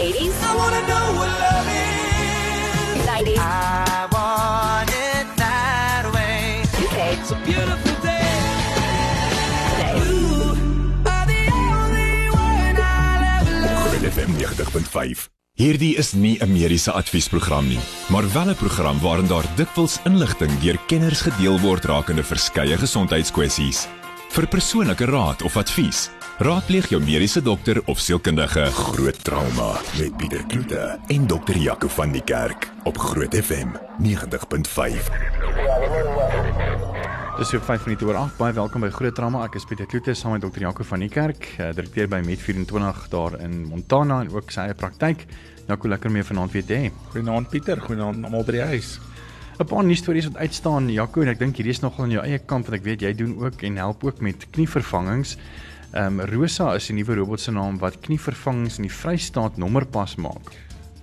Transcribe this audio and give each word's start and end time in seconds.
80s. 0.00 0.36
I 0.48 0.52
wanna 0.60 0.82
know 0.90 1.06
what 1.18 1.30
love 1.44 1.68
is. 1.68 3.06
90s. 3.06 3.38
I 3.38 4.08
want 4.16 4.90
it 4.90 5.26
that 5.36 6.04
way. 6.14 6.64
UK. 6.84 6.96
It's 7.16 7.30
a 7.36 7.38
beautiful 7.44 7.96
day. 8.00 8.32
Today. 9.70 9.96
Are 11.14 11.26
the 11.32 11.42
only 11.52 12.14
one 12.32 12.76
I'll 12.80 13.24
ever 13.36 13.56
love. 13.66 13.90
Groot 13.92 14.06
FM 14.14 14.30
90.5. 14.40 15.28
Hierdie 15.60 15.96
is 15.96 16.12
nie 16.12 16.38
'n 16.40 16.52
mediese 16.52 16.92
adviesprogram 16.92 17.66
nie, 17.68 17.80
maar 18.08 18.32
wel 18.32 18.48
'n 18.48 18.54
program 18.54 19.00
waarin 19.00 19.26
daar 19.26 19.44
dikwels 19.56 19.98
inligting 20.04 20.60
deur 20.60 20.78
kenners 20.86 21.20
gedeel 21.20 21.60
word 21.60 21.84
rakende 21.84 22.24
verskeie 22.24 22.76
gesondheidskwessies. 22.76 23.86
Vir 24.30 24.46
persoonlike 24.46 25.04
raad 25.04 25.42
of 25.42 25.56
advies, 25.56 26.08
raadpleeg 26.40 26.86
jou 26.88 26.96
mediese 27.04 27.42
dokter 27.44 27.82
of 27.92 27.98
sielkundige. 28.00 28.62
Groot 28.72 29.18
trauma 29.24 29.74
met 29.98 30.14
Pieter 30.16 30.40
Kloete 30.48 30.98
en 31.12 31.26
dokter 31.28 31.58
Jaco 31.60 31.88
van 31.92 32.14
die 32.14 32.22
Kerk 32.24 32.70
op 32.88 32.96
Groot 32.98 33.36
FM 33.36 33.74
90.5. 34.00 35.10
Dis 37.36 37.52
so 37.52 37.60
5 37.60 37.84
minute 37.84 38.08
oor 38.08 38.16
8. 38.22 38.38
Baie 38.40 38.56
welkom 38.56 38.86
by 38.86 38.88
Groot 38.88 39.14
Drama. 39.14 39.44
Ek 39.44 39.60
is 39.60 39.68
Pieter 39.68 39.84
Kloete 39.86 40.14
saam 40.16 40.32
met 40.32 40.40
Dr. 40.46 40.64
Jaco 40.64 40.88
van 40.88 41.04
die 41.04 41.10
Kerk, 41.12 41.44
eh, 41.58 41.74
direkteur 41.76 42.08
by 42.08 42.22
Met24 42.24 43.04
daar 43.12 43.36
in 43.40 43.66
Montana 43.68 44.22
en 44.24 44.32
ook 44.32 44.50
sy 44.50 44.64
eie 44.64 44.74
praktyk. 44.74 45.26
Jaco, 45.68 45.88
lekker 45.88 46.10
mee 46.10 46.24
vanaand 46.24 46.56
weer 46.56 46.64
te 46.64 46.74
hê. 46.74 46.90
Goeienaand 47.12 47.50
Pieter, 47.50 47.80
goeienaand 47.80 48.24
almal 48.24 48.44
by 48.44 48.52
die 48.52 48.68
huis. 48.72 48.98
'n 49.60 49.66
Paar 49.66 49.84
nuus 49.84 49.98
stories 49.98 50.24
wat 50.24 50.36
uitstaan, 50.36 50.88
Jaco, 50.88 51.20
en 51.20 51.28
ek 51.28 51.38
dink 51.38 51.56
hierdie 51.56 51.76
is 51.76 51.80
nogal 51.80 52.04
aan 52.04 52.10
jou 52.10 52.24
eie 52.24 52.38
kant 52.38 52.64
want 52.66 52.80
ek 52.80 52.84
weet 52.84 53.00
jy 53.02 53.12
doen 53.14 53.36
ook 53.44 53.62
en 53.62 53.76
help 53.76 54.04
ook 54.04 54.20
met 54.20 54.46
knievervangings. 54.50 55.36
Ehm 55.92 56.20
um, 56.20 56.26
Rosa 56.30 56.74
is 56.78 56.86
die 56.86 56.94
nuwe 56.94 57.16
robot 57.18 57.40
se 57.42 57.50
naam 57.50 57.78
wat 57.82 57.96
knievervangings 58.04 58.76
in 58.78 58.86
die 58.86 58.94
Vrystaat 58.94 59.56
nommerpas 59.58 60.14
maak. 60.22 60.52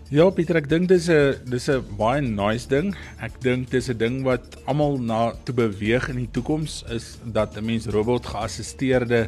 Ja 0.08 0.30
Pieter, 0.32 0.62
ek 0.62 0.70
dink 0.72 0.88
dis 0.88 1.10
'n 1.12 1.36
dis 1.44 1.68
'n 1.68 1.84
baie 2.00 2.22
nice 2.22 2.70
ding. 2.71 2.96
Ek 3.20 3.35
dink 3.43 3.70
dis 3.70 3.90
'n 3.90 3.98
ding 3.98 4.24
wat 4.24 4.55
almal 4.65 4.96
na 4.98 5.34
toe 5.43 5.55
beweeg 5.55 6.08
in 6.08 6.15
die 6.24 6.32
toekoms 6.32 6.85
is 6.88 7.18
dat 7.26 7.58
'n 7.58 7.65
mens 7.65 7.88
robot 7.88 8.26
geassisteerde 8.26 9.27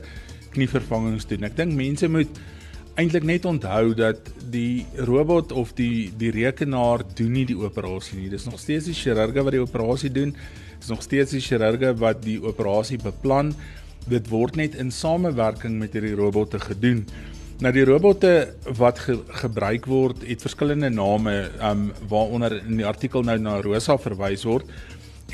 knievervangings 0.51 1.27
doen. 1.27 1.43
Ek 1.43 1.57
dink 1.57 1.73
mense 1.73 2.07
moet 2.07 2.39
eintlik 2.95 3.23
net 3.23 3.45
onthou 3.45 3.93
dat 3.93 4.31
die 4.49 4.85
robot 4.95 5.51
of 5.51 5.73
die 5.73 6.09
die 6.17 6.31
rekenaar 6.31 7.03
doen 7.15 7.31
nie 7.33 7.45
die 7.45 7.59
operasie 7.59 8.17
nie. 8.17 8.29
Dis 8.29 8.45
nog 8.45 8.59
steeds 8.59 8.85
die 8.85 8.93
chirurge 8.93 9.43
wat 9.43 9.51
die 9.51 9.61
operasie 9.61 10.11
doen. 10.11 10.35
Dis 10.79 10.87
nog 10.87 11.01
steeds 11.01 11.31
die 11.31 11.41
chirurge 11.41 11.93
wat 11.99 12.23
die 12.23 12.39
operasie 12.41 12.97
beplan. 12.97 13.53
Dit 14.09 14.29
word 14.31 14.55
net 14.57 14.75
in 14.79 14.91
samewerking 14.91 15.77
met 15.79 15.93
hierdie 15.93 16.15
robotte 16.17 16.59
gedoen. 16.59 17.03
Nou 17.59 17.73
die 17.75 17.83
robotte 17.83 18.53
wat 18.79 19.01
ge, 19.03 19.17
gebruik 19.41 19.85
word, 19.91 20.23
het 20.23 20.41
verskillende 20.41 20.89
name, 20.89 21.49
um 21.59 21.89
waaronder 22.07 22.55
in 22.61 22.79
die 22.79 22.87
artikel 22.87 23.25
nou 23.27 23.35
na 23.37 23.57
Rosa 23.61 23.97
verwys 23.99 24.45
word. 24.47 24.69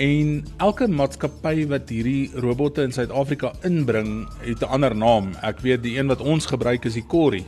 En 0.02 0.42
elke 0.60 0.90
maatskappy 0.92 1.68
wat 1.72 1.94
hierdie 1.94 2.32
robotte 2.44 2.84
in 2.84 2.92
Suid-Afrika 2.92 3.54
inbring, 3.64 4.26
het 4.42 4.62
'n 4.62 4.74
ander 4.74 4.96
naam. 4.96 5.36
Ek 5.44 5.62
weet 5.62 5.84
die 5.84 5.98
een 5.98 6.08
wat 6.08 6.20
ons 6.20 6.46
gebruik 6.46 6.86
is 6.86 6.94
die 6.94 7.08
Corrie. 7.08 7.46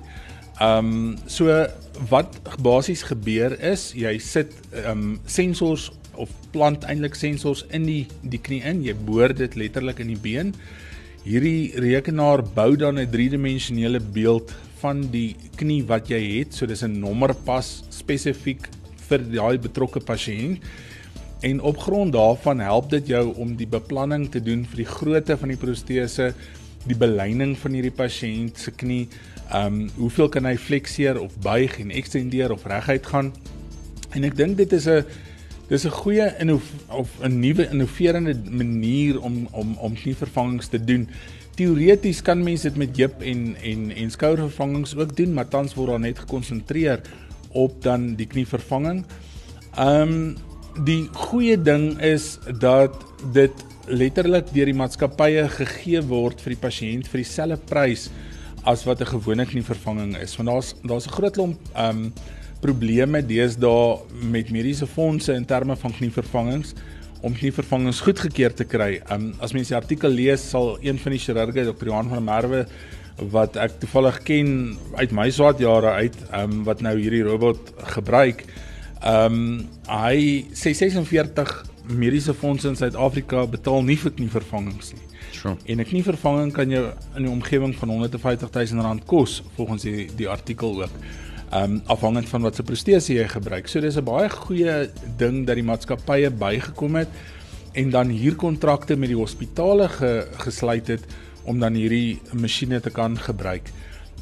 Um 0.61 1.17
so 1.25 1.67
wat 2.09 2.39
basies 2.61 3.03
gebeur 3.03 3.59
is, 3.59 3.93
jy 3.93 4.17
sit 4.19 4.53
um 4.85 5.19
sensors 5.25 5.91
of 6.15 6.29
plant 6.51 6.83
eintlik 6.83 7.15
sensors 7.15 7.65
in 7.69 7.85
die 7.85 8.07
die 8.21 8.39
knie 8.39 8.61
in. 8.61 8.83
Jy 8.83 8.95
boor 8.95 9.33
dit 9.33 9.55
letterlik 9.55 9.99
in 9.99 10.07
die 10.07 10.21
been. 10.21 10.53
Hierdie 11.27 11.73
rekenaar 11.75 12.39
bou 12.55 12.77
dan 12.79 12.99
'n 12.99 13.11
driedimensionele 13.11 13.99
beeld 13.99 14.53
van 14.79 15.01
die 15.11 15.35
knie 15.59 15.83
wat 15.83 16.07
jy 16.07 16.39
het. 16.39 16.53
So 16.55 16.65
dis 16.65 16.83
'n 16.83 16.99
nommerpas 16.99 17.83
spesifiek 17.89 18.69
vir 19.09 19.19
daai 19.19 19.57
betrokke 19.59 19.99
pasiënt. 19.99 20.63
En 21.41 21.59
op 21.61 21.77
grond 21.77 22.13
daarvan 22.13 22.59
help 22.59 22.89
dit 22.89 23.07
jou 23.07 23.35
om 23.35 23.55
die 23.55 23.67
beplanning 23.67 24.29
te 24.31 24.39
doen 24.39 24.65
vir 24.65 24.77
die 24.77 24.85
grootte 24.85 25.37
van 25.37 25.49
die 25.49 25.57
protese, 25.57 26.33
die 26.87 26.95
beleining 26.95 27.57
van 27.57 27.71
hierdie 27.73 27.91
pasiënt 27.91 28.57
se 28.57 28.71
knie, 28.71 29.07
ehm 29.51 29.65
um, 29.65 29.89
hoeveel 29.97 30.29
kan 30.29 30.45
hy 30.45 30.55
flekseer 30.55 31.19
of 31.19 31.37
buig 31.39 31.79
en 31.79 31.91
ekstendeer 31.91 32.51
of 32.51 32.65
reguit 32.65 33.05
gaan. 33.05 33.33
En 34.15 34.23
ek 34.23 34.35
dink 34.35 34.57
dit 34.57 34.73
is 34.73 34.87
'n 34.87 35.03
dis 35.67 35.85
'n 35.85 35.89
goeie 35.89 36.27
of 36.89 37.09
'n 37.21 37.39
nuwe 37.39 37.69
innoverende 37.69 38.35
manier 38.49 39.21
om 39.21 39.47
om 39.51 39.75
om 39.79 39.93
knievervangings 39.93 40.67
te 40.67 40.83
doen. 40.83 41.07
Teoreties 41.55 42.21
kan 42.21 42.43
mense 42.43 42.69
dit 42.69 42.77
met 42.77 42.97
heup 42.97 43.21
en 43.21 43.55
en 43.61 43.91
en 43.95 44.11
skouervervangings 44.11 44.95
ook 44.95 45.15
doen, 45.15 45.33
maar 45.33 45.47
tans 45.47 45.73
word 45.73 45.89
daar 45.89 45.99
net 45.99 46.19
gekonsentreer 46.19 47.01
op 47.51 47.81
dan 47.83 48.15
die 48.15 48.27
knievervanging. 48.27 49.05
Ehm 49.75 50.01
um, 50.01 50.35
die 50.85 51.09
goeie 51.13 51.61
ding 51.61 51.99
is 52.01 52.37
dat 52.59 52.93
dit 53.33 53.65
letterlik 53.87 54.51
deur 54.53 54.65
die 54.69 54.77
maatskappye 54.77 55.47
gegee 55.49 56.01
word 56.01 56.41
vir 56.43 56.53
die 56.53 56.61
pasiënt 56.61 57.07
vir 57.07 57.23
dieselfde 57.23 57.57
prys 57.65 58.09
as 58.63 58.83
wat 58.85 59.01
'n 59.01 59.05
gewone 59.15 59.45
knievervanging 59.45 60.17
is. 60.17 60.35
Want 60.35 60.49
daar's 60.49 60.75
daar's 60.83 61.07
'n 61.07 61.17
groot 61.17 61.33
klomp 61.33 61.57
ehm 61.73 61.89
um, 61.89 62.13
probleme 62.61 63.21
deesdae 63.25 63.97
met 64.31 64.51
mediese 64.53 64.87
fondse 64.87 65.33
in 65.33 65.45
terme 65.45 65.75
van 65.75 65.93
knievervangings 65.93 66.73
om 67.25 67.33
knievervangings 67.33 68.01
goedgekeur 68.05 68.53
te 68.53 68.65
kry. 68.69 68.99
Um 69.13 69.31
as 69.43 69.53
mense 69.55 69.73
die 69.73 69.79
artikel 69.79 70.13
lees, 70.13 70.43
sal 70.51 70.75
een 70.85 70.99
van 71.01 71.15
die 71.15 71.21
chirurge, 71.21 71.65
Dr. 71.65 71.89
Johan 71.89 72.11
van 72.11 72.21
der 72.21 72.27
Merwe, 72.27 72.61
wat 73.33 73.57
ek 73.57 73.79
toevallig 73.81 74.19
ken 74.27 74.51
uit 74.99 75.13
my 75.15 75.29
swart 75.33 75.61
jare 75.61 75.95
uit, 76.03 76.17
um 76.37 76.61
wat 76.67 76.83
nou 76.85 76.93
hierdie 76.99 77.23
robot 77.25 77.73
gebruik, 77.95 78.45
um 79.01 79.65
hy 79.89 80.45
sê 80.57 80.73
46 80.77 81.55
mediese 81.87 82.33
fondse 82.35 82.67
in 82.69 82.77
Suid-Afrika 82.77 83.45
betaal 83.49 83.85
nie 83.87 83.97
vir 83.97 84.13
knievervangings 84.13 84.93
nie. 84.93 85.05
Sure. 85.31 85.55
En 85.65 85.79
'n 85.79 85.85
knievervanging 85.85 86.51
kan 86.53 86.69
jou 86.69 86.85
in 87.15 87.23
die 87.23 87.31
omgewing 87.31 87.75
van 87.75 87.89
150 87.89 88.49
000 88.51 88.81
rand 88.81 89.05
kos 89.05 89.43
volgens 89.55 89.81
die 89.83 90.09
die 90.15 90.29
artikel 90.29 90.81
ook 90.83 90.93
um 91.53 91.81
afhangend 91.85 92.29
van 92.29 92.41
wat 92.41 92.55
se 92.55 92.63
protese 92.63 93.13
jy 93.13 93.27
gebruik. 93.27 93.67
So 93.67 93.79
dis 93.79 93.97
'n 93.97 94.03
baie 94.03 94.29
goeie 94.29 94.89
ding 95.17 95.45
dat 95.47 95.55
die 95.55 95.63
maatskappye 95.63 96.29
bygekom 96.29 96.95
het 96.95 97.07
en 97.73 97.89
dan 97.89 98.09
hier 98.09 98.35
kontrakte 98.35 98.95
met 98.95 99.09
die 99.09 99.17
hospitale 99.17 99.87
ge, 99.89 100.27
gesluit 100.37 100.87
het 100.87 101.03
om 101.45 101.59
dan 101.59 101.73
hierdie 101.73 102.19
masjiene 102.33 102.79
te 102.79 102.89
kan 102.89 103.17
gebruik. 103.17 103.71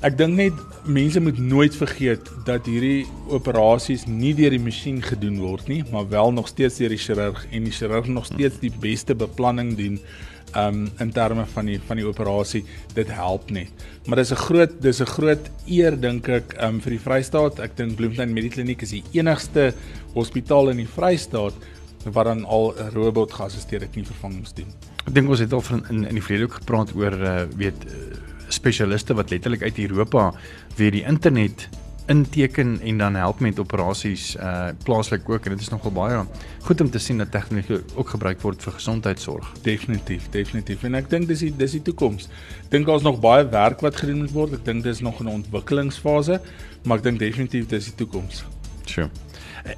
Ek 0.04 0.18
dink 0.18 0.36
net 0.36 0.54
mense 0.86 1.22
moet 1.24 1.38
nooit 1.40 1.76
vergeet 1.76 2.28
dat 2.46 2.66
hierdie 2.66 3.08
operasies 3.32 4.06
nie 4.06 4.34
deur 4.36 4.52
die 4.52 4.60
masjien 4.60 5.02
gedoen 5.02 5.40
word 5.40 5.68
nie, 5.68 5.84
maar 5.92 6.10
wel 6.10 6.32
nog 6.32 6.48
steeds 6.48 6.78
deur 6.78 6.90
die 6.90 7.00
chirurg 7.00 7.46
en 7.52 7.64
die 7.64 7.72
chirurg 7.72 8.08
nog 8.12 8.26
steeds 8.26 8.60
die 8.60 8.74
beste 8.82 9.16
beplanning 9.16 9.78
doen 9.78 10.00
um 10.56 10.88
in 11.00 11.12
terme 11.12 11.46
van 11.54 11.66
die 11.66 11.80
van 11.88 12.00
die 12.00 12.06
operasie 12.08 12.64
dit 12.94 13.12
help 13.12 13.52
net. 13.52 13.70
Maar 14.06 14.22
dis 14.24 14.32
'n 14.32 14.36
groot 14.48 14.82
dis 14.82 15.02
'n 15.02 15.06
groot 15.06 15.50
eer 15.68 16.00
dink 16.00 16.28
ek 16.30 16.56
um 16.62 16.82
vir 16.82 16.92
die 16.92 17.00
Vrystaat. 17.00 17.60
Ek 17.60 17.78
dink 17.78 17.96
Bloemfontein 17.96 18.34
Medikliniek 18.34 18.82
is 18.82 18.90
die 18.90 19.04
enigste 19.14 19.74
hospitaal 20.14 20.70
in 20.70 20.78
die 20.78 20.88
Vrystaat 20.88 21.54
wat 22.04 22.26
dan 22.26 22.46
al 22.46 22.74
'n 22.78 22.94
robot 22.94 23.34
geassisteerde 23.34 23.88
knievervangings 23.88 24.54
doen. 24.54 24.68
Ek 25.08 25.14
dink 25.14 25.30
ons 25.30 25.40
het 25.40 25.54
al 25.54 25.62
van 25.62 25.86
in 25.90 26.06
in 26.06 26.14
die 26.14 26.24
verlede 26.24 26.46
ook 26.46 26.60
gepraat 26.62 26.96
oor 26.96 27.14
uh, 27.14 27.44
weet 27.56 27.86
uh, 27.86 27.92
spesialiste 28.48 29.14
wat 29.14 29.30
letterlik 29.30 29.62
uit 29.62 29.78
Europa 29.78 30.34
weer 30.76 30.92
die 30.92 31.04
internet 31.04 31.70
inteken 32.08 32.80
en 32.82 32.98
dan 32.98 33.16
help 33.16 33.40
met 33.40 33.60
operasies 33.60 34.36
uh 34.36 34.68
plaaslik 34.84 35.30
ook 35.30 35.46
en 35.46 35.52
dit 35.52 35.62
is 35.62 35.70
nogal 35.70 35.92
baie 35.92 36.24
goed 36.66 36.82
om 36.82 36.90
te 36.90 37.00
sien 37.00 37.18
dat 37.18 37.32
tegnologie 37.32 37.80
ook 37.96 38.10
gebruik 38.10 38.42
word 38.42 38.64
vir 38.64 38.74
gesondheidsorg. 38.74 39.52
Definitief, 39.62 40.30
definitief. 40.30 40.84
En 40.84 40.96
ek 40.96 41.10
dink 41.10 41.28
dis 41.28 41.46
die 41.46 41.54
dis 41.56 41.78
die 41.78 41.82
toekoms. 41.82 42.30
Dink 42.70 42.86
daar's 42.86 43.06
nog 43.06 43.20
baie 43.20 43.46
werk 43.50 43.82
wat 43.86 43.96
gedoen 43.96 44.24
moet 44.26 44.34
word. 44.34 44.54
Ek 44.54 44.66
dink 44.66 44.84
dis 44.84 45.00
nog 45.00 45.20
in 45.20 45.30
'n 45.30 45.42
ontwikkelingsfase, 45.42 46.42
maar 46.84 46.98
ek 46.98 47.04
dink 47.04 47.20
definitief 47.20 47.68
dis 47.68 47.86
die 47.86 47.96
toekoms. 47.96 48.46
Sure. 48.86 49.10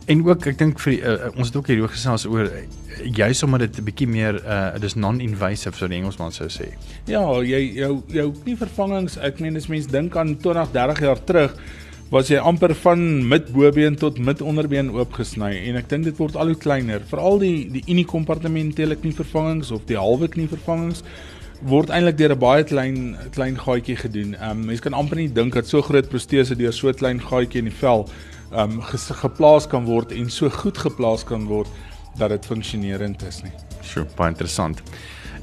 En 0.06 0.24
ook 0.28 0.46
ek 0.46 0.58
dink 0.60 0.80
vir 0.84 0.94
uh, 1.00 1.30
ons 1.40 1.48
het 1.48 1.56
ook 1.56 1.70
hierdie 1.72 1.88
gesels 1.88 2.26
oor 2.28 2.50
uh, 2.50 2.64
juis 3.16 3.44
omdat 3.44 3.60
dit 3.60 3.80
'n 3.80 3.84
bietjie 3.88 4.08
meer 4.08 4.36
uh 4.44 4.80
dis 4.80 4.96
non-invasive 4.96 5.78
so 5.78 5.88
die 5.88 5.98
Engelsman 5.98 6.32
sou 6.32 6.48
sê. 6.50 6.74
Ja, 7.06 7.24
jy 7.42 7.62
jou 7.80 8.04
jou 8.08 8.32
knievervangings, 8.44 9.18
ek 9.18 9.40
meen 9.40 9.56
as 9.56 9.68
mens 9.68 9.88
dink 9.88 10.16
aan 10.16 10.38
20, 10.38 10.72
30 10.72 11.00
jaar 11.00 11.24
terug, 11.24 11.56
was 12.10 12.30
jy 12.32 12.38
amper 12.40 12.72
van 12.86 13.02
midbobeen 13.28 13.98
tot 14.00 14.20
midonderbeen 14.24 14.94
oopgesny 14.96 15.50
en 15.68 15.80
ek 15.80 15.90
dink 15.92 16.06
dit 16.08 16.20
word 16.22 16.38
al 16.40 16.54
hoe 16.54 16.60
kleiner. 16.60 17.04
Veral 17.10 17.42
die 17.42 17.68
die 17.74 17.82
unikompartementele 17.92 18.96
knievervangings 19.02 19.74
of 19.76 19.84
die 19.90 19.98
halwe 20.00 20.30
knievervangings 20.32 21.04
word 21.68 21.92
eintlik 21.92 22.16
deur 22.22 22.36
'n 22.36 22.40
baie 22.40 22.64
klein 22.64 23.18
klein 23.36 23.60
gaatjie 23.60 23.98
gedoen. 24.00 24.38
Ehm 24.40 24.52
um, 24.52 24.66
mense 24.72 24.82
kan 24.82 24.94
amper 24.94 25.18
nie 25.20 25.28
dink 25.28 25.54
dat 25.54 25.68
so 25.68 25.82
groot 25.82 26.08
protese 26.08 26.56
deur 26.56 26.72
so 26.72 26.94
klein 26.94 27.20
gaatjie 27.20 27.60
in 27.60 27.68
die 27.68 27.80
vel 27.82 28.08
ehm 28.54 28.80
um, 28.80 28.82
geplaas 29.24 29.68
kan 29.68 29.86
word 29.86 30.12
en 30.12 30.30
so 30.30 30.50
goed 30.50 30.78
geplaas 30.78 31.26
kan 31.26 31.46
word 31.46 31.68
dat 32.18 32.30
dit 32.30 32.46
funksionerend 32.46 33.22
is 33.28 33.44
nie. 33.44 33.52
Sjoe, 33.84 34.08
baie 34.16 34.32
interessant. 34.32 34.82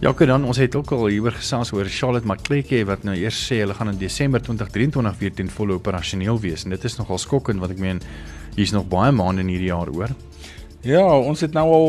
Jaco 0.04 0.26
dan 0.28 0.42
ons 0.44 0.58
het 0.60 0.74
ook 0.76 0.90
al 0.92 1.06
hieroor 1.08 1.32
gesels 1.32 1.70
oor 1.72 1.88
Charlotte 1.88 2.28
Macleke 2.28 2.82
wat 2.84 3.06
nou 3.08 3.14
eers 3.16 3.38
sê 3.46 3.62
hulle 3.62 3.72
gaan 3.72 3.88
in 3.88 3.96
Desember 3.96 4.42
2023 4.44 5.14
weer 5.22 5.32
ten 5.32 5.48
volle 5.48 5.78
operasioneel 5.78 6.36
wees 6.42 6.66
en 6.66 6.74
dit 6.74 6.82
is 6.84 6.98
nogal 6.98 7.16
skokkend 7.22 7.62
want 7.62 7.72
ek 7.72 7.80
meen 7.80 8.02
hier's 8.52 8.74
nog 8.76 8.84
baie 8.92 9.14
maande 9.16 9.40
in 9.40 9.54
hierdie 9.54 9.70
jaar 9.70 9.88
oor. 9.88 10.12
Ja, 10.84 11.06
ons 11.08 11.40
het 11.40 11.56
nou 11.56 11.64
al 11.72 11.88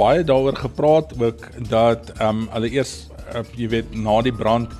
baie 0.00 0.24
daaroor 0.24 0.56
gepraat 0.62 1.12
ook 1.18 1.44
dat 1.68 2.14
ehm 2.14 2.40
um, 2.40 2.48
hulle 2.54 2.72
eers 2.72 2.94
uh, 3.34 3.44
jy 3.60 3.68
weet 3.76 3.92
na 3.92 4.16
die 4.24 4.32
brand 4.32 4.72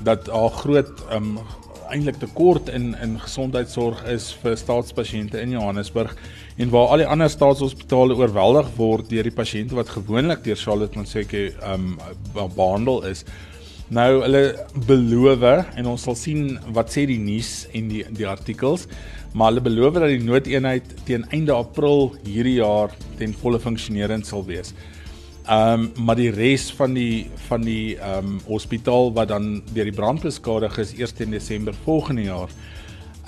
dat 0.00 0.24
daar 0.30 0.48
groot 0.64 1.04
ehm 1.10 1.36
um, 1.36 1.60
eintlik 1.92 2.18
tekort 2.22 2.68
in 2.68 2.92
in 3.02 3.16
gesondheidsorg 3.22 4.04
is 4.10 4.30
vir 4.42 4.56
staatspasiënte 4.56 5.40
in 5.40 5.54
Johannesburg 5.56 6.14
en 6.56 6.70
waar 6.70 6.94
al 6.94 7.02
die 7.02 7.08
ander 7.10 7.30
staatshospitale 7.30 8.16
oorweldig 8.18 8.70
word 8.76 9.10
deur 9.10 9.26
die 9.26 9.34
pasiënte 9.34 9.76
wat 9.78 9.92
gewoonlik 9.94 10.44
deur 10.44 10.60
Charlotte 10.60 10.98
Manseke 10.98 11.50
ehm 11.52 11.98
um, 12.34 12.48
behandel 12.56 13.04
is. 13.10 13.24
Nou 13.92 14.22
hulle 14.22 14.44
beloof 14.88 15.44
en 15.76 15.86
ons 15.86 16.02
sal 16.02 16.16
sien 16.16 16.58
wat 16.72 16.90
sê 16.94 17.04
die 17.06 17.20
nuus 17.20 17.66
en 17.72 17.88
die 17.92 18.04
die 18.16 18.26
artikels, 18.26 18.88
maar 19.34 19.52
hulle 19.52 19.64
beloof 19.66 19.98
dat 19.98 20.08
die 20.08 20.24
noodeenheid 20.24 20.94
teen 21.04 21.26
einde 21.30 21.52
April 21.52 22.14
hierdie 22.24 22.60
jaar 22.62 22.94
ten 23.18 23.34
volle 23.42 23.60
funksionerend 23.60 24.26
sal 24.26 24.44
wees. 24.46 24.72
Ehm 25.44 25.80
um, 25.80 26.04
maar 26.04 26.16
die 26.16 26.30
res 26.32 26.70
van 26.72 26.94
die 26.96 27.26
van 27.48 27.60
die 27.60 27.98
ehm 27.98 28.24
um, 28.24 28.36
hospitaal 28.46 29.10
wat 29.12 29.28
dan 29.28 29.58
deur 29.74 29.84
die 29.84 29.92
brand 29.92 30.22
beskadig 30.24 30.78
is 30.80 30.94
eers 30.96 31.12
in 31.20 31.30
Desember 31.36 31.74
volgende 31.84 32.22
jaar. 32.22 32.48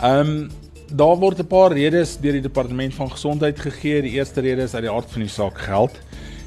Ehm 0.01 0.31
um, 0.31 0.49
daar 0.89 1.17
word 1.21 1.39
'n 1.39 1.47
paar 1.47 1.73
redes 1.73 2.17
deur 2.17 2.33
die 2.33 2.47
departement 2.49 2.95
van 2.95 3.11
gesondheid 3.11 3.61
gegee. 3.61 4.03
Die 4.03 4.17
eerste 4.17 4.41
rede 4.41 4.63
is 4.63 4.75
uit 4.75 4.83
die 4.83 4.93
aard 4.93 5.11
van 5.13 5.21
die 5.21 5.29
saak 5.29 5.59
geld. 5.59 6.01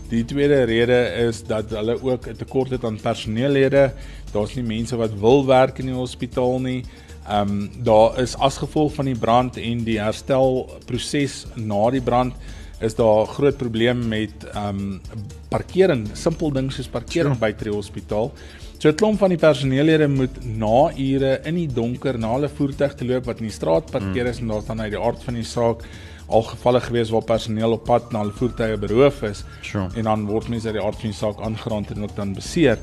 Die 0.10 0.26
tweede 0.26 0.64
rede 0.64 1.14
is 1.30 1.44
dat 1.44 1.70
hulle 1.70 2.02
ook 2.02 2.28
'n 2.28 2.36
tekort 2.36 2.70
het 2.70 2.84
aan 2.84 3.00
personeellede. 3.02 3.94
Daar's 4.32 4.56
nie 4.56 4.66
mense 4.66 4.96
wat 4.96 5.20
wil 5.20 5.46
werk 5.46 5.78
in 5.78 5.86
die 5.86 5.96
hospitaal 5.96 6.60
nie. 6.60 6.84
Ehm 7.28 7.50
um, 7.50 7.70
daar 7.84 8.20
is 8.20 8.38
as 8.38 8.58
gevolg 8.58 8.94
van 8.94 9.06
die 9.06 9.20
brand 9.20 9.58
en 9.58 9.84
die 9.84 10.00
herstelproses 10.00 11.46
na 11.56 11.90
die 11.90 12.02
brand 12.02 12.34
is 12.80 12.96
daar 12.96 13.26
groot 13.28 13.58
probleem 13.58 14.08
met 14.08 14.46
ehm 14.54 14.80
um, 14.80 15.02
parkering, 15.50 16.08
simpel 16.14 16.52
ding 16.54 16.72
soos 16.72 16.88
parkering 16.88 17.36
sure. 17.36 17.46
by 17.46 17.64
die 17.64 17.74
hospitaal. 17.74 18.32
So 18.80 18.90
'n 18.90 18.96
klomp 18.96 19.20
van 19.20 19.30
die 19.30 19.38
personeellede 19.38 20.08
moet 20.08 20.38
na 20.46 20.92
ure 20.96 21.42
in 21.44 21.56
die 21.56 21.68
donker 21.68 22.18
na 22.18 22.32
hulle 22.34 22.50
voertuig 22.50 22.94
te 22.96 23.06
loop 23.06 23.26
wat 23.26 23.40
in 23.40 23.50
die 23.50 23.56
straat 23.56 23.92
parkeer 23.92 24.26
is 24.26 24.40
mm. 24.40 24.44
en 24.44 24.54
daar's 24.54 24.66
dan 24.66 24.82
uit 24.82 24.92
die 24.92 25.02
aard 25.02 25.24
van 25.24 25.34
die 25.34 25.44
saak 25.44 25.84
al 26.28 26.44
gevalle 26.44 26.80
gewees 26.82 27.10
waar 27.10 27.24
personeel 27.24 27.72
op 27.72 27.84
pad 27.84 28.12
na 28.12 28.20
hulle 28.20 28.38
voertuie 28.38 28.78
beroof 28.78 29.24
is. 29.24 29.44
Sure. 29.62 29.90
En 29.96 30.04
dan 30.04 30.26
word 30.26 30.48
mense 30.50 30.68
uit 30.68 30.78
die 30.78 30.86
aard 30.86 31.02
van 31.02 31.10
die 31.10 31.18
saak 31.18 31.42
aangeraand 31.42 31.92
en 31.92 32.04
ook 32.04 32.16
dan 32.16 32.34
beseer. 32.34 32.78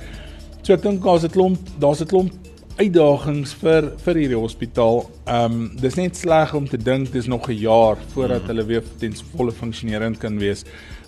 So 0.62 0.74
ek 0.74 0.82
dink 0.82 1.02
daar's 1.02 1.24
'n 1.24 1.30
klomp 1.30 1.58
daar's 1.78 2.02
'n 2.02 2.06
klomp 2.06 2.32
uitdagings 2.76 3.54
vir 3.56 3.86
vir 4.04 4.18
hierdie 4.20 4.40
hospitaal. 4.40 5.04
Ehm 5.24 5.54
um, 5.56 5.62
dis 5.80 5.96
net 5.96 6.18
sleg 6.18 6.52
om 6.54 6.66
te 6.68 6.76
dink 6.76 7.12
dis 7.12 7.26
nog 7.26 7.48
'n 7.48 7.56
jaar 7.60 7.96
voordat 8.12 8.42
mm. 8.42 8.48
hulle 8.48 8.64
weer 8.64 8.84
ten 9.00 9.14
volle 9.36 9.52
funksionerend 9.52 10.18
kan 10.18 10.38
wees. 10.38 10.64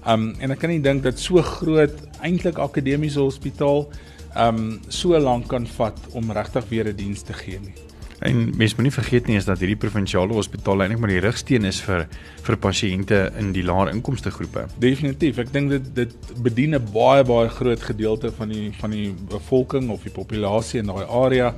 Ehm 0.06 0.28
um, 0.28 0.34
en 0.40 0.50
ek 0.50 0.58
kan 0.58 0.70
nie 0.70 0.80
dink 0.80 1.02
dat 1.02 1.18
so 1.18 1.42
groot 1.42 1.94
eintlik 2.20 2.58
akademiese 2.58 3.20
hospitaal 3.20 3.88
ehm 4.34 4.56
um, 4.56 4.80
so 4.88 5.18
lank 5.18 5.48
kan 5.48 5.66
vat 5.66 5.98
om 6.12 6.32
regtig 6.32 6.68
weer 6.68 6.88
'n 6.88 6.96
diens 6.96 7.22
te 7.22 7.32
gee 7.32 7.60
nie. 7.60 7.87
En 8.20 8.56
mens 8.56 8.74
moet 8.74 8.88
nie 8.88 8.94
vergeet 8.94 9.28
nie 9.30 9.36
is 9.38 9.46
dat 9.46 9.60
hierdie 9.62 9.78
provinsiale 9.78 10.34
hospitaal 10.34 10.82
eintlik 10.82 10.98
maar 11.02 11.12
die 11.12 11.22
rigsteen 11.22 11.68
is 11.68 11.78
vir 11.86 12.06
vir 12.46 12.56
pasiënte 12.64 13.20
in 13.38 13.52
die 13.54 13.62
laer 13.62 13.92
inkomste 13.92 14.32
groepe. 14.34 14.66
Definitief. 14.82 15.38
Ek 15.38 15.52
dink 15.54 15.70
dit 15.70 15.92
dit 15.94 16.16
bedien 16.42 16.74
'n 16.74 16.88
baie 16.92 17.22
baie 17.24 17.48
groot 17.48 17.82
gedeelte 17.90 18.32
van 18.32 18.48
die 18.48 18.72
van 18.80 18.90
die 18.90 19.14
bevolking 19.30 19.90
of 19.90 20.02
die 20.02 20.14
populasie 20.14 20.80
in 20.80 20.90
daai 20.90 21.06
area. 21.06 21.54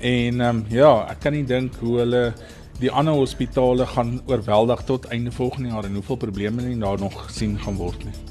En 0.00 0.40
ehm 0.40 0.56
um, 0.56 0.64
ja, 0.70 1.06
ek 1.10 1.20
kan 1.20 1.32
nie 1.32 1.44
dink 1.44 1.76
hoe 1.80 1.98
hulle 1.98 2.34
die 2.80 2.90
ander 2.90 3.14
hospitale 3.14 3.86
gaan 3.86 4.20
oorweldig 4.26 4.84
tot 4.88 5.04
einde 5.12 5.32
volgende 5.32 5.68
jaar 5.68 5.84
en 5.84 5.94
hoeveel 5.94 6.16
probleme 6.16 6.62
hulle 6.62 6.78
daar 6.78 6.98
nog 6.98 7.30
sien 7.30 7.58
gaan 7.58 7.76
word 7.76 8.04
nie. 8.04 8.29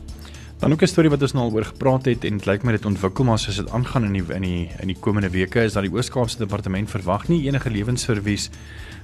Dan 0.59 0.71
ook 0.71 0.81
'n 0.81 0.87
storie 0.87 1.09
wat 1.09 1.21
ons 1.21 1.33
nou 1.33 1.45
al 1.45 1.53
oor 1.55 1.65
gepraat 1.65 2.05
het 2.05 2.23
en 2.23 2.37
dit 2.37 2.45
lyk 2.45 2.63
my 2.63 2.71
dit 2.71 2.85
ontwikkel 2.85 3.23
maar 3.23 3.39
soos 3.39 3.55
dit 3.55 3.71
aangaan 3.71 4.03
in 4.03 4.13
die 4.13 4.33
in 4.33 4.41
die 4.41 4.69
in 4.79 4.87
die 4.87 4.99
komende 4.99 5.29
weke 5.29 5.63
is 5.63 5.73
dat 5.73 5.83
die 5.83 5.91
Oos-Kaapse 5.91 6.37
departement 6.37 6.89
verwag 6.89 7.27
nie 7.27 7.47
enige 7.47 7.69
lewensservies 7.69 8.49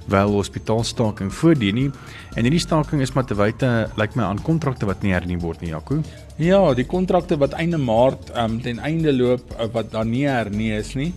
wel 0.06 0.30
hospitaalstaking 0.30 1.32
voordien 1.34 1.74
nie. 1.74 1.90
En 2.34 2.42
hierdie 2.42 2.60
staking 2.60 3.00
is 3.00 3.12
maar 3.12 3.24
te 3.24 3.34
wyte 3.34 3.90
lyk 3.96 4.14
my 4.14 4.22
aan 4.22 4.42
kontrakte 4.42 4.86
wat 4.86 5.02
nie 5.02 5.12
hernie 5.12 5.38
word 5.38 5.60
nie, 5.60 5.70
Jaco. 5.70 6.02
Ja, 6.36 6.74
die 6.74 6.86
kontrakte 6.86 7.38
wat 7.38 7.52
einde 7.52 7.78
Maart 7.78 8.36
um, 8.36 8.60
ten 8.62 8.78
einde 8.78 9.12
loop 9.12 9.56
uh, 9.56 9.66
wat 9.72 9.90
dan 9.90 10.10
nie 10.10 10.26
hernie 10.28 10.72
is 10.76 10.94
nie. 10.94 11.12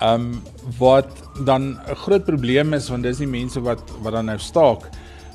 Ehm 0.00 0.14
um, 0.14 0.42
wat 0.78 1.10
dan 1.44 1.62
'n 1.90 1.94
groot 1.94 2.24
probleem 2.24 2.72
is 2.72 2.88
want 2.88 3.02
dis 3.02 3.18
die 3.18 3.26
mense 3.26 3.60
wat 3.60 3.82
wat 4.02 4.12
dan 4.12 4.24
nou 4.24 4.38
staak. 4.38 4.88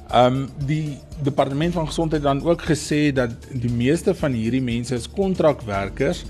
Ehm 0.07 0.35
um, 0.35 0.49
die 0.65 0.97
departement 1.23 1.73
van 1.73 1.87
gesondheid 1.87 2.23
dan 2.23 2.43
ook 2.43 2.61
gesê 2.61 3.11
dat 3.13 3.31
die 3.51 3.71
meeste 3.71 4.15
van 4.15 4.31
hierdie 4.31 4.61
mense 4.61 4.95
is 4.95 5.09
kontrakwerkers 5.11 6.23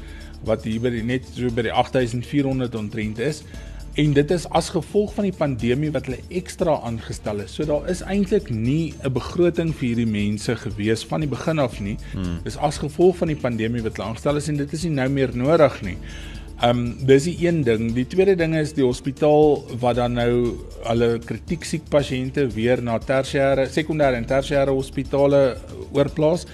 wat 0.45 0.63
hier 0.63 0.81
by 0.81 0.89
die, 0.89 1.03
net 1.06 1.27
so 1.35 1.50
by 1.53 1.68
die 1.68 1.74
8400 1.74 2.75
ontrent 2.75 3.19
is 3.21 3.44
en 3.97 4.13
dit 4.13 4.31
is 4.31 4.45
as 4.53 4.69
gevolg 4.69 5.13
van 5.13 5.25
die 5.25 5.33
pandemie 5.33 5.89
wat 5.94 6.06
hulle 6.06 6.19
ekstra 6.39 6.75
aangestel 6.85 7.41
is. 7.41 7.56
So 7.57 7.65
daar 7.65 7.88
is 7.89 8.03
eintlik 8.06 8.50
nie 8.50 8.94
'n 9.03 9.13
begroting 9.13 9.74
vir 9.74 9.88
hierdie 9.88 10.09
mense 10.09 10.56
gewees 10.56 11.06
van 11.06 11.21
die 11.21 11.30
begin 11.30 11.59
af 11.59 11.80
nie. 11.80 11.97
Hmm. 12.13 12.39
Dis 12.44 12.57
as 12.57 12.77
gevolg 12.77 13.18
van 13.18 13.27
die 13.27 13.41
pandemie 13.41 13.81
wat 13.81 13.97
hulle 13.97 14.09
aangestel 14.09 14.35
is 14.35 14.47
en 14.47 14.57
dit 14.57 14.73
is 14.73 14.83
nie 14.83 14.94
nou 14.94 15.09
meer 15.09 15.31
nodig 15.33 15.81
nie. 15.81 15.97
Ehm 16.57 16.80
um, 16.80 16.86
dis 17.06 17.27
die 17.27 17.36
een 17.45 17.59
ding. 17.62 17.92
Die 17.94 18.07
tweede 18.09 18.33
ding 18.36 18.56
is 18.57 18.71
die 18.74 18.81
hospitaal 18.81 19.59
wat 19.77 20.00
dan 20.00 20.15
nou 20.18 20.56
hulle 20.88 21.09
kritiek 21.21 21.65
siek 21.69 21.83
pasiënte 21.94 22.48
weer 22.56 22.80
na 22.81 22.95
tersiêre, 22.98 23.68
sekondêre 23.69 24.18
en 24.18 24.25
tersiêre 24.25 24.74
hospitale 24.74 25.42
oorplaas. 25.94 26.48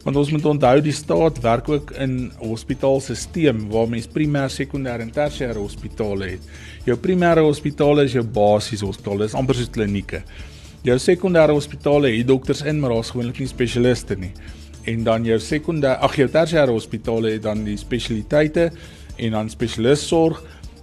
Want 0.00 0.16
ons 0.16 0.30
moet 0.32 0.46
onthou 0.48 0.80
die 0.80 0.94
staat 0.96 1.42
werk 1.44 1.68
ook 1.68 1.92
in 2.00 2.30
hospitaalstelsel 2.40 3.58
waar 3.68 3.90
mens 3.92 4.08
primêr, 4.08 4.48
sekondêr 4.48 5.04
en 5.04 5.12
tersiêre 5.12 5.60
hospitale 5.60 6.30
het. 6.30 6.46
Jou 6.86 6.96
primêre 6.96 7.44
hospitale 7.44 8.06
is 8.08 8.16
jou 8.16 8.24
basiese 8.24 8.88
hospitale, 8.88 9.26
dis 9.26 9.36
amper 9.36 9.58
soos 9.60 9.68
klinieke. 9.74 10.22
Jou 10.88 10.96
sekondêre 10.96 11.52
hospitale 11.52 12.14
het 12.14 12.30
dokters 12.32 12.64
in, 12.64 12.80
maar 12.80 12.94
daar's 12.96 13.12
gewoonlik 13.12 13.42
nie 13.44 13.50
spesialiste 13.52 14.16
nie. 14.16 14.32
En 14.88 15.04
dan 15.04 15.28
jou 15.28 15.36
sekondêr, 15.36 16.00
ag 16.00 16.16
jou 16.16 16.30
tersiêre 16.32 16.72
hospitale 16.72 17.34
het 17.36 17.44
dan 17.44 17.60
die 17.68 17.76
spesialiteite 17.76 18.70
en 19.16 19.30
dan 19.30 19.50
spesialis 19.50 20.06
sorg 20.08 20.42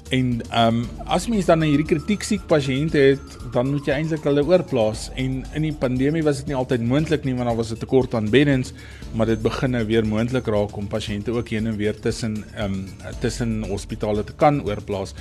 en 0.09 0.41
ehm 0.51 0.75
um, 0.75 0.83
as 1.11 1.27
mens 1.27 1.47
dan 1.49 1.63
hierdie 1.65 1.87
kritiek 1.87 2.23
siek 2.23 2.43
pasiënte 2.47 2.99
het, 2.99 3.33
dan 3.51 3.71
moet 3.71 3.87
jy 3.87 3.95
eintlik 3.97 4.23
hulle 4.27 4.43
oorplaas 4.47 5.07
en 5.19 5.41
in 5.57 5.65
die 5.67 5.73
pandemie 5.75 6.23
was 6.23 6.39
dit 6.41 6.51
nie 6.51 6.57
altyd 6.57 6.85
moontlik 6.87 7.25
nie 7.27 7.35
want 7.35 7.49
daar 7.49 7.59
was 7.59 7.73
'n 7.73 7.81
tekort 7.81 8.13
aan 8.15 8.29
beddens, 8.29 8.73
maar 9.13 9.27
dit 9.27 9.41
begin 9.41 9.71
nou 9.71 9.85
weer 9.85 10.05
moontlik 10.05 10.47
raak 10.47 10.77
om 10.77 10.87
pasiënte 10.87 11.31
ook 11.31 11.49
heen 11.49 11.67
en 11.67 11.77
weer 11.77 11.99
tussen 11.99 12.43
ehm 12.55 12.73
um, 12.73 12.85
tussen 13.19 13.63
hospitale 13.67 14.23
te 14.23 14.33
kan 14.33 14.63
oorplaas. 14.63 15.13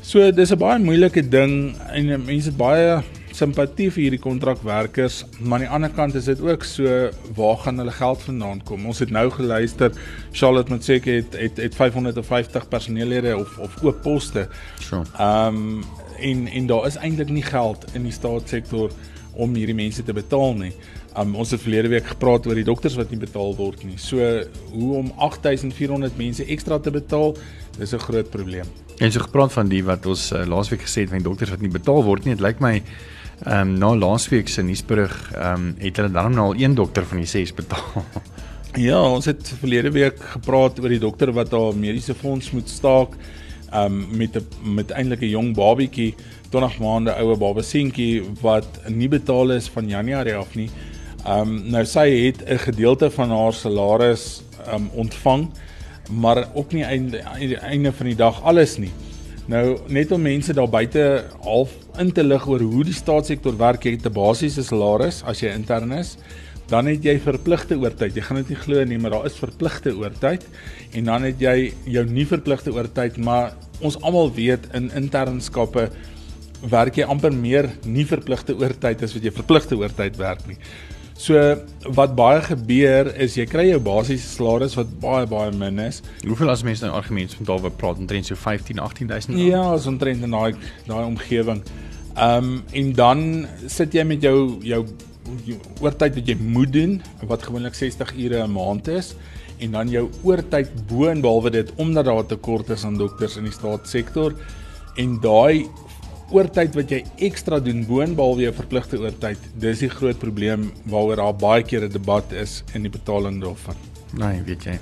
So 0.00 0.30
dis 0.32 0.52
'n 0.52 0.58
baie 0.58 0.78
moeilike 0.78 1.28
ding 1.28 1.76
en 1.92 2.24
mense 2.24 2.52
baie 2.52 3.02
simpatie 3.36 3.88
vir 3.92 4.02
hierdie 4.02 4.20
kontrakwerkers, 4.22 5.22
maar 5.40 5.60
aan 5.60 5.64
die 5.64 5.72
ander 5.78 5.92
kant 5.94 6.14
is 6.18 6.28
dit 6.30 6.40
ook 6.40 6.64
so 6.64 7.10
waar 7.36 7.56
gaan 7.64 7.78
hulle 7.78 7.94
geld 7.96 8.22
vandaan 8.22 8.62
kom? 8.68 8.86
Ons 8.86 9.02
het 9.04 9.10
nou 9.10 9.28
geluister 9.30 9.92
Charlotte 10.32 10.72
moet 10.72 10.84
sê 10.86 10.98
het 11.04 11.36
het 11.38 11.60
het 11.62 11.74
550 11.74 12.68
personeellede 12.68 13.36
of 13.36 13.58
of 13.58 13.78
oop 13.82 14.02
poste. 14.02 14.48
Sure. 14.80 15.04
Ehm 15.18 15.56
um, 15.56 15.84
en 16.22 16.46
en 16.46 16.66
daar 16.66 16.86
is 16.86 16.96
eintlik 16.96 17.28
nie 17.34 17.42
geld 17.42 17.84
in 17.94 18.04
die 18.06 18.12
staatssektor 18.14 18.92
om 19.32 19.54
hierdie 19.54 19.74
mense 19.74 20.04
te 20.04 20.12
betaal 20.12 20.54
nie. 20.54 20.72
Um, 21.18 21.34
ons 21.36 21.50
het 21.52 21.60
verlede 21.60 21.90
week 21.92 22.06
gepraat 22.14 22.46
oor 22.46 22.56
die 22.56 22.64
dokters 22.64 22.94
wat 22.96 23.10
nie 23.12 23.20
betaal 23.20 23.56
word 23.56 23.82
nie. 23.84 23.98
So 24.00 24.20
hoe 24.72 24.92
om 24.96 25.10
8400 25.16 26.16
mense 26.16 26.46
ekstra 26.46 26.78
te 26.80 26.90
betaal, 26.90 27.36
dis 27.78 27.92
'n 27.92 27.98
groot 27.98 28.30
probleem. 28.30 28.68
En 28.98 29.12
so 29.12 29.20
gepraat 29.20 29.52
van 29.52 29.68
die 29.68 29.84
wat 29.84 30.06
ons 30.06 30.32
uh, 30.32 30.46
laasweek 30.46 30.82
gesê 30.82 31.04
het 31.04 31.10
van 31.10 31.22
dokters 31.22 31.50
wat 31.50 31.60
nie 31.60 31.70
betaal 31.70 32.04
word 32.04 32.24
nie. 32.24 32.34
Dit 32.34 32.44
lyk 32.44 32.60
my 32.60 32.82
Ehm 33.42 33.60
um, 33.60 33.78
na 33.78 33.88
laasweek 33.96 34.48
se 34.48 34.62
nuusberig 34.62 35.14
ehm 35.34 35.54
um, 35.54 35.74
het 35.78 35.96
hulle 35.98 36.10
dan 36.14 36.34
nou 36.34 36.52
al 36.52 36.60
een 36.60 36.74
dokter 36.74 37.06
van 37.06 37.16
die 37.16 37.26
6 37.26 37.54
betaal. 37.54 38.04
ja, 38.88 39.00
ons 39.02 39.24
het 39.26 39.54
verlede 39.58 39.90
week 39.90 40.20
gepraat 40.34 40.78
oor 40.78 40.88
die 40.88 41.02
dokter 41.02 41.32
wat 41.34 41.50
haar 41.50 41.74
mediese 41.74 42.14
fonds 42.14 42.52
moet 42.54 42.70
staak 42.70 43.16
ehm 43.72 43.98
um, 43.98 44.06
met 44.16 44.38
'n 44.38 44.74
met 44.74 44.90
eintlik 44.90 45.26
'n 45.26 45.34
jong 45.34 45.54
babietjie, 45.54 46.14
20 46.50 46.78
maande 46.78 47.16
oue 47.18 47.36
babaseentjie 47.36 48.22
wat 48.40 48.80
nie 48.88 49.08
betaal 49.08 49.50
is 49.50 49.68
van 49.68 49.88
Januarie 49.88 50.34
af 50.34 50.54
nie. 50.54 50.70
Ehm 51.26 51.40
um, 51.40 51.70
nou 51.70 51.84
sy 51.84 52.08
het 52.26 52.44
'n 52.46 52.58
gedeelte 52.58 53.10
van 53.10 53.30
haar 53.30 53.52
salaris 53.52 54.42
ehm 54.66 54.74
um, 54.74 54.90
ontvang, 54.94 55.50
maar 56.10 56.46
ook 56.54 56.72
nie 56.72 56.84
einde 56.84 57.18
einde 57.58 57.92
van 57.92 58.06
die 58.06 58.16
dag 58.16 58.42
alles 58.42 58.76
nie. 58.78 58.92
Nou 59.46 59.78
net 59.88 60.12
om 60.12 60.22
mense 60.22 60.52
daar 60.52 60.68
buite 60.68 61.24
half 61.40 61.81
in 61.98 62.12
te 62.12 62.22
lig 62.24 62.46
oor 62.48 62.60
hoe 62.60 62.84
die 62.84 62.96
staatssektor 62.96 63.56
werk, 63.58 63.84
jy 63.84 63.96
het 63.96 64.06
'n 64.06 64.12
basiese 64.12 64.62
salaris 64.62 65.22
as 65.24 65.40
jy 65.40 65.52
intern 65.52 65.92
is. 65.92 66.16
dan 66.72 66.88
het 66.88 67.04
jy 67.04 67.18
verpligte 67.20 67.76
oortyd. 67.76 68.16
Jy 68.16 68.22
gaan 68.22 68.40
dit 68.42 68.52
nie 68.54 68.60
glo 68.62 68.84
nie, 68.88 68.98
maar 68.98 69.10
daar 69.10 69.26
is 69.26 69.36
verpligte 69.40 69.92
oortyd 69.98 70.46
en 70.96 71.04
dan 71.10 71.26
het 71.28 71.42
jy 71.42 71.72
jou 71.84 72.04
nie 72.08 72.24
verpligte 72.28 72.72
oortyd, 72.72 73.18
maar 73.18 73.52
ons 73.80 73.98
almal 74.02 74.32
weet 74.32 74.68
in 74.76 74.90
internskappe 74.96 75.90
werk 76.70 76.96
jy 76.96 77.04
amper 77.10 77.34
meer 77.34 77.68
nie 77.84 78.06
verpligte 78.06 78.54
oortyd 78.54 79.02
as 79.02 79.14
wat 79.16 79.24
jy 79.26 79.34
verpligte 79.34 79.76
oortyd 79.76 80.16
werk 80.20 80.46
nie. 80.46 80.58
So 81.18 81.38
wat 81.96 82.14
baie 82.16 82.40
gebeur 82.44 83.12
is 83.20 83.36
jy 83.36 83.46
kry 83.46 83.66
jou 83.68 83.80
basiese 83.84 84.28
salaris 84.28 84.76
wat 84.78 84.90
baie 85.02 85.26
baie 85.26 85.52
min 85.52 85.78
is. 85.78 86.00
Hoeveel 86.26 86.50
as 86.50 86.64
mense 86.66 86.84
nou 86.84 86.94
argumente 86.96 87.36
van 87.36 87.50
daaroor 87.50 87.74
praat 87.78 88.00
omtrent 88.02 88.26
so 88.26 88.38
15 88.38 88.80
18000 88.80 89.38
Ja, 89.38 89.64
so 89.78 89.92
omtrent 89.92 90.24
in 90.24 90.36
daai 90.36 90.54
daai 90.88 91.04
omgewing. 91.04 91.62
Ehm 92.16 92.44
um, 92.44 92.62
en 92.72 92.92
dan 92.92 93.46
sit 93.66 93.94
jy 93.94 94.04
met 94.04 94.22
jou 94.22 94.58
jou, 94.66 94.82
jou 95.46 95.58
oortyd 95.80 96.18
wat 96.18 96.28
jy 96.28 96.36
moet 96.40 96.72
doen 96.72 96.98
wat 97.28 97.46
gewoonlik 97.46 97.74
60 97.74 98.16
ure 98.16 98.42
'n 98.42 98.52
maand 98.52 98.88
is 98.88 99.14
en 99.62 99.70
dan 99.70 99.88
jou 99.88 100.08
oortyd 100.22 100.68
bo 100.88 101.08
en 101.08 101.20
behalwe 101.20 101.50
dit 101.50 101.72
omdat 101.76 102.04
daar 102.04 102.26
tekort 102.26 102.70
is 102.70 102.84
aan 102.84 102.98
dokters 102.98 103.36
in 103.36 103.44
die 103.44 103.54
staatssektor 103.54 104.34
en 104.96 105.20
daai 105.22 105.68
oortyd 106.32 106.74
wat 106.74 106.90
jy 106.90 107.02
ekstra 107.28 107.60
doen 107.60 107.84
bo 107.86 108.00
en 108.04 108.16
behalwe 108.18 108.46
jou 108.46 108.52
verpligte 108.56 109.00
oortyd, 109.00 109.38
dis 109.60 109.84
die 109.84 109.92
groot 109.92 110.18
probleem 110.18 110.70
waaroor 110.84 111.16
daar 111.16 111.40
baie 111.46 111.62
keer 111.62 111.84
'n 111.84 111.92
debat 111.92 112.32
is 112.32 112.62
in 112.74 112.82
die 112.82 112.92
betaling 112.92 113.40
daarvan. 113.42 113.76
Nee, 114.12 114.42
weet 114.44 114.64
jy. 114.64 114.74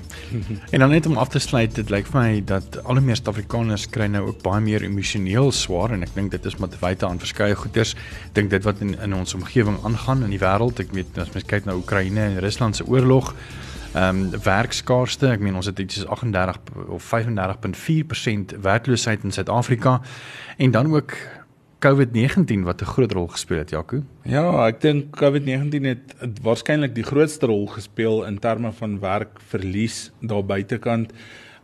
en 0.72 0.82
dan 0.82 0.90
net 0.90 1.06
om 1.06 1.16
af 1.16 1.28
te 1.28 1.38
sluit, 1.38 1.74
dit 1.74 1.90
lyk 1.90 2.08
vir 2.10 2.20
my 2.20 2.40
dat 2.44 2.80
al 2.82 2.98
hoe 2.98 3.04
meer 3.04 3.18
Suid-Afrikaners 3.20 3.86
kry 3.94 4.08
nou 4.10 4.24
ook 4.26 4.42
baie 4.42 4.60
meer 4.60 4.82
emosioneel 4.82 5.52
swaar 5.54 5.94
en 5.94 6.02
ek 6.02 6.14
dink 6.16 6.34
dit 6.34 6.46
is 6.50 6.58
met 6.58 6.74
wyte 6.82 7.06
aan 7.06 7.22
verskeie 7.22 7.54
goeters. 7.54 7.94
Ek 8.30 8.34
dink 8.34 8.50
dit 8.50 8.66
wat 8.66 8.82
in 8.82 8.96
in 8.98 9.14
ons 9.14 9.34
omgewing 9.38 9.78
aangaan 9.86 10.24
in 10.26 10.34
die 10.34 10.42
wêreld, 10.42 10.82
ek 10.82 10.94
weet 10.96 11.18
as 11.18 11.30
mens 11.34 11.46
kyk 11.46 11.68
na 11.68 11.78
Oekraïne 11.78 12.26
en 12.26 12.40
Rusland 12.42 12.76
se 12.76 12.86
oorlog, 12.86 13.34
ehm 13.94 14.24
um, 14.34 14.42
werkskaarste, 14.42 15.30
ek 15.30 15.42
meen 15.46 15.58
ons 15.58 15.66
het 15.66 15.78
iets 15.78 16.00
soos 16.00 16.06
38 16.06 16.58
of 16.88 17.06
35.4% 17.14 18.58
werkloosheid 18.62 19.24
in 19.26 19.34
Suid-Afrika 19.34 20.00
en 20.58 20.70
dan 20.70 20.90
ook 20.94 21.14
COVID-19 21.80 22.62
wat 22.62 22.82
'n 22.82 22.84
groot 22.84 23.12
rol 23.12 23.26
gespeel 23.26 23.58
het, 23.58 23.70
Jaco. 23.70 24.02
Ja, 24.22 24.66
ek 24.66 24.80
dink 24.80 25.16
COVID-19 25.16 25.84
het, 25.84 26.14
het 26.18 26.40
waarskynlik 26.42 26.94
die 26.94 27.04
grootste 27.04 27.46
rol 27.46 27.66
gespeel 27.66 28.24
in 28.26 28.38
terme 28.38 28.72
van 28.72 29.00
werkverlies 29.00 30.12
daar 30.20 30.44
buitekant. 30.44 31.12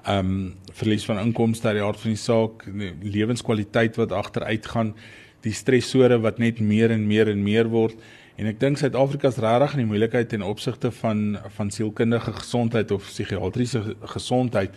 Ehm 0.05 0.19
um, 0.19 0.55
verlies 0.73 1.05
van 1.05 1.19
inkomste 1.19 1.69
uit 1.69 1.77
die 1.77 1.85
aard 1.85 2.01
van 2.01 2.11
die 2.11 2.19
saak, 2.19 2.65
lewenskwaliteit 3.03 3.97
wat 3.97 4.13
agteruit 4.13 4.67
gaan, 4.67 4.95
die 5.41 5.53
stresore 5.53 6.19
wat 6.21 6.39
net 6.39 6.61
meer 6.61 6.91
en 6.91 7.07
meer 7.07 7.29
en 7.29 7.43
meer 7.43 7.69
word. 7.69 7.95
En 8.37 8.47
ek 8.47 8.61
dink 8.61 8.79
Suid-Afrika 8.79 9.29
is 9.29 9.41
regtig 9.41 9.73
in 9.73 9.79
die 9.79 9.87
moeilikheid 9.87 10.29
ten 10.29 10.43
opsigte 10.43 10.91
van 10.91 11.39
van 11.57 11.71
sielkundige 11.71 12.33
gesondheid 12.33 12.91
of 12.91 13.03
psigiatriese 13.03 13.97
gesondheid. 14.01 14.71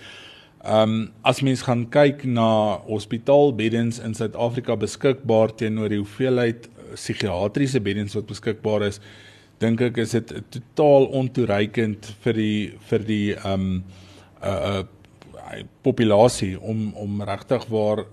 Ehm 0.59 0.91
um, 0.91 1.11
as 1.23 1.39
mens 1.41 1.61
gaan 1.63 1.85
kyk 1.89 2.25
na 2.27 2.81
hospitaalbeddens 2.83 4.01
in 4.03 4.13
Suid-Afrika 4.13 4.75
beskikbaar 4.75 5.53
teenoor 5.55 5.87
die 5.89 6.01
hoeveelheid 6.01 6.67
eh, 6.67 6.93
psigiatriese 6.97 7.79
beddens 7.79 8.17
wat 8.17 8.27
beskikbaar 8.27 8.83
is, 8.89 8.99
dink 9.63 9.79
ek 9.81 10.01
is 10.03 10.17
dit 10.17 10.33
totaal 10.51 11.07
ontoereikend 11.15 12.11
vir 12.25 12.35
die 12.35 12.57
vir 12.91 13.05
die 13.07 13.25
ehm 13.37 13.53
um, 13.53 13.83
'n 14.39 14.47
uh, 14.47 14.83
uh, 14.83 15.63
populasie 15.81 16.59
om 16.59 16.91
om 16.95 17.23
regtig 17.23 17.65
waar 17.71 18.05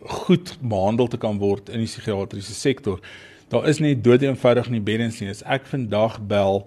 goed 0.00 0.56
behandel 0.60 1.06
te 1.06 1.18
kan 1.18 1.38
word 1.38 1.68
in 1.68 1.82
die 1.82 1.90
psigiatriese 1.90 2.54
sektor. 2.54 3.00
Daar 3.48 3.68
is 3.68 3.78
nie 3.78 3.94
dood 3.94 4.22
eenvoudig 4.22 4.70
nie 4.70 4.82
beddens 4.82 5.20
nie. 5.20 5.30
As 5.30 5.42
ek 5.42 5.66
vandag 5.70 6.18
bel 6.28 6.64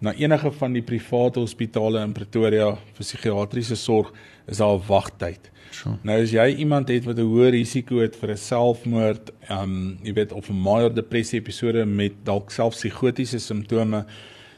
na 0.00 0.14
enige 0.14 0.50
van 0.54 0.74
die 0.76 0.82
private 0.82 1.40
hospitale 1.40 2.02
in 2.06 2.14
Pretoria 2.14 2.72
vir 2.76 3.04
psigiatriese 3.04 3.76
sorg, 3.76 4.12
is 4.48 4.56
daar 4.56 4.74
'n 4.76 4.86
wagtyd. 4.86 5.50
So. 5.70 5.98
Nou 6.02 6.22
as 6.22 6.30
jy 6.32 6.54
iemand 6.58 6.88
het 6.88 7.04
wat 7.04 7.18
'n 7.18 7.28
hoë 7.28 7.50
risiko 7.50 8.00
het 8.00 8.16
vir 8.16 8.30
'n 8.30 8.36
selfmoord, 8.36 9.30
ehm 9.48 9.62
um, 9.62 9.98
jy 10.02 10.12
weet 10.12 10.32
of 10.32 10.48
'n 10.48 10.60
major 10.60 10.94
depressie 10.94 11.40
episode 11.40 11.84
met 11.84 12.12
dalk 12.24 12.50
self 12.50 12.74
psigotiese 12.74 13.38
simptome, 13.38 14.04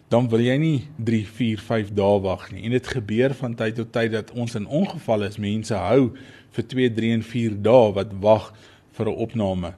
dan 0.09 0.28
wil 0.28 0.40
jy 0.40 0.56
nie 0.56 0.88
3, 0.97 1.26
4, 1.26 1.59
5 1.59 1.92
dae 1.94 2.20
wag 2.20 2.52
nie. 2.52 2.64
En 2.64 2.70
dit 2.70 2.87
gebeur 2.87 3.35
van 3.35 3.54
tyd 3.54 3.75
tot 3.75 3.92
tyd 3.92 4.12
dat 4.12 4.30
ons 4.30 4.54
in 4.54 4.66
ongevalle 4.66 5.28
is 5.28 5.38
mense 5.38 5.75
hou 5.75 6.11
vir 6.50 6.66
2, 6.66 6.90
3 6.90 7.12
en 7.12 7.23
4 7.23 7.62
dae 7.62 7.92
wat 7.92 8.12
wag 8.20 8.52
vir 8.92 9.06
'n 9.06 9.16
opname. 9.16 9.75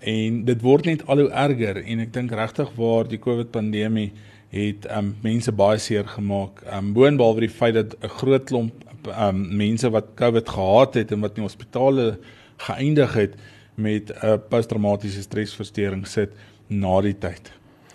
En 0.00 0.44
dit 0.44 0.60
word 0.60 0.84
net 0.84 1.06
al 1.06 1.18
hoe 1.18 1.30
erger 1.30 1.76
en 1.84 2.00
ek 2.00 2.12
dink 2.12 2.30
regtig 2.30 2.70
waar 2.76 3.08
die 3.08 3.18
COVID 3.18 3.50
pandemie 3.50 4.12
het 4.54 4.86
um 4.96 5.16
mense 5.22 5.52
baie 5.52 5.78
seer 5.78 6.06
gemaak. 6.06 6.62
Um 6.70 6.92
boonbehalwe 6.92 7.40
die 7.40 7.48
feit 7.48 7.74
dat 7.74 7.96
'n 8.02 8.08
groot 8.08 8.44
klomp 8.44 8.72
um 9.08 9.56
mense 9.56 9.90
wat 9.90 10.14
COVID 10.14 10.48
gehad 10.48 10.94
het 10.94 11.12
en 11.12 11.20
wat 11.20 11.36
in 11.36 11.42
hospitale 11.42 12.18
geëindig 12.56 13.14
het 13.14 13.34
met 13.74 14.10
'n 14.10 14.26
uh, 14.26 14.34
posttraumatiese 14.48 15.22
stresversteuring 15.22 16.06
sit 16.06 16.30
na 16.66 17.00
die 17.00 17.18
tyd. 17.18 17.52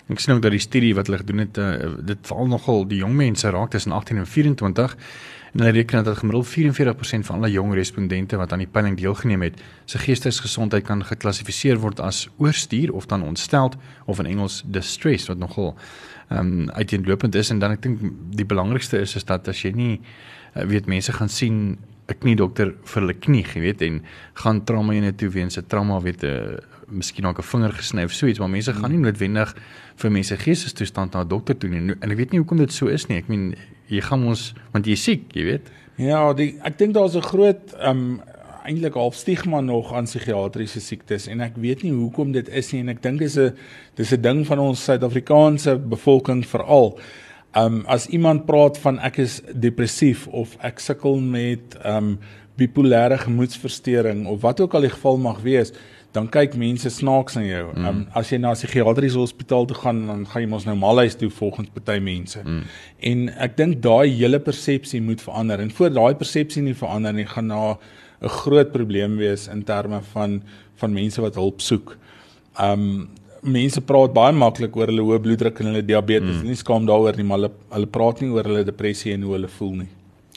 Ek 0.09 0.19
sien 0.19 0.33
ook 0.33 0.41
dat 0.41 0.51
die 0.51 0.59
studie 0.59 0.95
wat 0.95 1.05
hulle 1.05 1.21
gedoen 1.21 1.37
het, 1.37 1.57
uh, 1.57 1.73
dit 2.01 2.17
veral 2.21 2.47
nogal 2.47 2.87
die 2.87 2.97
jong 2.97 3.13
mense 3.15 3.49
raak 3.49 3.69
tussen 3.69 3.91
18 3.91 4.17
en 4.17 4.27
24 4.27 4.97
en 5.53 5.59
hulle 5.59 5.71
reken 5.71 6.03
dat 6.03 6.17
gemiddeld 6.17 6.47
44% 6.47 7.25
van 7.25 7.35
alle 7.35 7.51
jong 7.51 7.73
respondente 7.73 8.37
wat 8.37 8.51
aan 8.51 8.63
die 8.63 8.67
peiling 8.67 8.97
deelgeneem 8.97 9.41
het, 9.41 9.61
se 9.85 9.97
geestesgesondheid 9.97 10.83
kan 10.83 11.05
geklassifiseer 11.05 11.77
word 11.79 11.99
as 11.99 12.27
oorstuur 12.37 12.93
of 12.93 13.05
dan 13.05 13.23
ontsteld 13.23 13.75
of 14.05 14.19
in 14.19 14.25
Engels 14.25 14.63
distress 14.65 15.27
wat 15.27 15.37
nogal 15.37 15.75
ehm 16.29 16.39
um, 16.39 16.69
uiteenlopend 16.69 17.35
is 17.35 17.49
en 17.49 17.59
dan 17.59 17.71
ek 17.71 17.81
dink 17.81 18.01
die 18.37 18.45
belangrikste 18.45 18.99
is 19.01 19.15
is 19.15 19.25
dat 19.25 19.47
as 19.47 19.63
jy 19.65 19.71
nie 19.73 19.95
weet 20.67 20.85
mense 20.85 21.11
gaan 21.13 21.29
sien 21.29 21.77
'n 22.09 22.17
kniedokter 22.19 22.73
vir 22.83 23.01
hulle 23.01 23.13
knie, 23.13 23.45
jy 23.53 23.61
weet, 23.61 23.81
en 23.81 24.01
gaan 24.33 24.63
trauma 24.65 24.93
eenheid 24.93 25.17
toe 25.17 25.29
weens 25.29 25.57
'n 25.57 25.67
trauma 25.67 25.99
weet 26.01 26.23
'n 26.23 26.27
uh, 26.27 26.57
miskien 26.89 27.25
ook 27.25 27.39
'n 27.39 27.43
vinger 27.43 27.73
gesny 27.73 28.03
of 28.03 28.11
so 28.11 28.25
iets, 28.25 28.39
maar 28.39 28.49
mense 28.49 28.73
gaan 28.73 28.91
nie 28.91 28.99
noodwendig 28.99 29.55
vir 29.95 30.11
mense 30.11 30.37
geestestoestand 30.37 31.13
na 31.13 31.23
'n 31.23 31.27
dokter 31.27 31.57
toe 31.57 31.69
nie. 31.69 31.95
En 32.01 32.11
ek 32.11 32.17
weet 32.17 32.31
nie 32.31 32.39
hoekom 32.39 32.57
dit 32.57 32.73
so 32.73 32.87
is 32.87 33.07
nie. 33.07 33.17
Ek 33.17 33.27
meen 33.27 33.55
jy 33.87 34.01
gaan 34.01 34.25
ons 34.25 34.53
want 34.71 34.85
jy 34.85 34.95
siek, 34.95 35.33
jy 35.33 35.43
weet. 35.43 35.71
Ja, 35.97 36.33
die 36.33 36.57
ek 36.63 36.77
dink 36.77 36.93
daar's 36.93 37.15
'n 37.15 37.21
groot 37.21 37.75
um 37.81 38.21
eintlik 38.65 38.93
half 38.93 39.15
stigma 39.15 39.61
nog 39.61 39.93
aan 39.93 40.05
psigiatriese 40.05 40.79
siektes 40.79 41.27
en 41.27 41.41
ek 41.41 41.55
weet 41.55 41.83
nie 41.83 41.91
hoekom 41.91 42.31
dit 42.31 42.49
is 42.49 42.71
nie 42.73 42.81
en 42.81 42.89
ek 42.89 43.01
dink 43.01 43.19
dis 43.19 43.37
'n 43.37 43.55
dis 43.95 44.13
'n 44.13 44.21
ding 44.21 44.45
van 44.45 44.59
ons 44.59 44.83
Suid-Afrikaanse 44.83 45.77
bevolking 45.77 46.45
veral. 46.45 46.99
Um 47.57 47.83
as 47.87 48.07
iemand 48.07 48.45
praat 48.45 48.77
van 48.77 48.99
ek 48.99 49.17
is 49.17 49.39
depressief 49.53 50.27
of 50.27 50.53
ek 50.61 50.79
sukkel 50.79 51.17
met 51.17 51.77
um 51.85 52.19
bipolêre 52.59 53.17
gemoedstoornis 53.17 54.27
of 54.27 54.41
wat 54.43 54.59
ook 54.59 54.75
al 54.75 54.85
die 54.85 54.93
geval 54.93 55.17
mag 55.17 55.39
wees, 55.41 55.71
dan 56.11 56.27
kyk 56.29 56.55
mense 56.57 56.89
snaaks 56.89 57.37
na 57.37 57.43
jou. 57.45 57.65
Mm. 57.73 57.85
Um 57.89 57.99
as 58.17 58.29
jy 58.29 58.37
na 58.37 58.51
'n 58.51 58.57
psigiatriese 58.57 59.17
hospitaal 59.17 59.65
toe 59.65 59.77
gaan, 59.77 60.07
dan 60.07 60.25
gaan 60.25 60.41
jy 60.41 60.49
mos 60.49 60.65
nou 60.65 60.75
malhuis 60.75 61.15
toe 61.15 61.29
volgens 61.29 61.69
party 61.73 61.99
mense. 61.99 62.39
Mm. 62.43 62.63
En 62.99 63.29
ek 63.29 63.57
dink 63.57 63.81
daai 63.81 64.09
hele 64.09 64.39
persepsie 64.39 65.01
moet 65.01 65.21
verander 65.21 65.59
en 65.59 65.71
voor 65.71 65.89
daai 65.89 66.15
persepsie 66.15 66.61
nie 66.61 66.73
verander 66.73 67.13
nie, 67.13 67.25
gaan 67.25 67.47
na 67.47 67.77
'n 68.21 68.29
groot 68.29 68.71
probleem 68.71 69.17
wees 69.17 69.47
in 69.47 69.63
terme 69.63 70.01
van 70.13 70.43
van 70.75 70.93
mense 70.93 71.21
wat 71.21 71.35
hulp 71.35 71.61
soek. 71.61 71.97
Um 72.59 73.09
mense 73.41 73.81
praat 73.81 74.13
baie 74.13 74.33
maklik 74.35 74.75
oor 74.75 74.91
hulle 74.91 75.05
hoë 75.05 75.21
bloeddruk 75.23 75.61
en 75.61 75.71
hulle 75.71 75.85
diabetes. 75.85 76.41
Mm. 76.41 76.49
Nie 76.49 76.59
skaam 76.59 76.87
daaroor 76.89 77.17
nie, 77.17 77.27
maar 77.27 77.41
hulle 77.41 77.51
hulle 77.75 77.87
praat 77.87 78.21
nie 78.21 78.31
oor 78.33 78.43
hulle 78.43 78.65
depressie 78.67 79.13
en 79.13 79.23
hoe 79.27 79.37
hulle 79.37 79.51
voel 79.59 79.75
nie. 79.83 79.89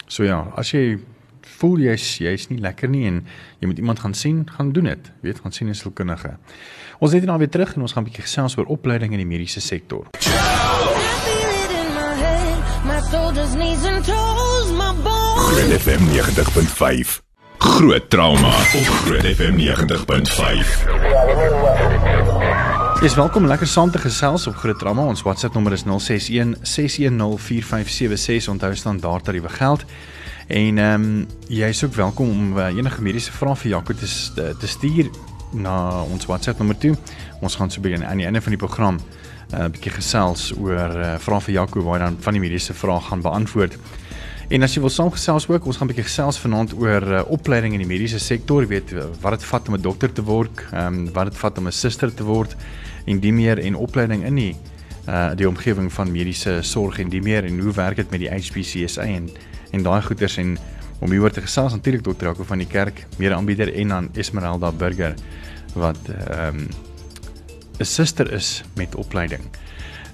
So 0.07 0.25
ja, 0.25 0.45
as 0.57 0.73
jy 0.75 0.99
voel 1.59 1.83
jy's 1.87 2.07
jy's 2.23 2.49
nie 2.51 2.61
lekker 2.63 2.91
nie 2.91 3.07
en 3.09 3.23
jy 3.61 3.71
moet 3.71 3.83
iemand 3.83 4.03
gaan 4.03 4.15
sien, 4.15 4.45
gaan 4.59 4.73
doen 4.77 4.91
dit. 4.91 5.11
Weet, 5.23 5.41
gaan 5.43 5.53
sien 5.53 5.69
'n 5.69 5.75
sielkundige. 5.75 6.37
Ons 6.99 7.13
net 7.13 7.25
nou 7.25 7.39
weer 7.39 7.51
terug 7.51 7.75
en 7.75 7.83
ons 7.83 7.93
gaan 7.93 8.05
'n 8.05 8.07
bietjie 8.07 8.23
gesels 8.23 8.57
oor 8.57 8.67
opleiding 8.67 9.13
in 9.13 9.19
die 9.19 9.27
mediese 9.27 9.61
sektor. 9.61 10.07
Groot 15.37 15.81
FM 15.81 16.11
90.5. 16.11 17.23
Groot 17.59 18.11
trauma 18.11 18.49
op 18.49 18.87
Groot 19.05 19.23
FM 19.23 19.57
90.5. 19.57 21.82
Jy's 23.03 23.17
welkom 23.19 23.49
lekker 23.51 23.67
saam 23.67 23.91
te 23.91 23.99
gesels 23.99 24.45
op 24.47 24.55
Groot 24.63 24.79
Trauma. 24.79 25.03
Ons 25.11 25.25
WhatsApp 25.27 25.57
nommer 25.59 25.75
is 25.75 25.83
061 25.83 26.53
610 26.63 27.39
4576. 27.39 28.47
Onthou 28.53 28.77
standaard 28.79 29.25
tariewe 29.27 29.49
geld. 29.51 29.83
En 30.47 30.79
ehm 30.79 31.07
um, 31.07 31.27
jy's 31.49 31.83
ook 31.83 31.97
welkom 31.99 32.31
om 32.31 32.59
uh, 32.59 32.69
enige 32.71 33.03
mediese 33.03 33.33
vrae 33.35 33.57
vir 33.57 33.71
Jaco 33.71 33.97
te, 33.99 34.07
te 34.35 34.55
te 34.59 34.71
stuur 34.71 35.11
na 35.51 36.03
ons 36.03 36.29
WhatsApp 36.31 36.63
nommer 36.63 36.79
toe. 36.79 36.95
Ons 37.41 37.59
gaan 37.59 37.75
so 37.75 37.83
begin 37.83 38.05
aan 38.07 38.23
die 38.23 38.29
einde 38.29 38.41
van 38.41 38.55
die 38.55 38.61
program 38.67 39.01
'n 39.01 39.57
uh, 39.57 39.67
bietjie 39.67 39.93
gesels 39.99 40.53
oor 40.55 40.95
uh, 40.95 41.19
vrae 41.19 41.41
vir 41.41 41.55
Jaco 41.55 41.83
waar 41.83 41.99
dan 41.99 42.17
van 42.21 42.39
die 42.39 42.43
mediese 42.43 42.75
vrae 42.75 43.01
gaan 43.01 43.21
beantwoord. 43.21 43.75
En 44.49 44.63
as 44.63 44.75
jy 44.75 44.81
wil 44.81 44.91
saamgesels 44.91 45.49
ook, 45.49 45.67
ons 45.67 45.77
gaan 45.77 45.89
'n 45.89 45.91
bietjie 45.91 46.07
gesels 46.07 46.39
vanaand 46.39 46.79
oor 46.79 47.03
uh, 47.03 47.23
opleiding 47.27 47.73
in 47.75 47.83
die 47.83 47.93
mediese 47.97 48.19
sektor, 48.19 48.63
jy 48.63 48.69
weet 48.69 48.95
wat 49.21 49.41
dit 49.41 49.45
vat 49.45 49.69
om 49.69 49.75
'n 49.75 49.83
dokter 49.83 50.13
te 50.13 50.23
word, 50.23 50.55
ehm 50.71 50.87
um, 50.87 51.13
wat 51.13 51.25
dit 51.25 51.39
vat 51.39 51.59
om 51.59 51.67
'n 51.67 51.73
suster 51.73 52.15
te 52.15 52.23
word 52.23 52.55
en 53.05 53.21
die 53.21 53.33
meer 53.33 53.59
en 53.59 53.77
opleiding 53.77 54.25
in 54.25 54.35
die 54.35 54.57
uh 55.09 55.33
die 55.35 55.49
omgewing 55.49 55.93
van 55.93 56.13
mediese 56.13 56.61
sorg 56.63 56.99
en 57.03 57.09
die 57.11 57.23
meer 57.23 57.45
en 57.45 57.59
hoe 57.59 57.73
werk 57.73 57.97
dit 57.97 58.11
met 58.11 58.21
die 58.21 58.31
HPCSA 58.31 59.03
en 59.03 59.31
en 59.73 59.83
daai 59.83 60.03
goeters 60.03 60.37
en 60.37 60.59
om 61.03 61.11
hieroor 61.11 61.35
te 61.35 61.43
gesels 61.43 61.75
natuurlik 61.75 62.05
dokter 62.05 62.29
Jaco 62.29 62.45
van 62.47 62.61
die 62.63 62.69
kerk, 62.71 63.07
mede-aanbieder 63.19 63.73
en 63.75 63.89
dan 63.89 64.09
Esmeralda 64.15 64.71
Burger 64.73 65.15
wat 65.75 65.99
ehm 66.09 66.63
um, 66.63 66.69
'n 67.81 67.85
suster 67.85 68.33
is 68.33 68.63
met 68.77 68.95
opleiding. 68.95 69.43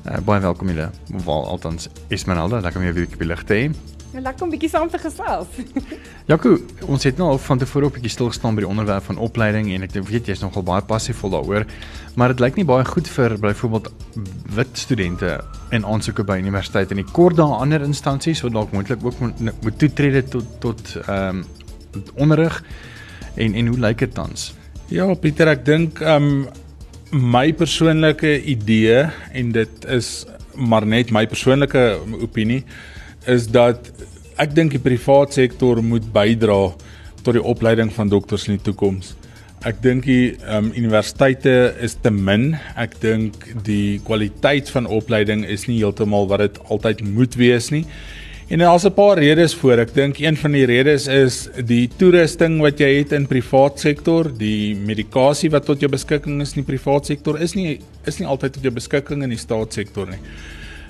Uh, 0.06 0.18
baie 0.24 0.40
welkom 0.40 0.68
julle. 0.68 0.90
Wel 1.24 1.46
althans 1.46 1.88
Esmeralda, 2.08 2.60
lekker 2.60 2.80
om 2.80 2.86
jou 2.86 2.94
weer 2.94 3.08
bietjie 3.08 3.26
lig 3.26 3.42
te 3.44 3.54
hê. 3.54 3.97
Ja, 4.08 4.22
lekker 4.24 4.46
om 4.46 4.52
bietjie 4.52 4.70
saam 4.72 4.88
te 4.88 4.98
gesels. 5.00 5.58
Jaco, 6.30 6.54
ons 6.88 7.04
het 7.04 7.18
nou 7.20 7.26
al 7.34 7.40
van 7.44 7.60
tevore 7.60 7.90
op 7.90 7.98
bietjie 7.98 8.12
stil 8.14 8.30
gestaan 8.32 8.56
by 8.56 8.64
die 8.64 8.70
onderwerp 8.70 9.04
van 9.10 9.20
opleiding 9.20 9.68
en 9.74 9.84
ek 9.84 9.98
weet 10.08 10.30
jy's 10.30 10.40
nogal 10.40 10.64
baie 10.64 10.84
passievol 10.88 11.34
daaroor, 11.36 11.66
maar 12.16 12.32
dit 12.32 12.40
lyk 12.40 12.56
nie 12.56 12.64
baie 12.68 12.86
goed 12.88 13.10
vir 13.12 13.36
byvoorbeeld 13.42 13.90
wit 14.56 14.80
studente 14.80 15.34
in 15.76 15.84
aansoeke 15.84 16.24
by 16.24 16.38
universiteite 16.40 16.96
en 16.96 17.02
die 17.02 17.12
kort 17.12 17.36
daar 17.36 17.58
ander 17.60 17.84
instansies 17.84 18.40
wat 18.46 18.56
dalk 18.56 18.72
moontlik 18.72 19.04
ook 19.04 19.20
moet, 19.20 19.44
moet 19.60 19.78
toetrede 19.82 20.24
tot 20.24 20.56
tot 20.64 20.96
ehm 21.04 21.44
um, 21.44 21.44
onderrig 22.20 22.62
en 23.36 23.54
en 23.54 23.70
hoe 23.72 23.78
lyk 23.80 24.04
dit 24.04 24.14
tans? 24.14 24.52
Ja, 24.92 25.08
Pieter, 25.14 25.52
ek 25.52 25.68
dink 25.68 26.00
ehm 26.00 26.32
um, 26.32 26.46
my 27.12 27.48
persoonlike 27.56 28.38
idee 28.44 29.08
en 29.32 29.52
dit 29.52 29.84
is 29.88 30.24
maar 30.54 30.86
net 30.86 31.12
my 31.12 31.26
persoonlike 31.28 31.82
opinie 32.20 32.64
is 33.28 33.48
dat 33.52 33.90
ek 34.38 34.54
dink 34.56 34.74
die 34.74 34.82
privaat 34.82 35.34
sektor 35.36 35.82
moet 35.82 36.06
bydra 36.14 36.60
tot 37.24 37.34
die 37.36 37.44
opleiding 37.44 37.90
van 37.92 38.10
dokters 38.10 38.46
in 38.48 38.56
die 38.56 38.64
toekoms. 38.70 39.14
Ek 39.66 39.80
dink 39.82 40.06
die 40.06 40.36
um, 40.46 40.70
universiteite 40.78 41.74
is 41.82 41.96
te 41.98 42.12
min. 42.14 42.52
Ek 42.78 42.94
dink 43.02 43.42
die 43.66 43.98
kwaliteit 44.06 44.70
van 44.70 44.86
opleiding 44.86 45.42
is 45.42 45.66
nie 45.66 45.80
heeltemal 45.80 46.28
wat 46.30 46.44
dit 46.44 46.60
altyd 46.70 47.02
moet 47.02 47.34
wees 47.40 47.72
nie. 47.74 47.84
En 48.48 48.62
daar's 48.62 48.86
'n 48.86 48.94
paar 48.94 49.18
redes 49.18 49.54
voor. 49.54 49.78
Ek 49.78 49.94
dink 49.94 50.18
een 50.18 50.36
van 50.36 50.52
die 50.52 50.64
redes 50.64 51.06
is 51.06 51.48
die 51.66 51.88
toerusting 51.98 52.60
wat 52.60 52.78
jy 52.78 52.98
het 52.98 53.12
in 53.12 53.26
privaat 53.26 53.80
sektor, 53.80 54.30
die 54.38 54.74
medikasie 54.74 55.50
wat 55.50 55.66
tot 55.66 55.80
jou 55.80 55.90
beskikking 55.90 56.40
is 56.40 56.56
in 56.56 56.64
die 56.64 56.72
privaat 56.72 57.06
sektor 57.06 57.38
is 57.38 57.54
nie 57.54 57.80
is 58.06 58.18
nie 58.18 58.26
altyd 58.26 58.52
tot 58.52 58.62
jou 58.62 58.72
beskikking 58.72 59.22
in 59.22 59.30
die 59.30 59.38
staatssektor 59.38 60.06
nie. 60.06 60.18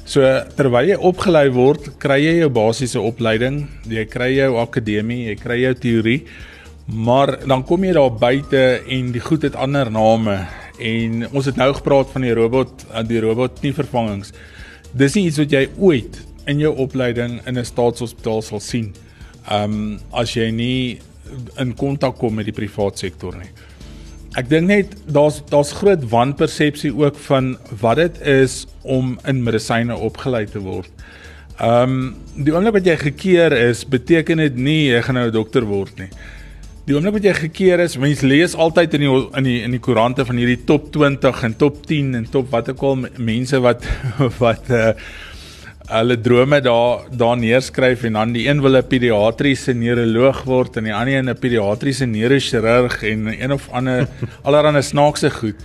So 0.09 0.25
terwyl 0.57 0.89
jy 0.89 0.97
opgelei 1.05 1.51
word, 1.53 1.91
kry 2.01 2.23
jy 2.23 2.39
jou 2.39 2.49
basiese 2.57 3.01
opleiding, 3.05 3.67
jy 3.93 4.07
kry 4.09 4.31
jou 4.39 4.55
akademie, 4.57 5.27
jy 5.27 5.35
kry 5.37 5.59
jou 5.67 5.75
teorie. 5.83 6.23
Maar 6.89 7.35
dan 7.45 7.61
kom 7.69 7.85
jy 7.85 7.93
daar 7.93 8.15
buite 8.17 8.63
en 8.89 9.11
die 9.13 9.21
goed 9.21 9.45
het 9.45 9.59
ander 9.61 9.91
name 9.93 10.39
en 10.81 11.27
ons 11.29 11.51
het 11.51 11.59
nou 11.61 11.69
gepraat 11.77 12.09
van 12.15 12.25
die 12.25 12.33
robot 12.39 12.87
die 13.11 13.21
robot 13.21 13.61
nie 13.61 13.75
vervangings. 13.77 14.33
Dis 14.97 15.19
nie 15.19 15.27
iets 15.29 15.43
wat 15.43 15.53
jy 15.53 15.67
ooit 15.77 16.17
in 16.49 16.65
jou 16.65 16.73
opleiding 16.81 17.43
in 17.45 17.59
'n 17.59 17.69
staatshospitaal 17.69 18.41
sal 18.43 18.65
sien. 18.65 18.95
Um 19.51 20.01
as 20.13 20.33
jy 20.33 20.49
nie 20.51 21.01
in 21.61 21.75
kontak 21.77 22.17
kom 22.17 22.35
met 22.35 22.47
die 22.47 22.57
privaat 22.57 22.97
sektor 22.97 23.37
nie. 23.37 23.53
Ek 24.39 24.47
dink 24.47 24.69
net 24.71 24.93
daar's 25.11 25.41
daar's 25.51 25.73
groot 25.81 26.05
wanpersepsie 26.13 26.93
ook 26.95 27.17
van 27.27 27.57
wat 27.81 27.99
dit 27.99 28.21
is 28.23 28.67
om 28.87 29.17
in 29.27 29.41
medisyne 29.43 29.97
opgelei 29.97 30.45
te 30.47 30.63
word. 30.63 30.91
Ehm 31.59 31.95
um, 31.95 32.03
die 32.47 32.55
oomblik 32.55 32.77
wat 32.77 32.87
jy 32.87 32.95
gekeer 33.01 33.57
is, 33.57 33.83
beteken 33.83 34.39
dit 34.39 34.61
nie 34.69 34.93
jy 34.93 35.01
gaan 35.03 35.19
nou 35.19 35.27
'n 35.27 35.35
dokter 35.35 35.67
word 35.67 35.99
nie. 35.99 36.11
Die 36.87 36.95
oomblik 36.95 37.19
wat 37.19 37.25
jy 37.25 37.35
gekeer 37.35 37.81
is, 37.81 37.99
mense 37.99 38.27
lees 38.27 38.55
altyd 38.55 38.95
in 38.95 39.01
die 39.01 39.11
in 39.11 39.45
die 39.45 39.59
in 39.63 39.75
die 39.75 39.83
koerante 39.83 40.25
van 40.25 40.37
hierdie 40.37 40.65
top 40.65 40.93
20 40.93 41.43
en 41.43 41.57
top 41.57 41.87
10 41.87 42.15
en 42.15 42.31
top 42.31 42.51
wat 42.51 42.71
ook 42.71 42.83
al 42.83 42.97
mense 43.19 43.59
wat 43.61 43.83
wat 44.45 44.71
uh 44.71 44.93
hulle 45.89 46.17
drome 46.21 46.61
daar 46.61 47.07
daar 47.17 47.37
neerskryf 47.41 48.05
en 48.05 48.19
dan 48.19 48.33
die 48.37 48.47
een 48.49 48.61
wil 48.61 48.77
'n 48.77 48.87
pediatriese 48.89 49.73
neuroloog 49.73 50.43
word 50.45 50.77
en 50.77 50.85
die 50.85 50.95
ander 50.95 51.15
een 51.15 51.31
'n 51.31 51.39
pediatriese 51.39 52.07
neurochirurg 52.07 53.03
en 53.03 53.27
een 53.43 53.53
of 53.53 53.69
ander 53.71 54.09
allerlei 54.47 54.83
snaakse 54.83 55.31
goed. 55.31 55.57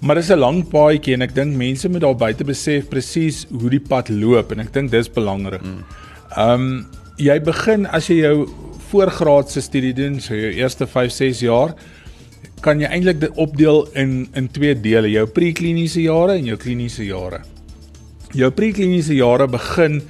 Maar 0.00 0.14
dis 0.14 0.30
'n 0.30 0.38
lang 0.38 0.68
paadjie 0.68 1.14
en 1.14 1.22
ek 1.22 1.34
dink 1.34 1.56
mense 1.56 1.88
moet 1.88 2.00
daar 2.00 2.16
buite 2.16 2.44
besef 2.44 2.88
presies 2.88 3.46
hoe 3.50 3.70
die 3.70 3.80
pad 3.80 4.08
loop 4.08 4.52
en 4.52 4.60
ek 4.60 4.72
dink 4.72 4.90
dis 4.90 5.08
belangrik. 5.10 5.62
Ehm 6.36 6.50
um, 6.50 6.86
jy 7.16 7.40
begin 7.40 7.86
as 7.86 8.08
jy 8.08 8.16
jou 8.16 8.48
voorgraadse 8.90 9.60
studie 9.60 9.94
doen, 9.94 10.20
so 10.20 10.34
jou 10.34 10.50
eerste 10.52 10.86
5, 10.86 11.10
6 11.10 11.40
jaar, 11.40 11.74
kan 12.60 12.80
jy 12.80 12.86
eintlik 12.86 13.20
dit 13.20 13.30
opdeel 13.36 13.88
in 13.94 14.28
in 14.34 14.48
twee 14.48 14.74
dele, 14.74 15.10
jou 15.10 15.26
prekliniese 15.26 16.02
jare 16.02 16.32
en 16.32 16.44
jou 16.44 16.56
kliniese 16.56 17.04
jare. 17.04 17.53
Jou 18.34 18.48
prekliniese 18.50 19.14
jare 19.14 19.46
begin 19.46 20.00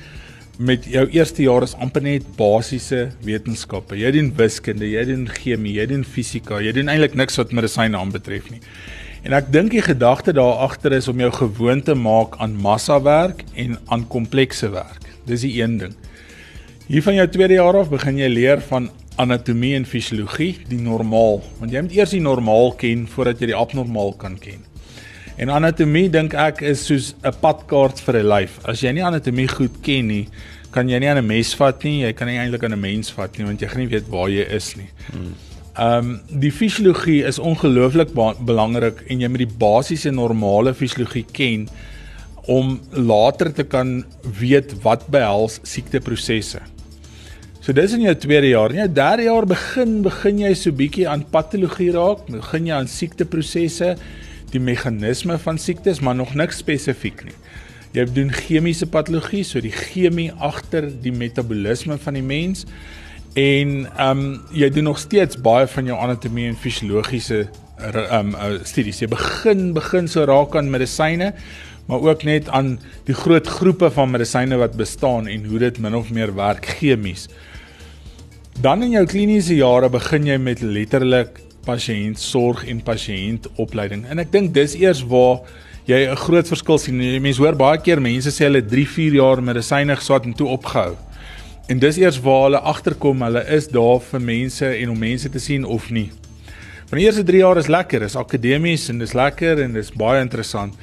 met 0.56 0.86
jou 0.88 1.02
eerste 1.12 1.42
jaar 1.44 1.66
is 1.66 1.74
amper 1.76 2.00
net 2.06 2.24
basiese 2.38 3.10
wetenskappe. 3.26 3.98
Jy 4.00 4.14
doen 4.16 4.30
wiskunde, 4.38 4.86
jy 4.88 5.02
doen 5.10 5.26
chemie, 5.28 5.74
jy 5.76 5.84
doen 5.90 6.06
fisika, 6.08 6.62
jy 6.64 6.72
doen 6.72 6.88
eintlik 6.88 7.18
niks 7.20 7.36
wat 7.36 7.52
medisyne 7.52 8.00
aanbetref 8.00 8.48
nie. 8.48 8.62
En 9.28 9.36
ek 9.36 9.52
dink 9.52 9.74
die 9.76 9.84
gedagte 9.84 10.32
daar 10.36 10.64
agter 10.64 10.96
is 10.96 11.10
om 11.12 11.20
jou 11.20 11.30
gewoon 11.36 11.84
te 11.84 11.92
maak 11.98 12.40
aan 12.40 12.56
massa 12.56 12.96
werk 13.04 13.44
en 13.60 13.76
aan 13.92 14.08
komplekse 14.08 14.72
werk. 14.72 15.04
Dis 15.28 15.44
die 15.44 15.58
een 15.60 15.76
ding. 15.82 15.92
Hier 16.88 17.04
van 17.04 17.20
jou 17.20 17.28
tweede 17.28 17.60
jaar 17.60 17.76
af 17.82 17.92
begin 17.92 18.24
jy 18.24 18.32
leer 18.32 18.64
van 18.72 18.88
anatomie 19.20 19.76
en 19.76 19.84
fisiologie, 19.84 20.54
die 20.72 20.80
normaal, 20.80 21.42
want 21.60 21.76
jy 21.76 21.84
moet 21.84 22.00
eers 22.00 22.16
die 22.16 22.24
normaal 22.24 22.72
ken 22.80 23.04
voordat 23.04 23.44
jy 23.44 23.52
die 23.52 23.60
abnormaal 23.66 24.16
kan 24.16 24.40
ken. 24.40 24.64
En 25.36 25.50
anatomie 25.50 26.06
dink 26.14 26.34
ek 26.38 26.60
is 26.62 26.84
soos 26.86 27.14
'n 27.24 27.32
padkaart 27.42 27.98
vir 28.00 28.16
'n 28.18 28.28
lyf. 28.28 28.58
As 28.64 28.82
jy 28.82 28.92
nie 28.92 29.02
anatomie 29.02 29.48
goed 29.48 29.82
ken 29.82 30.06
nie, 30.06 30.28
kan 30.70 30.88
jy 30.88 30.98
nie 30.98 31.08
aan 31.08 31.18
'n 31.18 31.26
mes 31.26 31.54
vat 31.54 31.82
nie, 31.84 32.02
jy 32.02 32.12
kan 32.12 32.28
nie 32.28 32.38
eintlik 32.38 32.62
aan 32.62 32.72
'n 32.72 32.80
mens 32.80 33.10
vat 33.10 33.36
nie 33.38 33.46
want 33.46 33.60
jy 33.60 33.68
gaan 33.68 33.80
nie 33.80 33.90
weet 33.90 34.08
waar 34.08 34.28
jy 34.28 34.46
is 34.50 34.76
nie. 34.76 34.90
Ehm 35.76 35.98
um, 35.98 36.20
die 36.40 36.52
fisiologie 36.52 37.24
is 37.24 37.38
ongelooflik 37.38 38.14
belangrik 38.46 39.02
en 39.10 39.20
jy 39.20 39.28
moet 39.28 39.42
die 39.42 39.56
basiese 39.58 40.10
normale 40.10 40.72
fisiologie 40.74 41.26
ken 41.32 41.68
om 42.46 42.80
later 42.92 43.52
te 43.52 43.64
kan 43.64 44.04
weet 44.22 44.82
wat 44.82 45.08
behels 45.10 45.58
siekteprosesse. 45.62 46.60
So 47.60 47.72
dis 47.72 47.92
in 47.92 48.02
jou 48.02 48.14
tweede 48.14 48.48
jaar. 48.48 48.70
In 48.70 48.76
jou 48.76 48.92
derde 48.92 49.22
jaar 49.22 49.46
begin 49.46 50.02
begin 50.02 50.38
jy 50.38 50.54
so 50.54 50.70
bietjie 50.70 51.08
aan 51.08 51.24
patologie 51.24 51.90
raak, 51.90 52.26
begin 52.28 52.66
jy 52.66 52.74
aan 52.74 52.86
siekteprosesse 52.86 53.96
die 54.54 54.62
meganisme 54.62 55.38
van 55.42 55.58
siektes, 55.58 56.00
maar 56.00 56.16
nog 56.16 56.34
niks 56.38 56.62
spesifiek 56.62 57.24
nie. 57.26 57.36
Jy 57.94 58.08
doen 58.10 58.32
chemiese 58.34 58.88
patologie, 58.90 59.44
so 59.46 59.62
die 59.62 59.74
chemie 59.74 60.30
agter 60.42 60.88
die 61.02 61.12
metabolisme 61.14 61.98
van 62.02 62.18
die 62.18 62.26
mens 62.26 62.64
en 63.34 63.84
ehm 63.98 64.10
um, 64.10 64.24
jy 64.54 64.68
doen 64.70 64.86
nog 64.90 64.98
steeds 65.02 65.38
baie 65.42 65.66
van 65.66 65.90
jou 65.90 65.98
anatomie 65.98 66.46
en 66.50 66.58
fisiologiese 66.58 67.44
ehm 67.78 68.34
um, 68.34 68.58
studies. 68.66 69.00
Jy 69.02 69.08
begin 69.10 69.72
begin 69.74 70.10
so 70.10 70.26
raak 70.26 70.54
aan 70.58 70.70
medisyne, 70.70 71.32
maar 71.86 72.02
ook 72.02 72.22
net 72.26 72.48
aan 72.48 72.76
die 73.06 73.14
groot 73.14 73.46
groepe 73.46 73.90
van 73.90 74.10
medisyne 74.10 74.58
wat 74.58 74.78
bestaan 74.78 75.26
en 75.30 75.46
hoe 75.50 75.58
dit 75.58 75.78
min 75.78 75.94
of 75.94 76.10
meer 76.10 76.34
werk 76.34 76.66
chemies. 76.78 77.28
Dan 78.62 78.82
in 78.86 78.94
jou 78.94 79.06
kliniese 79.06 79.56
jare 79.58 79.90
begin 79.90 80.26
jy 80.26 80.38
met 80.38 80.62
letterlik 80.62 81.43
pasiëntsorg 81.64 82.64
en 82.70 82.82
pasiëntopleiding. 82.84 84.04
En 84.10 84.22
ek 84.22 84.32
dink 84.32 84.54
dis 84.54 84.76
eers 84.80 85.02
waar 85.08 85.42
jy 85.86 86.08
'n 86.08 86.16
groot 86.16 86.48
verskil 86.48 86.78
sien. 86.78 86.96
Mense 87.22 87.40
hoor 87.40 87.56
baie 87.56 87.78
keer 87.78 88.00
mense 88.00 88.30
sê 88.30 88.44
hulle 88.44 88.62
3, 88.62 88.86
4 88.86 89.14
jaar 89.14 89.42
medisyne 89.42 89.96
geswat 89.96 90.24
en 90.24 90.34
toe 90.34 90.48
opgehou. 90.48 90.96
En 91.68 91.78
dis 91.78 91.96
eers 91.96 92.20
waar 92.20 92.42
hulle 92.44 92.60
agterkom 92.60 93.22
hulle 93.22 93.44
is 93.48 93.68
daar 93.68 94.00
vir 94.00 94.20
mense 94.20 94.66
en 94.66 94.90
om 94.90 94.98
mense 94.98 95.28
te 95.28 95.38
sien 95.38 95.64
of 95.64 95.90
nie. 95.90 96.10
Van 96.88 96.98
die 96.98 97.06
eerste 97.06 97.24
3 97.24 97.38
jaar 97.38 97.56
is 97.56 97.68
lekker, 97.68 98.02
is 98.02 98.16
akademies 98.16 98.88
en 98.88 98.98
dis 98.98 99.12
lekker 99.12 99.62
en 99.62 99.72
dis 99.72 99.90
baie 99.90 100.20
interessant. 100.20 100.74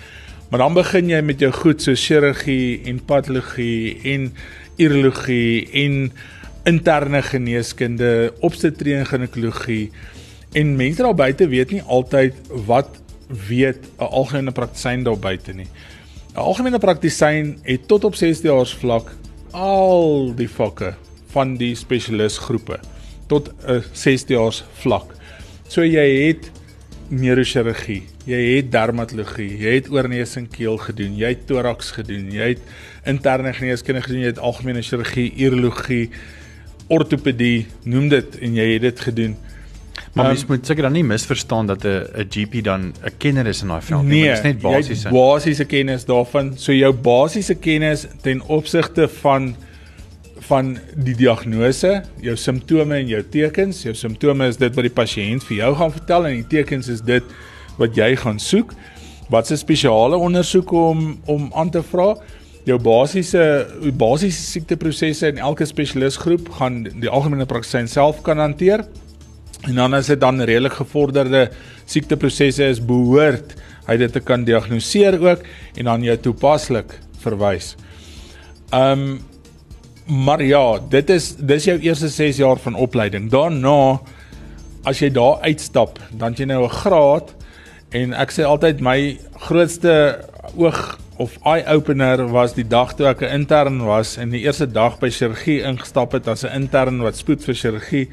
Maar 0.50 0.60
dan 0.60 0.74
begin 0.74 1.10
jy 1.10 1.22
met 1.22 1.39
jou 1.39 1.52
goed 1.52 1.82
so 1.82 1.94
chirurgie 1.96 2.82
en 2.86 2.98
patologie 3.06 3.98
en 4.04 4.34
urologie 4.78 5.70
en 5.84 6.12
interne 6.65 7.22
geneeskunde, 7.22 8.34
obstetrie 8.41 8.96
en 8.96 9.06
ginekologie 9.06 9.91
En 10.52 10.76
mense 10.76 11.02
daar 11.02 11.16
buite 11.16 11.48
weet 11.48 11.72
nie 11.72 11.82
altyd 11.82 12.36
wat 12.68 13.00
weet 13.48 13.88
'n 13.98 14.04
algemene 14.04 14.52
praktisyn 14.52 15.04
daar 15.04 15.20
buite 15.20 15.54
nie. 15.54 15.68
'n 16.36 16.40
Algemene 16.40 16.80
praktisyn 16.80 17.60
het 17.64 17.88
tot 17.88 18.04
op 18.04 18.16
6 18.16 18.42
jaar 18.42 18.66
vlak 18.66 19.16
al 19.52 20.36
die 20.36 20.50
vakke 20.50 20.94
van 21.32 21.58
die 21.58 21.76
spesialisgroepe 21.76 22.80
tot 23.28 23.52
'n 23.68 23.84
6 23.92 24.24
jaar 24.28 24.64
vlak. 24.74 25.16
So 25.68 25.84
jy 25.84 26.28
het 26.28 26.52
neurochirurgie, 27.08 28.04
jy 28.26 28.40
het 28.56 28.72
dermatologie, 28.72 29.58
jy 29.60 29.74
het 29.76 29.90
oorneus 29.92 30.36
en 30.36 30.48
keel 30.48 30.78
gedoen, 30.78 31.16
jy 31.20 31.34
het 31.34 31.48
thorax 31.48 31.92
gedoen, 31.92 32.30
jy 32.32 32.54
het 32.54 32.62
interne 33.06 33.54
geneeskunde 33.54 34.02
gedoen, 34.02 34.20
jy 34.20 34.32
het 34.32 34.40
algemene 34.40 34.82
chirurgie, 34.82 35.34
urologie, 35.38 36.10
ortopedie, 36.88 37.66
noem 37.84 38.10
dit 38.10 38.38
en 38.40 38.56
jy 38.56 38.68
het 38.74 38.82
dit 38.82 39.00
gedoen. 39.00 39.36
Maar 40.14 40.26
Ehm, 40.26 40.34
mens 40.34 40.46
moet 40.46 40.66
seker 40.66 40.84
dan 40.84 40.92
nie 40.92 41.04
misverstaan 41.04 41.68
dat 41.68 41.84
'n 41.86 42.04
'n 42.18 42.28
GP 42.30 42.64
dan 42.64 42.82
'n 43.04 43.12
kenner 43.18 43.48
is 43.48 43.62
in 43.62 43.68
daai 43.68 43.82
veld 43.82 44.04
nie, 44.04 44.10
Nee, 44.10 44.26
maar 44.26 44.36
dis 44.36 44.44
net 44.44 44.62
basiese. 44.62 45.10
basiese 45.10 45.66
kennis 45.66 46.06
daarvan. 46.06 46.54
So 46.58 46.74
jou 46.74 46.94
basiese 46.94 47.56
kennis 47.56 48.08
ten 48.22 48.42
opsigte 48.42 49.08
van 49.08 49.56
van 50.42 50.78
die 50.96 51.16
diagnose, 51.16 52.04
jou 52.20 52.36
simptome 52.36 52.96
en 52.96 53.08
jou 53.08 53.24
tekens. 53.30 53.84
Jou 53.84 53.94
simptome 53.96 54.48
is 54.48 54.58
dit 54.58 54.76
wat 54.76 54.84
die 54.84 54.94
pasiënt 54.94 55.44
vir 55.44 55.58
jou 55.58 55.76
gaan 55.76 55.92
vertel 55.92 56.26
en 56.28 56.34
die 56.34 56.48
tekens 56.48 56.88
is 56.88 57.02
dit 57.02 57.24
wat 57.78 57.96
jy 57.96 58.16
gaan 58.16 58.40
soek. 58.40 58.74
Wat 59.30 59.48
se 59.48 59.56
spesiale 59.56 60.18
ondersoeke 60.18 60.76
om 60.76 61.20
om 61.26 61.52
aan 61.56 61.70
te 61.70 61.84
vra? 61.84 62.16
Jou 62.66 62.80
basiese 62.80 63.68
basiese 63.94 64.42
siekteprosesse 64.42 65.28
in 65.28 65.38
elke 65.38 65.66
spesialisgroep 65.66 66.50
gaan 66.50 66.84
die 66.84 67.10
algemene 67.10 67.46
praktisyn 67.46 67.88
self 67.88 68.22
kan 68.22 68.38
hanteer. 68.38 68.84
En 69.69 69.76
dan 69.76 69.93
as 69.93 70.10
dit 70.10 70.19
dan 70.19 70.41
redelik 70.41 70.74
gevorderde 70.74 71.50
siekteprosesse 71.86 72.69
is, 72.74 72.80
behoort 72.82 73.54
hy 73.88 73.97
dit 73.97 74.13
te 74.13 74.21
kan 74.24 74.45
diagnoseer 74.45 75.19
ook 75.21 75.43
en 75.78 75.89
dan 75.89 76.06
jou 76.06 76.17
toepaslik 76.30 76.97
verwys. 77.24 77.76
Um 78.74 79.21
maar 80.12 80.41
ja, 80.43 80.80
dit 80.89 81.10
is 81.13 81.36
dis 81.38 81.67
jou 81.69 81.78
eerste 81.80 82.10
6 82.10 82.41
jaar 82.41 82.58
van 82.60 82.76
opleiding. 82.76 83.30
Daarna 83.32 84.02
as 84.84 85.00
jy 85.00 85.12
daar 85.13 85.39
uitstap, 85.45 86.00
dan 86.12 86.34
jy 86.36 86.45
nou 86.50 86.65
'n 86.65 86.78
graad 86.82 87.36
en 87.91 88.13
ek 88.13 88.32
sê 88.32 88.43
altyd 88.43 88.82
my 88.82 89.19
grootste 89.47 90.26
oog 90.58 91.00
of 91.17 91.38
eye 91.45 91.63
opener 91.67 92.28
was 92.32 92.54
die 92.54 92.67
dag 92.67 92.95
toe 92.95 93.08
ek 93.08 93.21
'n 93.21 93.34
intern 93.41 93.86
was 93.86 94.17
en 94.17 94.30
die 94.30 94.41
eerste 94.41 94.65
dag 94.65 95.00
by 95.00 95.10
chirurgie 95.10 95.62
ingestap 95.63 96.12
het 96.12 96.28
as 96.28 96.43
'n 96.43 96.56
intern 96.56 97.02
wat 97.02 97.15
spoed 97.15 97.43
vir 97.43 97.56
chirurgie 97.56 98.10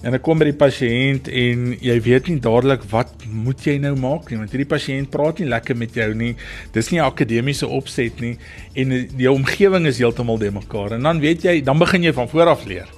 En 0.00 0.16
ek 0.16 0.22
kom 0.24 0.40
by 0.40 0.46
die 0.48 0.56
pasiënt 0.56 1.26
en 1.28 1.64
jy 1.76 1.94
weet 2.00 2.30
nie 2.30 2.38
dadelik 2.40 2.86
wat 2.88 3.26
moet 3.28 3.66
jy 3.66 3.74
nou 3.82 3.92
maak 4.00 4.30
nie 4.30 4.38
want 4.40 4.54
hierdie 4.54 4.68
pasiënt 4.70 5.10
praat 5.12 5.42
nie 5.42 5.48
lekker 5.50 5.76
met 5.76 5.96
jou 5.96 6.08
nie. 6.16 6.32
Dis 6.72 6.88
nie 6.90 7.00
'n 7.00 7.04
akademiese 7.04 7.68
opset 7.68 8.20
nie 8.20 8.38
en 8.74 8.88
die, 8.88 9.30
omgewing 9.30 9.86
is 9.86 9.98
heeltemal 9.98 10.38
de 10.38 10.50
mekaar. 10.50 10.92
En 10.92 11.02
dan 11.02 11.20
weet 11.20 11.42
jy, 11.42 11.60
dan 11.60 11.78
begin 11.78 12.02
jy 12.02 12.12
van 12.12 12.28
voor 12.28 12.48
af 12.48 12.64
leer. 12.64 12.88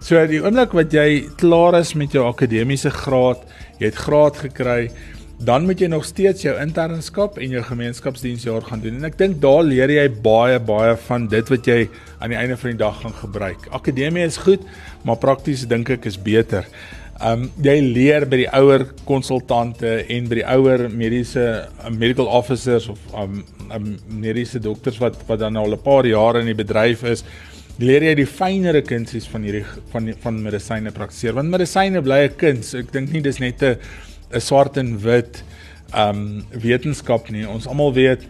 So 0.00 0.26
die 0.26 0.40
oomblik 0.40 0.72
wat 0.72 0.92
jy 0.92 1.28
klaar 1.36 1.78
is 1.78 1.94
met 1.94 2.12
jou 2.12 2.24
akademiese 2.26 2.90
graad, 2.90 3.44
jy 3.78 3.86
het 3.86 3.94
graad 3.94 4.36
gekry, 4.36 4.90
dan 5.42 5.64
moet 5.66 5.80
jy 5.82 5.88
nog 5.90 6.04
steeds 6.06 6.44
jou 6.44 6.54
internskap 6.60 7.38
en 7.42 7.50
jou 7.56 7.62
gemeenskapsdiensjaar 7.66 8.62
gaan 8.68 8.82
doen. 8.84 9.00
En 9.00 9.08
ek 9.08 9.18
dink 9.18 9.40
daar 9.42 9.64
leer 9.66 9.90
jy 9.90 10.06
baie 10.22 10.60
baie 10.62 10.94
van 11.08 11.26
dit 11.30 11.48
wat 11.50 11.66
jy 11.66 11.78
aan 12.22 12.30
die 12.30 12.38
einde 12.38 12.58
van 12.60 12.74
die 12.74 12.82
dag 12.82 13.00
gaan 13.02 13.16
gebruik. 13.18 13.66
Akademie 13.74 14.22
is 14.26 14.38
goed, 14.44 14.62
maar 15.02 15.18
prakties 15.22 15.64
dink 15.66 15.90
ek 15.90 16.06
is 16.10 16.18
beter. 16.20 16.68
Um 17.22 17.48
jy 17.62 17.74
leer 17.82 18.26
by 18.30 18.38
die 18.44 18.50
ouer 18.54 18.86
konsultante 19.06 19.96
en 20.10 20.28
by 20.30 20.38
die 20.40 20.46
ouer 20.54 20.86
mediese 20.90 21.46
medical 21.90 22.30
officers 22.30 22.86
of 22.92 23.02
um, 23.18 23.42
um 23.74 23.96
mediese 24.22 24.62
dokters 24.62 25.00
wat 25.02 25.18
wat 25.26 25.42
dan 25.42 25.58
al 25.58 25.74
'n 25.74 25.82
paar 25.82 26.06
jare 26.06 26.40
in 26.40 26.52
die 26.52 26.62
bedryf 26.62 27.02
is, 27.02 27.24
leer 27.78 28.02
jy 28.02 28.14
die 28.14 28.30
fynere 28.30 28.82
kunsies 28.82 29.26
van 29.26 29.42
hierdie 29.42 29.66
van 29.90 30.14
van 30.22 30.42
medisyne 30.42 30.94
praktiseer. 30.94 31.34
Want 31.34 31.50
medisyne 31.50 32.02
bly 32.02 32.28
'n 32.28 32.36
kuns. 32.36 32.74
Ek 32.74 32.92
dink 32.92 33.10
nie 33.12 33.22
dis 33.22 33.40
net 33.40 33.62
'n 33.62 33.76
'n 34.32 34.40
swart 34.40 34.76
en 34.76 34.98
wit 35.00 35.44
um 35.94 36.44
wetenskap 36.50 37.30
nie. 37.30 37.48
Ons 37.48 37.66
almal 37.66 37.92
weet 37.92 38.26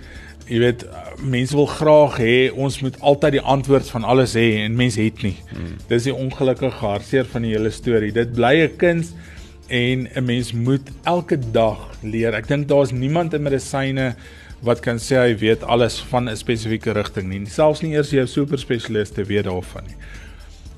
jy 0.46 0.58
weet 0.58 0.84
mense 1.22 1.54
wil 1.54 1.68
graag 1.70 2.18
hê 2.18 2.50
ons 2.50 2.80
moet 2.82 2.96
altyd 3.00 3.38
die 3.38 3.44
antwoord 3.54 3.90
van 3.94 4.04
alles 4.04 4.34
hê 4.34 4.64
en 4.64 4.76
mense 4.76 5.00
het 5.00 5.22
nie. 5.22 5.36
Hmm. 5.52 5.76
Dis 5.88 6.08
die 6.08 6.14
ongelukkige 6.14 6.82
hartseer 6.82 7.28
van 7.30 7.46
die 7.46 7.54
hele 7.54 7.70
storie. 7.70 8.12
Dit 8.12 8.34
bly 8.34 8.66
'n 8.66 8.76
kuns 8.76 9.14
en 9.68 10.08
'n 10.14 10.24
mens 10.24 10.52
moet 10.52 10.90
elke 11.04 11.38
dag 11.52 11.78
leer. 12.02 12.34
Ek 12.34 12.48
dink 12.48 12.68
daar's 12.68 12.92
niemand 12.92 13.34
in 13.34 13.42
medisyne 13.42 14.14
wat 14.62 14.80
kan 14.80 14.96
sê 14.96 15.16
hy 15.18 15.34
weet 15.38 15.62
alles 15.62 16.00
van 16.10 16.28
'n 16.28 16.36
spesifieke 16.36 16.92
rigting 16.92 17.28
nie. 17.28 17.46
Selfs 17.46 17.82
nie 17.82 17.94
eers 17.94 18.10
jou 18.10 18.26
superspesialiste 18.26 19.24
weet 19.24 19.44
daarvan 19.44 19.84
nie. 19.86 19.96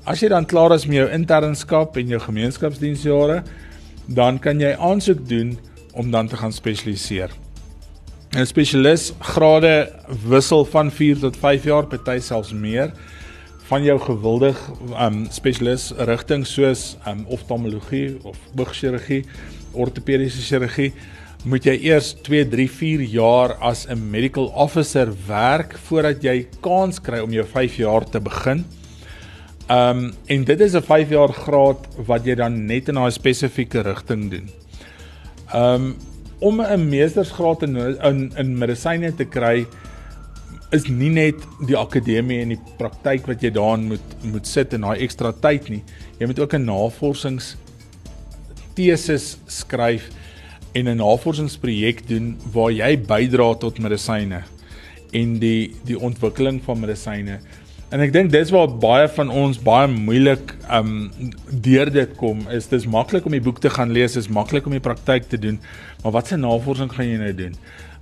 As 0.05 0.19
jy 0.19 0.29
dan 0.29 0.45
klaar 0.45 0.73
is 0.73 0.85
met 0.85 0.95
jou 0.97 1.09
internskap 1.09 1.97
en 1.97 2.07
jou 2.07 2.19
gemeenskapsdiensjare, 2.19 3.43
dan 4.07 4.39
kan 4.39 4.59
jy 4.59 4.75
aansoek 4.75 5.27
doen 5.29 5.57
om 5.93 6.11
dan 6.11 6.27
te 6.27 6.37
gaan 6.37 6.53
spesialiseer. 6.53 7.31
'n 8.35 8.45
Spesialis 8.45 9.13
grade 9.19 9.91
wissel 10.27 10.65
van 10.65 10.91
4 10.91 11.19
tot 11.19 11.37
5 11.37 11.63
jaar, 11.63 11.85
party 11.87 12.19
selfs 12.19 12.53
meer 12.53 12.91
van 13.69 13.83
jou 13.83 13.99
gewilde 13.99 14.53
um 14.99 15.25
spesialis 15.31 15.91
rigting 15.97 16.45
soos 16.45 16.97
um 17.07 17.25
oftalmologie 17.33 18.17
of 18.23 18.37
boogchirurgie, 18.53 19.23
ortopediese 19.71 20.41
chirurgie 20.41 20.93
moet 21.45 21.65
jy 21.65 21.75
eers 21.85 22.13
2, 22.25 22.45
3, 22.49 22.67
4 22.69 23.01
jaar 23.13 23.55
as 23.61 23.85
'n 23.87 24.09
medical 24.11 24.51
officer 24.53 25.09
werk 25.27 25.77
voordat 25.87 26.23
jy 26.23 26.47
kans 26.61 26.99
kry 26.99 27.19
om 27.19 27.31
jou 27.31 27.45
5 27.45 27.77
jaar 27.77 28.03
te 28.05 28.19
begin. 28.19 28.65
Um 29.69 30.13
en 30.25 30.43
dit 30.43 30.59
is 30.61 30.75
'n 30.75 30.81
5 30.81 31.09
jaar 31.09 31.33
graad 31.33 31.87
wat 32.05 32.25
jy 32.25 32.35
dan 32.35 32.65
net 32.65 32.87
in 32.89 32.95
daai 32.95 33.11
spesifieke 33.11 33.81
rigting 33.81 34.29
doen. 34.31 34.49
Um 35.53 35.95
om 36.39 36.61
'n 36.61 36.89
meestersgraad 36.89 37.63
in 37.63 37.75
in, 37.77 38.31
in 38.37 38.57
medisyne 38.57 39.15
te 39.15 39.25
kry 39.25 39.65
is 40.71 40.87
nie 40.87 41.09
net 41.09 41.35
die 41.67 41.77
akademie 41.77 42.41
en 42.41 42.49
die 42.49 42.61
praktyk 42.77 43.27
wat 43.27 43.41
jy 43.41 43.49
daarin 43.49 43.87
moet 43.87 44.23
moet 44.23 44.47
sit 44.47 44.73
en 44.73 44.81
daai 44.81 45.01
ekstra 45.01 45.31
tyd 45.31 45.69
nie. 45.69 45.83
Jy 46.19 46.27
moet 46.27 46.39
ook 46.39 46.53
'n 46.53 46.65
navorsings 46.65 47.55
teses 48.75 49.37
skryf 49.47 50.09
en 50.73 50.87
'n 50.87 50.97
navorsingsprojek 50.97 52.07
doen 52.07 52.37
waar 52.53 52.71
jy 52.71 52.97
bydra 52.97 53.53
tot 53.55 53.79
medisyne 53.79 54.43
en 55.13 55.39
die 55.39 55.73
die 55.85 55.99
ontwikkeling 55.99 56.61
van 56.63 56.79
medisyne. 56.79 57.39
En 57.95 58.01
ek 58.03 58.11
dink 58.11 58.27
dis 58.33 58.49
waar 58.51 58.67
baie 58.67 59.07
van 59.15 59.29
ons 59.31 59.55
baie 59.63 59.87
moeilik 59.87 60.49
um 60.75 60.95
deur 61.63 61.87
dit 61.95 62.15
kom 62.19 62.41
is 62.51 62.65
dis 62.67 62.83
maklik 62.91 63.23
om 63.29 63.31
die 63.31 63.43
boek 63.43 63.61
te 63.63 63.71
gaan 63.71 63.93
lees, 63.95 64.17
is 64.19 64.27
maklik 64.27 64.67
om 64.67 64.75
die 64.75 64.83
praktyk 64.83 65.29
te 65.31 65.39
doen, 65.39 65.61
maar 66.03 66.17
wat 66.17 66.27
se 66.27 66.35
navorsing 66.35 66.91
gaan 66.91 67.07
jy 67.07 67.21
nou 67.21 67.29
doen? 67.37 67.55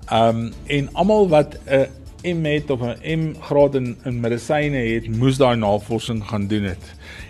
Um 0.09 0.41
en 0.79 0.89
almal 0.97 1.29
wat 1.35 1.59
'n 1.67 1.85
M 2.25 2.45
het 2.45 2.73
of 2.73 2.81
'n 2.81 2.97
M 3.19 3.35
graad 3.41 3.75
in 3.75 3.95
in 4.05 4.19
medisyne 4.19 4.81
het, 4.81 5.07
moes 5.07 5.37
daai 5.37 5.55
navorsing 5.61 6.25
gaan 6.25 6.47
doen 6.47 6.63
het. 6.63 6.85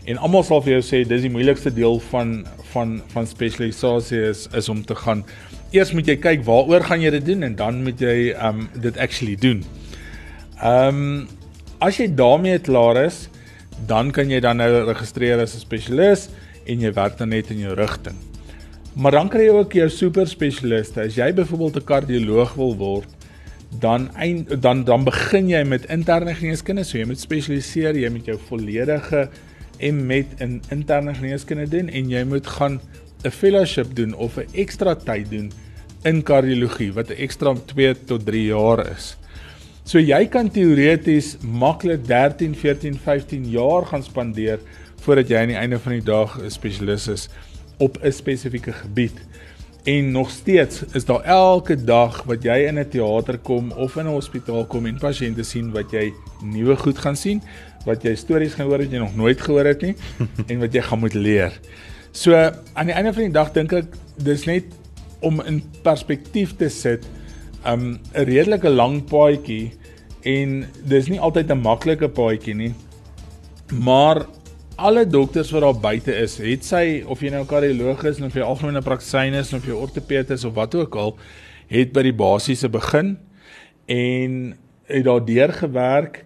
En 0.05 0.17
almal 0.17 0.43
sal 0.43 0.61
vir 0.61 0.79
jou 0.79 0.81
sê 0.81 1.03
dis 1.07 1.27
die 1.27 1.35
moeilikste 1.35 1.73
deel 1.73 1.99
van 1.99 2.45
van 2.71 3.01
van 3.07 3.27
spesialisasie 3.27 4.23
is 4.29 4.47
is 4.55 4.69
om 4.69 4.85
te 4.85 4.95
gaan 4.95 5.25
eers 5.71 5.91
moet 5.91 6.07
jy 6.07 6.15
kyk 6.15 6.45
waaroor 6.45 6.83
gaan 6.83 7.01
jy 7.01 7.09
dit 7.09 7.25
doen 7.25 7.43
en 7.43 7.55
dan 7.55 7.83
moet 7.83 7.99
jy 7.99 8.35
um 8.39 8.69
dit 8.79 8.97
actually 8.97 9.35
doen. 9.35 9.63
Um 10.63 11.27
as 11.83 11.99
jy 11.99 12.07
daarmee 12.15 12.61
klaar 12.63 13.01
is, 13.03 13.27
dan 13.89 14.11
kan 14.15 14.29
jy 14.31 14.39
dan 14.43 14.61
nou 14.61 14.69
registreer 14.87 15.41
as 15.43 15.55
'n 15.55 15.65
spesialis 15.65 16.29
en 16.65 16.79
jy 16.79 16.91
werk 16.93 17.17
dan 17.17 17.29
net 17.29 17.51
in 17.51 17.59
jou 17.59 17.73
rigting. 17.75 18.15
Maar 18.95 19.11
dan 19.11 19.29
kry 19.29 19.47
jy 19.47 19.53
ook 19.57 19.73
jou 19.73 19.89
super 19.89 20.27
spesialiste. 20.27 21.01
As 21.01 21.15
jy 21.15 21.33
byvoorbeeld 21.33 21.75
'n 21.75 21.85
kardioloog 21.85 22.53
wil 22.55 22.75
word, 22.75 23.09
dan 23.79 24.09
eind, 24.15 24.61
dan 24.61 24.83
dan 24.83 25.03
begin 25.03 25.49
jy 25.49 25.63
met 25.63 25.85
interne 25.89 26.33
geneeskunde, 26.35 26.83
so 26.83 26.97
jy 26.97 27.05
moet 27.05 27.19
spesialiseer, 27.19 27.95
jy 27.95 28.09
moet 28.09 28.25
jou 28.25 28.37
volledige 28.47 29.29
M.Med 29.81 30.25
in 30.39 30.61
interne 30.69 31.13
geneeskunde 31.13 31.67
doen 31.67 31.89
en 31.89 32.09
jy 32.09 32.23
moet 32.23 32.47
gaan 32.47 32.79
'n 33.25 33.31
fellowship 33.31 33.95
doen 33.95 34.13
of 34.13 34.37
'n 34.37 34.47
ekstra 34.53 34.95
tyd 34.95 35.29
doen 35.29 35.51
in 36.03 36.23
kardiologie 36.23 36.93
wat 36.93 37.09
'n 37.09 37.17
ekstra 37.17 37.55
2 37.65 37.95
tot 38.05 38.25
3 38.25 38.45
jaar 38.45 38.91
is. 38.91 39.17
So 39.83 39.99
jy 39.99 40.21
kan 40.31 40.47
teoreties 40.47 41.33
maklik 41.43 42.05
13, 42.07 42.53
14, 42.55 42.95
15 43.03 43.49
jaar 43.51 43.83
gaan 43.89 44.03
spandeer 44.03 44.61
voordat 45.03 45.27
jy 45.27 45.41
aan 45.41 45.51
die 45.51 45.57
einde 45.59 45.79
van 45.83 45.97
die 45.97 46.05
dag 46.07 46.37
'n 46.39 46.49
spesialis 46.49 47.07
is 47.11 47.27
op 47.83 47.99
'n 47.99 48.11
spesifieke 48.11 48.71
gebied. 48.71 49.19
En 49.83 50.11
nog 50.11 50.29
steeds 50.29 50.83
is 50.93 51.05
daar 51.05 51.23
elke 51.23 51.75
dag 51.75 52.23
wat 52.23 52.43
jy 52.43 52.67
in 52.67 52.79
'n 52.79 52.89
teater 52.89 53.37
kom 53.37 53.71
of 53.71 53.95
in 53.95 54.05
'n 54.05 54.15
hospitaal 54.15 54.65
kom 54.65 54.85
en 54.85 54.97
pasiënte 54.97 55.43
sien 55.43 55.71
wat 55.71 55.91
jy 55.91 56.13
nuwe 56.41 56.75
goed 56.75 56.97
gaan 56.97 57.15
sien, 57.15 57.41
wat 57.85 58.03
jy 58.03 58.15
stories 58.15 58.53
gaan 58.53 58.67
hoor 58.67 58.77
wat 58.77 58.91
jy 58.91 58.97
nog 58.97 59.15
nooit 59.15 59.41
gehoor 59.41 59.65
het 59.65 59.81
nie 59.81 59.95
en 60.51 60.59
wat 60.59 60.73
jy 60.73 60.81
gaan 60.81 60.99
moet 60.99 61.13
leer. 61.13 61.59
So 62.11 62.33
aan 62.73 62.85
die 62.85 62.95
einde 62.95 63.13
van 63.13 63.23
die 63.23 63.31
dag 63.31 63.51
dink 63.51 63.73
ek 63.73 63.85
dis 64.15 64.45
net 64.45 64.63
om 65.19 65.41
in 65.41 65.63
perspektief 65.81 66.55
te 66.55 66.69
sit 66.69 67.05
um 67.65 67.99
'n 68.13 68.25
redelike 68.25 68.69
lang 68.69 69.03
paadjie 69.05 69.71
en 70.23 70.65
dis 70.85 71.07
nie 71.07 71.19
altyd 71.19 71.51
'n 71.51 71.61
maklike 71.61 72.09
paadjie 72.09 72.55
nie. 72.55 72.73
Maar 73.71 74.25
alle 74.75 75.07
dokters 75.07 75.51
wat 75.51 75.61
daar 75.61 75.79
buite 75.79 76.15
is, 76.15 76.37
het 76.37 76.65
sy 76.65 77.03
of 77.07 77.21
jy 77.21 77.29
nou 77.29 77.45
kardioloog 77.45 78.03
is 78.03 78.21
of 78.21 78.33
jy 78.33 78.41
algemene 78.41 78.81
praktisyn 78.81 79.33
is 79.33 79.53
of 79.53 79.65
jy 79.65 79.73
ortoped 79.73 80.31
is 80.31 80.45
of 80.45 80.53
wat 80.53 80.75
ook 80.75 80.95
al, 80.95 81.17
het 81.67 81.93
by 81.93 82.03
die 82.03 82.13
basiese 82.13 82.69
begin 82.69 83.17
en 83.85 84.57
het 84.89 85.05
daardeur 85.05 85.53
gewerk 85.53 86.25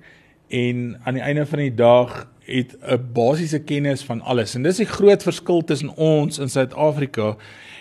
en 0.50 0.98
aan 1.04 1.14
die 1.20 1.24
einde 1.24 1.46
van 1.46 1.60
die 1.60 1.76
dag 1.76 2.28
het 2.48 2.76
'n 2.82 3.10
basiese 3.14 3.60
kennis 3.60 4.04
van 4.04 4.22
alles. 4.22 4.56
En 4.56 4.64
dis 4.64 4.78
die 4.78 4.86
groot 4.86 5.24
verskil 5.24 5.64
tussen 5.64 5.96
ons 5.96 6.40
in 6.40 6.50
Suid-Afrika 6.50 7.36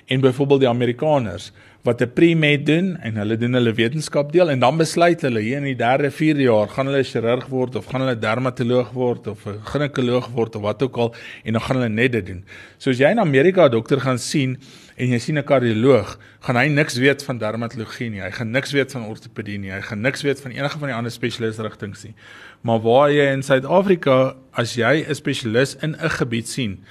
en 0.06 0.20
byvoorbeeld 0.20 0.60
die 0.60 0.68
Amerikaners 0.68 1.52
wat 1.86 2.02
'n 2.02 2.12
pre-med 2.12 2.66
doen 2.66 2.96
en 3.00 3.16
hulle 3.16 3.36
doen 3.36 3.52
hulle 3.52 3.72
wetenskap 3.72 4.32
deel 4.32 4.50
en 4.50 4.58
dan 4.58 4.76
besluit 4.76 5.20
hulle 5.22 5.40
hier 5.40 5.56
in 5.56 5.68
die 5.70 5.76
3de, 5.76 6.10
4de 6.10 6.42
jaar 6.42 6.68
gaan 6.68 6.86
hulle 6.86 7.04
chirurg 7.04 7.46
word 7.46 7.76
of 7.76 7.86
gaan 7.86 8.00
hulle 8.00 8.18
dermatoloog 8.18 8.90
word 8.92 9.26
of 9.26 9.46
'n 9.46 9.60
ginekoloog 9.70 10.26
word 10.34 10.56
of 10.56 10.62
wat 10.62 10.82
ook 10.82 10.96
al 10.96 11.14
en 11.44 11.52
dan 11.52 11.62
gaan 11.62 11.76
hulle 11.76 11.88
net 11.88 12.12
dit 12.12 12.26
doen. 12.26 12.44
So 12.78 12.90
as 12.90 12.98
jy 12.98 13.10
in 13.10 13.18
Amerika 13.18 13.66
'n 13.66 13.70
dokter 13.70 14.00
gaan 14.00 14.18
sien 14.18 14.58
en 14.96 15.08
jy 15.08 15.18
sien 15.18 15.38
'n 15.38 15.44
kardioloog, 15.44 16.18
gaan 16.40 16.56
hy 16.56 16.66
niks 16.68 16.96
weet 16.96 17.22
van 17.22 17.38
dermatologie 17.38 18.10
nie. 18.10 18.20
Hy 18.20 18.30
gaan 18.30 18.50
niks 18.50 18.72
weet 18.72 18.92
van 18.92 19.04
ortopedie 19.04 19.58
nie. 19.58 19.70
Hy 19.70 19.80
gaan 19.80 20.00
niks 20.00 20.22
weet 20.22 20.40
van 20.40 20.50
enige 20.50 20.78
van 20.78 20.88
die 20.88 20.96
ander 20.96 21.12
spesialiste 21.12 21.62
rigtings 21.62 22.04
nie. 22.04 22.14
Maar 22.62 22.80
waar 22.80 23.12
jy 23.12 23.32
in 23.32 23.42
Suid-Afrika 23.42 24.34
as 24.52 24.74
jy 24.74 25.04
'n 25.08 25.14
spesialis 25.14 25.76
in 25.82 25.94
'n 25.94 26.10
gebied 26.10 26.48
sien, 26.48 26.84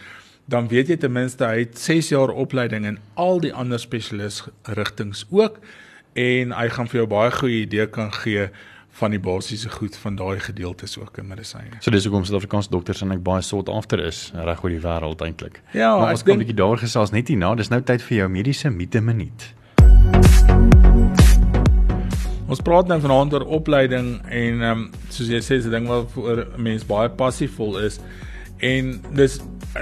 dan 0.46 0.68
weet 0.68 0.92
jy 0.94 0.98
ten 1.02 1.14
minste 1.14 1.46
hy 1.48 1.64
het 1.64 1.80
6 1.82 2.12
jaar 2.14 2.30
opleiding 2.30 2.86
in 2.86 3.00
al 3.14 3.40
die 3.42 3.54
ander 3.54 3.82
spesialis 3.82 4.44
rigtings 4.78 5.26
ook 5.34 5.58
en 6.14 6.54
hy 6.54 6.68
gaan 6.70 6.90
vir 6.92 7.02
jou 7.02 7.08
baie 7.10 7.32
goeie 7.34 7.64
idee 7.64 7.88
kan 7.90 8.12
gee 8.14 8.50
van 8.96 9.12
die 9.12 9.20
basiese 9.20 9.70
goed 9.74 9.98
van 10.00 10.16
daai 10.16 10.40
gedeeltes 10.40 10.94
ook 11.02 11.18
in 11.20 11.28
medisyne. 11.28 11.82
So 11.84 11.92
dis 11.92 12.06
hoekom 12.08 12.24
Suid-Afrikaanse 12.24 12.72
dokters 12.72 13.02
en 13.04 13.12
ek 13.12 13.24
baie 13.26 13.42
sought 13.44 13.70
after 13.74 14.00
is 14.00 14.30
reg 14.38 14.62
oor 14.64 14.72
die 14.72 14.80
wêreld 14.80 15.24
eintlik. 15.26 15.60
Ja, 15.74 15.98
maar 15.98 16.14
ons 16.14 16.24
kan 16.24 16.38
'n 16.38 16.46
bietjie 16.46 16.56
daar 16.62 16.78
gesels 16.78 17.12
net 17.12 17.28
hierna. 17.28 17.56
Dis 17.56 17.70
nou 17.70 17.82
tyd 17.82 18.02
vir 18.02 18.18
jou 18.18 18.30
mediese 18.30 18.70
mite 18.70 19.02
minuut. 19.02 19.54
Ons 22.48 22.62
praat 22.62 22.88
nou 22.88 23.00
vanaand 23.02 23.34
oor 23.34 23.46
opleiding 23.46 24.22
en 24.30 24.62
ehm 24.62 24.72
um, 24.72 24.92
soos 25.10 25.28
jy 25.28 25.42
sê, 25.42 25.58
'n 25.58 25.72
ding 25.72 25.88
wat 25.88 26.12
vir 26.12 26.46
'n 26.46 26.62
mens 26.62 26.86
baie 26.86 27.10
passievol 27.10 27.78
is. 27.80 28.00
En 28.64 29.02
dis 29.14 29.40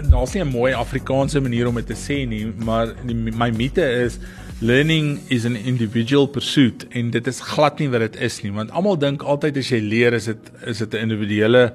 daar's 0.09 0.33
nie 0.33 0.43
'n 0.43 0.49
mooi 0.49 0.73
Afrikaanse 0.73 1.39
manier 1.39 1.67
om 1.67 1.75
dit 1.75 1.86
te 1.86 1.93
sê 1.93 2.27
nie, 2.27 2.45
maar 2.57 2.93
die, 3.05 3.15
my 3.15 3.49
mite 3.49 3.81
is 3.81 4.17
learning 4.59 5.19
is 5.27 5.45
an 5.45 5.55
individual 5.55 6.27
pursuit 6.27 6.88
en 6.89 7.12
dit 7.12 7.27
is 7.27 7.39
glad 7.39 7.79
nie 7.79 7.89
wat 7.89 7.99
dit 7.99 8.15
is 8.15 8.41
nie, 8.41 8.51
want 8.51 8.71
almal 8.71 8.97
dink 8.97 9.21
altyd 9.21 9.57
as 9.57 9.69
jy 9.69 9.79
leer 9.79 10.13
is 10.13 10.25
dit 10.25 10.51
is 10.65 10.77
dit 10.77 10.93
'n 10.93 10.97
individuele 10.97 11.73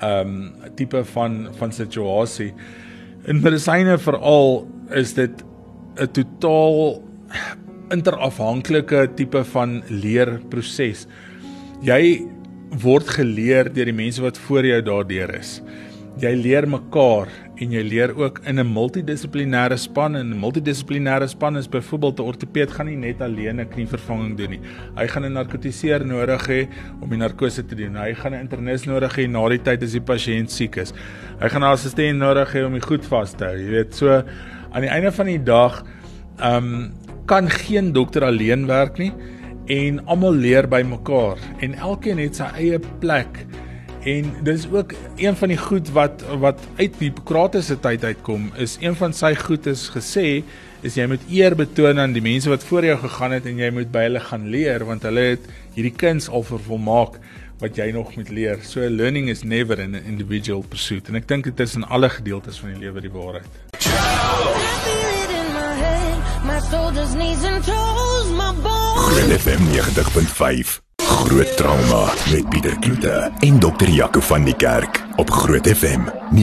ehm 0.00 0.28
um, 0.28 0.52
tipe 0.76 1.04
van 1.04 1.48
van 1.58 1.72
situasie. 1.72 2.52
In 3.26 3.40
medisyne 3.40 3.98
veral 3.98 4.68
is 4.90 5.14
dit 5.14 5.44
'n 5.96 6.06
totaal 6.12 7.02
interafhanklike 7.90 9.08
tipe 9.14 9.44
van 9.44 9.82
leerproses. 9.88 11.06
Jy 11.82 12.26
word 12.82 13.08
geleer 13.08 13.72
deur 13.72 13.84
die 13.84 13.94
mense 13.94 14.22
wat 14.22 14.38
voor 14.38 14.66
jou 14.66 14.82
daardeur 14.82 15.34
is. 15.38 15.60
Jy 16.22 16.30
leer 16.38 16.62
mekaar 16.70 17.26
en 17.58 17.72
jy 17.74 17.80
leer 17.82 18.12
ook 18.14 18.38
in 18.46 18.60
'n 18.60 18.72
multidissiplinêre 18.72 19.76
span 19.76 20.14
en 20.14 20.30
'n 20.30 20.38
multidissiplinêre 20.38 21.26
span 21.28 21.56
is 21.56 21.66
byvoorbeeld 21.66 22.20
'n 22.20 22.22
ortoped 22.22 22.70
gaan 22.70 22.86
nie 22.86 22.96
net 22.96 23.20
alleen 23.20 23.60
'n 23.60 23.68
knievervanging 23.68 24.36
doen 24.36 24.50
nie. 24.50 24.60
Hy 24.96 25.06
gaan 25.08 25.24
'n 25.24 25.32
narkotiseer 25.32 26.06
nodig 26.06 26.46
hê 26.46 26.68
om 27.00 27.08
die 27.08 27.18
narkose 27.18 27.66
te 27.66 27.74
doen. 27.74 27.96
Hy 27.96 28.14
gaan 28.14 28.32
'n 28.32 28.40
internis 28.40 28.84
nodig 28.86 29.16
hê 29.16 29.28
na 29.28 29.48
die 29.48 29.58
tyd 29.58 29.82
as 29.82 29.92
die 29.92 30.00
pasiënt 30.00 30.50
siek 30.50 30.76
is. 30.76 30.92
Hy 31.40 31.48
gaan 31.48 31.62
'n 31.62 31.72
assistent 31.72 32.18
nodig 32.18 32.54
hê 32.54 32.64
om 32.64 32.72
die 32.72 32.86
goed 32.86 33.04
vas 33.04 33.32
te 33.32 33.44
hou. 33.44 33.56
Jy 33.56 33.70
weet, 33.70 33.94
so 33.94 34.22
aan 34.72 34.82
die 34.82 34.90
einde 34.90 35.12
van 35.12 35.26
die 35.26 35.42
dag 35.42 35.84
ehm 36.38 36.56
um, 36.56 36.92
kan 37.26 37.50
geen 37.50 37.92
dokter 37.92 38.24
alleen 38.24 38.66
werk 38.66 38.98
nie 38.98 39.12
en 39.66 40.06
almal 40.06 40.34
leer 40.34 40.68
by 40.68 40.82
mekaar 40.82 41.38
en 41.64 41.74
elkeen 41.74 42.18
het 42.18 42.36
sy 42.36 42.48
eie 42.60 42.80
plek 43.00 43.46
en 44.04 44.32
dis 44.44 44.66
ook 44.70 44.92
een 45.16 45.36
van 45.36 45.48
die 45.48 45.58
goed 45.58 45.88
wat 45.96 46.24
wat 46.40 46.60
uit 46.76 46.98
Hippokrates 47.00 47.66
se 47.70 47.78
tyd 47.80 48.04
uitkom 48.04 48.50
is 48.60 48.76
een 48.80 48.96
van 48.96 49.16
sy 49.16 49.32
goed 49.38 49.66
is 49.70 49.86
gesê 49.94 50.42
is 50.84 50.98
jy 50.98 51.06
moet 51.08 51.24
eer 51.32 51.56
betoon 51.56 52.00
aan 52.02 52.12
die 52.12 52.24
mense 52.24 52.50
wat 52.52 52.64
voor 52.68 52.84
jou 52.84 52.98
gegaan 53.06 53.32
het 53.38 53.48
en 53.48 53.62
jy 53.62 53.70
moet 53.72 53.88
by 53.94 54.04
hulle 54.08 54.20
gaan 54.20 54.44
leer 54.52 54.84
want 54.84 55.08
hulle 55.08 55.24
het 55.32 55.48
hierdie 55.76 55.94
kuns 56.04 56.28
al 56.28 56.44
vervolmaak 56.44 57.16
wat 57.62 57.78
jy 57.78 57.90
nog 57.94 58.12
moet 58.16 58.28
leer. 58.28 58.58
So 58.66 58.80
learning 58.90 59.30
is 59.32 59.42
never 59.42 59.80
an 59.80 59.94
individual 59.94 60.64
pursuit 60.68 61.08
en 61.08 61.16
ek 61.20 61.28
dink 61.30 61.48
dit 61.48 61.64
is 61.64 61.76
in 61.78 61.86
alle 61.88 62.10
gedeeltes 62.12 62.60
van 62.60 62.74
die 62.74 62.84
lewe 62.84 63.04
die 63.04 63.12
waarheid. 63.14 63.48
My 66.44 66.60
shoulders, 66.68 67.14
knees 67.16 67.44
and 67.48 67.64
toes, 67.64 68.32
my 68.36 68.52
bones. 68.60 69.06
Groot 69.08 69.38
FM 69.40 69.70
90.5. 69.72 70.83
Groot 71.14 71.56
trauma 71.56 72.12
met 72.30 72.48
Pieter 72.48 72.78
Kloete 72.78 73.32
en 73.38 73.58
dokter 73.58 73.88
Jaco 73.88 74.20
van 74.20 74.44
die 74.44 74.56
Kerk 74.56 75.04
op 75.16 75.30
Groot 75.30 75.68
FM 75.68 76.00
90.5. 76.34 76.40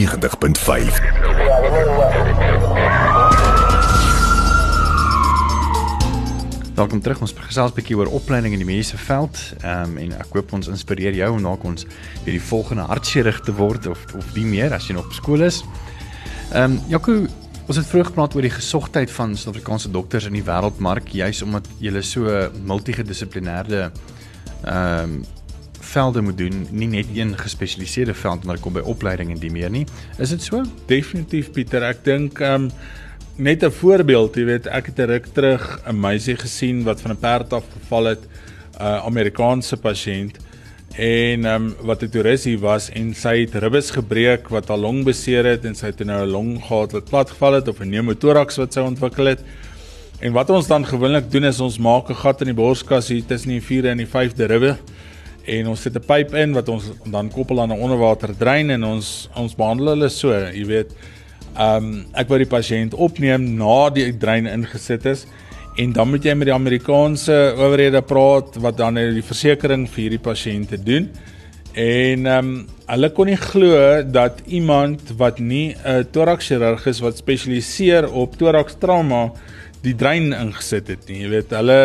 Welkom 6.74 7.00
terug. 7.00 7.20
Ons 7.20 7.34
gesels 7.36 7.70
'n 7.70 7.74
bietjie 7.74 7.96
oor 7.96 8.06
opleiding 8.06 8.52
in 8.52 8.58
die 8.64 8.66
mediese 8.66 8.96
veld. 8.96 9.52
Ehm 9.60 9.82
um, 9.82 9.96
en 9.98 10.12
ek 10.18 10.32
hoop 10.32 10.52
ons 10.52 10.68
inspireer 10.68 11.14
jou 11.14 11.30
om 11.32 11.42
dalk 11.42 11.64
ons 11.64 11.84
weer 12.24 12.38
die 12.38 12.48
volgende 12.48 12.82
hartchirurg 12.82 13.40
te 13.40 13.52
word 13.52 13.86
of 13.86 14.00
of 14.16 14.32
die 14.32 14.46
meer 14.46 14.72
as 14.72 14.86
jy 14.88 14.94
nog 14.94 15.04
op 15.04 15.12
skool 15.12 15.40
is. 15.40 15.64
Ehm 16.52 16.72
um, 16.72 16.80
Jaco, 16.88 17.26
ons 17.66 17.76
het 17.76 17.86
vroeër 17.86 18.06
gepraat 18.06 18.34
oor 18.34 18.42
die 18.42 18.56
gesogtheid 18.56 19.10
van 19.10 19.36
Suid-Afrikaanse 19.36 19.90
dokters 19.90 20.24
in 20.24 20.32
die 20.32 20.44
wêreldmark, 20.44 21.12
juis 21.12 21.42
omdat 21.42 21.68
jy 21.78 22.00
so 22.00 22.50
multigedissiplinêre 22.64 23.92
ehm 24.64 25.04
um, 25.04 25.24
velde 25.82 26.22
moet 26.22 26.38
doen, 26.38 26.66
nie 26.70 26.88
net 26.88 27.06
een 27.12 27.34
gespesialiseerde 27.38 28.14
veld 28.14 28.44
maar 28.44 28.58
kom 28.62 28.72
by 28.72 28.80
opleiding 28.80 29.30
en 29.30 29.40
die 29.42 29.50
meer 29.50 29.70
nie. 29.70 29.84
Is 30.18 30.30
dit 30.32 30.42
so? 30.42 30.62
Definitief 30.86 31.50
Pieter, 31.52 31.82
ek 31.82 32.04
dink 32.04 32.40
ehm 32.40 32.68
um, 32.68 32.70
net 33.36 33.64
'n 33.64 33.70
voorbeeld, 33.70 34.36
jy 34.36 34.44
weet, 34.44 34.66
ek 34.66 34.86
het 34.86 34.98
'n 34.98 35.10
ruk 35.10 35.26
terug 35.34 35.80
'n 35.86 36.00
meisie 36.00 36.36
gesien 36.36 36.84
wat 36.84 37.00
van 37.00 37.12
'n 37.12 37.20
perd 37.20 37.52
af 37.52 37.64
geval 37.72 38.04
het, 38.04 38.22
'n 38.22 38.82
uh, 38.82 39.04
Amerikaanse 39.04 39.76
pasiënt 39.76 40.38
en 40.96 41.44
ehm 41.44 41.54
um, 41.54 41.74
wat 41.80 42.02
'n 42.02 42.08
toerist 42.08 42.60
was 42.60 42.90
en 42.90 43.14
sy 43.14 43.40
het 43.40 43.54
ribbes 43.54 43.90
gebreek 43.90 44.48
wat 44.48 44.68
haar 44.68 44.78
long 44.78 45.04
beseer 45.04 45.44
het 45.44 45.64
en 45.64 45.74
sy 45.74 45.86
het 45.86 46.04
nou 46.04 46.26
'n 46.26 46.30
long 46.30 46.60
gehad 46.62 46.92
wat 46.92 47.04
plat 47.04 47.30
geval 47.30 47.52
het 47.52 47.68
of 47.68 47.80
'n 47.80 47.88
pneumothorax 47.88 48.56
wat 48.56 48.72
sy 48.72 48.80
ontwikkel 48.80 49.24
het. 49.24 49.40
En 50.22 50.30
wat 50.32 50.50
ons 50.54 50.66
dan 50.70 50.84
gewoonlik 50.86 51.24
doen 51.32 51.48
is 51.48 51.58
ons 51.60 51.80
maak 51.82 52.10
'n 52.10 52.14
gat 52.14 52.40
in 52.40 52.46
die 52.46 52.54
borskas 52.54 53.08
hier 53.08 53.24
tussen 53.26 53.50
die 53.50 53.60
4de 53.60 53.88
en 53.90 53.96
die 53.98 54.06
5de 54.06 54.46
ribbe 54.46 54.76
en 55.46 55.66
ons 55.66 55.82
sit 55.82 55.96
'n 55.96 56.04
pyp 56.06 56.34
in 56.34 56.52
wat 56.52 56.68
ons 56.68 56.84
dan 57.10 57.28
koppel 57.28 57.60
aan 57.60 57.72
'n 57.72 57.82
onderwater 57.82 58.30
drein 58.38 58.70
en 58.70 58.84
ons 58.84 59.28
ons 59.34 59.54
behandel 59.54 59.86
hulle 59.86 60.08
so, 60.08 60.30
jy 60.30 60.64
weet. 60.64 60.94
Ehm 61.58 61.76
um, 61.76 62.06
ek 62.14 62.28
wou 62.28 62.38
die 62.38 62.46
pasiënt 62.46 62.94
opneem 62.94 63.56
na 63.58 63.90
die 63.90 64.12
drein 64.12 64.46
ingesit 64.46 65.06
is 65.06 65.26
en 65.76 65.92
dan 65.92 66.10
moet 66.10 66.24
jy 66.24 66.34
met 66.34 66.46
die 66.46 66.54
Amerikaanse 66.54 67.54
owerhede 67.56 68.02
praat 68.02 68.56
wat 68.56 68.76
dan 68.76 68.94
nou 68.94 69.12
die 69.12 69.26
versekerings 69.26 69.90
vir 69.90 70.02
hierdie 70.02 70.22
pasiënte 70.30 70.78
doen. 70.84 71.10
En 71.74 72.26
ehm 72.26 72.38
um, 72.38 72.66
hulle 72.86 73.10
kon 73.10 73.26
nie 73.26 73.36
glo 73.36 74.02
dat 74.02 74.42
iemand 74.46 75.00
wat 75.16 75.38
nie 75.40 75.74
'n 75.84 76.06
thoraxchirurg 76.12 76.86
is 76.86 77.00
wat 77.00 77.16
spesialiseer 77.16 78.12
op 78.12 78.36
thorax 78.36 78.76
trauma 78.78 79.32
die 79.82 79.94
drein 79.98 80.32
ingesit 80.36 80.90
het 80.92 81.08
nie. 81.08 81.22
Jy 81.24 81.30
weet, 81.36 81.54
hulle 81.58 81.78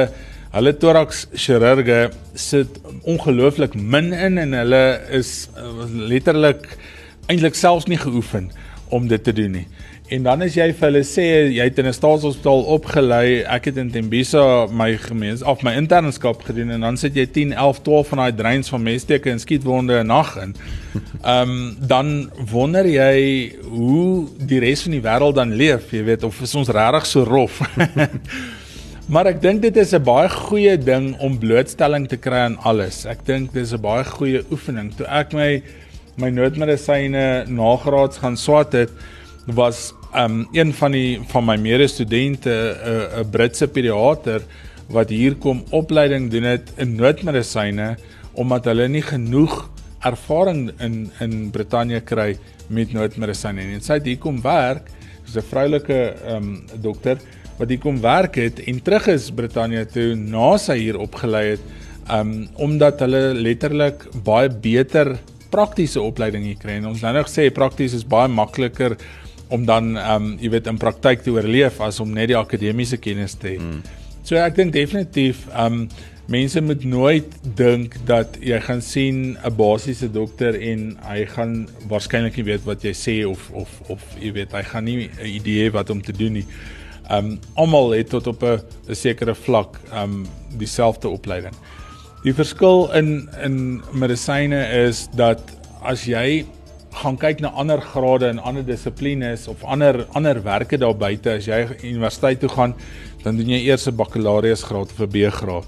hulle 0.57 0.71
thorax 0.79 1.25
chirurge 1.35 1.97
sit 2.39 2.77
ongelooflik 3.05 3.75
min 3.75 4.13
in 4.15 4.39
en 4.41 4.55
hulle 4.55 4.83
is 5.13 5.49
uh, 5.59 5.83
letterlik 6.09 6.63
eintlik 7.27 7.57
selfs 7.59 7.89
nie 7.91 7.99
geoefen 7.99 8.47
om 8.95 9.09
dit 9.11 9.23
te 9.23 9.33
doen 9.35 9.59
nie. 9.59 9.65
En 10.07 10.23
dan 10.23 10.39
as 10.45 10.55
jy 10.55 10.69
vir 10.71 10.85
hulle 10.87 11.01
sê 11.03 11.23
jy 11.51 11.65
het 11.67 11.79
in 11.81 11.87
'n 11.89 11.93
staatshospitaal 11.93 12.61
opgelei, 12.75 13.43
ek 13.43 13.65
het 13.65 13.77
in 13.77 13.89
Tembisa 13.91 14.67
my 14.71 14.95
gemeens 14.95 15.41
of 15.43 15.63
my 15.63 15.73
internskap 15.75 16.43
gedoen 16.47 16.69
en 16.71 16.81
dan 16.81 16.97
sit 16.97 17.15
jy 17.15 17.25
10, 17.25 17.51
11, 17.51 17.81
12 17.81 18.07
van 18.07 18.17
daai 18.17 18.35
dreins 18.35 18.69
van 18.69 18.83
messteke 18.83 19.29
en 19.29 19.39
skietwonde 19.39 19.99
'n 19.99 20.07
nag 20.07 20.37
in. 20.37 20.55
Ehm 21.23 21.49
um, 21.49 21.75
dan 21.79 22.31
wonder 22.51 22.87
jy 22.87 23.51
hoe 23.67 24.27
die 24.39 24.59
res 24.59 24.81
van 24.83 24.91
die 24.91 25.01
wêreld 25.01 25.35
dan 25.35 25.53
leef, 25.53 25.91
jy 25.91 26.03
weet, 26.03 26.23
of 26.23 26.41
is 26.41 26.55
ons 26.55 26.69
regtig 26.69 27.05
so 27.05 27.23
rof? 27.23 27.59
Maar 29.07 29.25
ek 29.25 29.41
dink 29.41 29.61
dit 29.61 29.77
is 29.77 29.93
'n 29.93 30.03
baie 30.03 30.29
goeie 30.29 30.77
ding 30.77 31.19
om 31.19 31.37
blootstelling 31.39 32.07
te 32.07 32.17
kry 32.17 32.47
aan 32.47 32.57
alles. 32.63 33.05
Ek 33.05 33.25
dink 33.25 33.53
dis 33.53 33.73
'n 33.73 33.81
baie 33.81 34.03
goeie 34.03 34.43
oefening. 34.51 34.95
Toe 34.95 35.05
ek 35.07 35.33
my 35.33 35.61
my 36.17 36.29
noodmedisyne 36.29 37.45
nagraads 37.47 38.17
gaan 38.17 38.37
swat 38.37 38.73
het, 38.73 38.89
was 39.47 39.93
um 40.15 40.47
een 40.51 40.73
van 40.73 40.91
die 40.91 41.19
van 41.31 41.45
my 41.45 41.57
medestudente 41.57 42.49
'n 42.49 43.21
'n 43.21 43.29
Britse 43.29 43.67
pediater 43.67 44.41
wat 44.87 45.09
hier 45.09 45.35
kom 45.35 45.63
opleiding 45.71 46.31
doen 46.31 46.43
het 46.43 46.71
in 46.77 46.95
noodmedisyne 46.95 47.97
omdat 48.33 48.65
hulle 48.65 48.87
nie 48.87 49.01
genoeg 49.01 49.69
ervaring 50.05 50.71
in 50.79 51.11
in 51.19 51.49
Brittanje 51.51 52.01
kry 52.01 52.37
met 52.67 52.93
noodmedisyne 52.93 53.63
nie. 53.63 53.73
En 53.73 53.81
sy 53.81 53.93
het 53.93 54.05
hier 54.05 54.17
kom 54.17 54.41
werk, 54.41 54.87
sy's 55.25 55.37
'n 55.37 55.49
vroulike 55.49 56.15
um 56.35 56.63
dokter 56.81 57.17
wat 57.57 57.69
hier 57.69 57.79
kom 57.79 58.01
werk 58.01 58.35
het 58.35 58.59
en 58.59 58.81
terug 58.81 59.07
is 59.07 59.31
Brittanje 59.31 59.85
toe 59.85 60.15
na 60.15 60.57
sy 60.57 60.77
hier 60.77 60.97
opgelei 60.97 61.49
het 61.49 61.61
um 62.09 62.47
omdat 62.55 62.99
hulle 62.99 63.33
letterlik 63.33 64.07
baie 64.23 64.49
beter 64.49 65.17
praktiese 65.49 66.01
opleiding 66.01 66.45
jy 66.45 66.55
kry. 66.55 66.71
En 66.71 66.87
ons 66.87 67.01
nou 67.01 67.13
nog 67.13 67.27
sê 67.27 67.49
prakties 67.53 67.93
is 67.93 68.07
baie 68.07 68.27
makliker 68.27 68.97
om 69.49 69.65
dan 69.65 69.95
ehm 69.97 70.15
um, 70.15 70.35
jy 70.41 70.49
weet 70.49 70.67
in 70.67 70.77
praktyk 70.81 71.23
te 71.23 71.31
oorleef 71.31 71.81
as 71.81 71.99
om 72.03 72.13
net 72.13 72.31
die 72.31 72.37
akademiese 72.37 72.97
kennis 72.97 73.37
te 73.39 73.55
hê. 73.55 73.57
Hmm. 73.57 73.81
So 74.27 74.35
ek 74.35 74.55
dink 74.59 74.73
definitief 74.75 75.47
ehm 75.53 75.81
um, 75.81 75.89
mense 76.27 76.59
moet 76.59 76.81
nooit 76.83 77.35
dink 77.55 77.93
dat 78.07 78.35
jy 78.43 78.57
gaan 78.59 78.81
sien 78.83 79.37
'n 79.37 79.55
basiese 79.55 80.09
dokter 80.11 80.57
en 80.59 80.97
hy 81.07 81.25
gaan 81.25 81.69
waarskynlik 81.87 82.35
nie 82.35 82.43
weet 82.43 82.65
wat 82.65 82.83
jy 82.83 82.91
sê 82.91 83.15
of 83.27 83.49
of 83.53 83.69
of 83.87 84.03
jy 84.19 84.33
weet 84.35 84.51
hy 84.51 84.63
gaan 84.63 84.83
nie 84.83 85.07
'n 85.07 85.25
idee 85.25 85.71
wat 85.71 85.89
om 85.89 86.01
te 86.01 86.11
doen 86.11 86.33
nie. 86.33 86.45
Ehm 87.09 87.25
um, 87.25 87.39
almal 87.55 87.91
het 87.91 88.09
tot 88.09 88.27
op 88.27 88.43
'n 88.43 88.59
sekere 88.91 89.35
vlak 89.35 89.79
ehm 89.91 90.03
um, 90.03 90.27
dieselfde 90.57 91.07
opleiding. 91.07 91.55
Die 92.23 92.33
verskil 92.33 92.91
in 92.93 93.29
in 93.43 93.81
medisyne 93.93 94.59
is 94.87 95.07
dat 95.15 95.39
as 95.81 96.03
jy 96.05 96.45
gaan 96.97 97.17
kyk 97.17 97.41
na 97.43 97.51
ander 97.59 97.81
grade 97.81 98.27
en 98.31 98.39
ander 98.39 98.65
dissiplines 98.65 99.47
of 99.51 99.63
ander 99.63 100.05
ander 100.17 100.39
werke 100.43 100.77
daar 100.81 100.95
buite 100.97 101.37
as 101.37 101.47
jy 101.47 101.63
universiteit 101.83 102.41
toe 102.41 102.49
gaan, 102.49 102.75
dan 103.23 103.37
doen 103.37 103.49
jy 103.53 103.59
eers 103.67 103.87
'n 103.87 103.95
bakkalaureusgraad 103.95 104.91
of 104.91 104.99
'n 104.99 105.11
B-graad. 105.11 105.67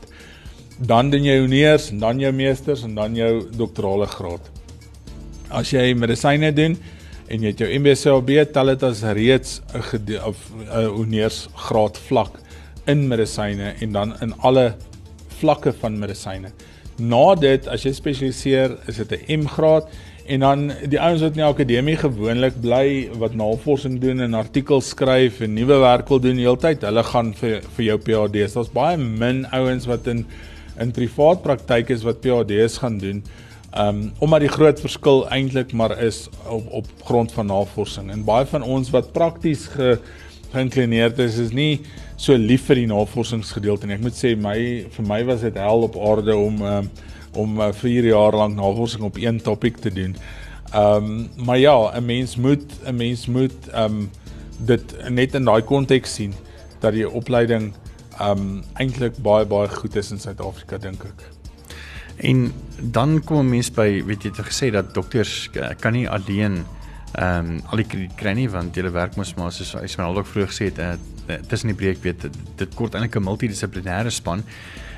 Dan 0.79 1.09
doen 1.09 1.23
jy 1.23 1.39
honeurs 1.39 1.91
en 1.91 1.99
dan 1.99 2.19
jou 2.19 2.31
meesters 2.31 2.83
en 2.83 2.95
dan 2.95 3.15
jou 3.15 3.49
doktorale 3.51 4.07
graad. 4.07 4.41
As 5.49 5.71
jy 5.71 5.93
medisyne 5.93 6.53
doen 6.53 6.77
en 7.27 7.41
jy 7.41 7.47
het 7.47 7.59
jou 7.59 7.79
MBCLB, 7.79 8.51
tel 8.53 8.65
dit 8.65 8.83
as 8.83 9.03
reeds 9.03 9.61
'n 9.73 10.19
of 10.25 10.37
'n 10.51 10.85
honeursgraad 10.85 11.97
vlak 11.97 12.39
in 12.87 13.07
medisyne 13.07 13.75
en 13.81 13.91
dan 13.91 14.13
in 14.21 14.33
alle 14.39 14.75
vlakke 15.39 15.73
van 15.73 15.99
medisyne. 15.99 16.51
Na 16.99 17.35
dit, 17.35 17.67
as 17.67 17.83
jy 17.83 17.93
spesialiseer, 17.93 18.77
is 18.87 18.97
dit 18.97 19.11
'n 19.11 19.43
M-graad 19.43 19.87
en 20.29 20.43
dan 20.45 20.65
die 20.91 20.99
ouens 21.01 21.23
wat 21.23 21.33
in 21.33 21.41
die 21.41 21.47
akademie 21.47 21.95
gewoonlik 21.97 22.59
bly 22.61 23.09
wat 23.21 23.33
navorsing 23.37 23.97
doen 24.01 24.21
en 24.21 24.37
artikels 24.37 24.91
skryf 24.93 25.41
en 25.45 25.55
nuwe 25.57 25.79
werk 25.81 26.09
wil 26.11 26.21
doen 26.21 26.37
heeltyd, 26.37 26.85
hulle 26.85 27.03
gaan 27.07 27.33
vir 27.39 27.63
vir 27.75 27.85
jou 27.87 27.97
PhD's. 28.05 28.53
Daar's 28.57 28.71
baie 28.73 28.97
min 28.99 29.45
ouens 29.55 29.89
wat 29.89 30.07
in 30.11 30.25
in 30.79 30.93
privaat 30.95 31.41
praktyk 31.43 31.89
is 31.91 32.05
wat 32.07 32.21
PhD's 32.23 32.77
gaan 32.83 32.99
doen. 33.01 33.23
Um 33.73 34.05
omdat 34.23 34.45
die 34.45 34.53
groot 34.53 34.79
verskil 34.79 35.25
eintlik 35.33 35.73
maar 35.73 35.97
is 35.97 36.27
op 36.45 36.69
op 36.83 36.93
grond 37.09 37.33
van 37.33 37.49
navorsing. 37.49 38.11
En 38.13 38.23
baie 38.25 38.45
van 38.45 38.63
ons 38.63 38.93
wat 38.93 39.11
prakties 39.13 39.67
ge 39.73 39.97
geïnklineerd 40.53 41.19
is, 41.19 41.37
is 41.37 41.51
nie 41.53 41.81
so 42.17 42.33
lief 42.37 42.63
vir 42.69 42.83
die 42.83 42.89
navorsingsgedeelte 42.89 43.87
nie. 43.87 43.97
Ek 43.97 44.05
moet 44.05 44.17
sê 44.17 44.35
my 44.37 44.57
vir 44.93 45.05
my 45.09 45.23
was 45.27 45.45
dit 45.45 45.57
hel 45.57 45.85
op 45.89 45.97
aarde 45.97 46.37
om 46.37 46.61
um 46.61 46.89
om 47.33 47.59
uh, 47.59 47.71
4 47.71 48.05
jaar 48.05 48.35
lank 48.35 48.55
navorsing 48.55 49.03
op 49.03 49.17
een 49.17 49.41
topik 49.41 49.77
te 49.77 49.93
doen. 49.93 50.15
Ehm 50.71 50.95
um, 50.95 51.29
maar 51.45 51.57
ja, 51.57 51.91
'n 51.97 52.05
mens 52.05 52.35
moet 52.35 52.63
'n 52.85 52.95
mens 52.95 53.27
moet 53.27 53.67
ehm 53.71 53.83
um, 53.83 54.09
dit 54.57 55.09
net 55.09 55.33
in 55.33 55.43
daai 55.43 55.61
konteks 55.61 56.13
sien 56.13 56.33
dat 56.79 56.93
die 56.93 57.09
opleiding 57.09 57.73
ehm 58.19 58.31
um, 58.31 58.63
eintlik 58.73 59.17
baie 59.17 59.45
baie 59.45 59.69
goed 59.69 59.95
is 59.95 60.11
in 60.11 60.19
Suid-Afrika 60.19 60.77
dink 60.77 61.03
ek. 61.03 61.23
En 62.15 62.53
dan 62.79 63.23
kom 63.23 63.49
mense 63.49 63.71
by 63.71 64.03
weet 64.05 64.23
jy 64.23 64.31
het 64.35 64.45
gesê 64.45 64.71
dat 64.71 64.93
dokters 64.93 65.49
uh, 65.53 65.69
kan 65.79 65.93
nie 65.93 66.09
alleen 66.09 66.65
ehm 67.13 67.45
um, 67.45 67.61
al 67.71 67.81
die 67.81 67.87
krediet 67.87 68.15
kry 68.15 68.33
nie 68.37 68.49
want 68.49 68.75
hulle 68.75 68.91
werk 68.91 69.15
mos 69.15 69.33
maar 69.33 69.51
soos 69.51 69.73
Ismail 69.73 70.17
ook 70.17 70.27
vroeër 70.27 70.51
gesê 70.51 70.65
het 70.69 70.79
uh, 70.79 71.39
tussen 71.47 71.71
die 71.71 71.77
breek 71.77 72.03
weet 72.03 72.27
dit 72.55 72.75
kort 72.75 72.93
eintlik 72.93 73.15
'n 73.15 73.23
multidissiplinêre 73.23 74.09
span. 74.09 74.43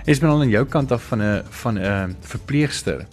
Is 0.05 0.19
men 0.19 0.29
al 0.29 0.41
aan 0.41 0.49
jou 0.49 0.65
kant 0.65 0.91
af 0.91 1.03
van 1.03 1.21
'n 1.21 1.43
van 1.49 1.79
'n 1.79 2.15
verpleegster. 2.21 3.07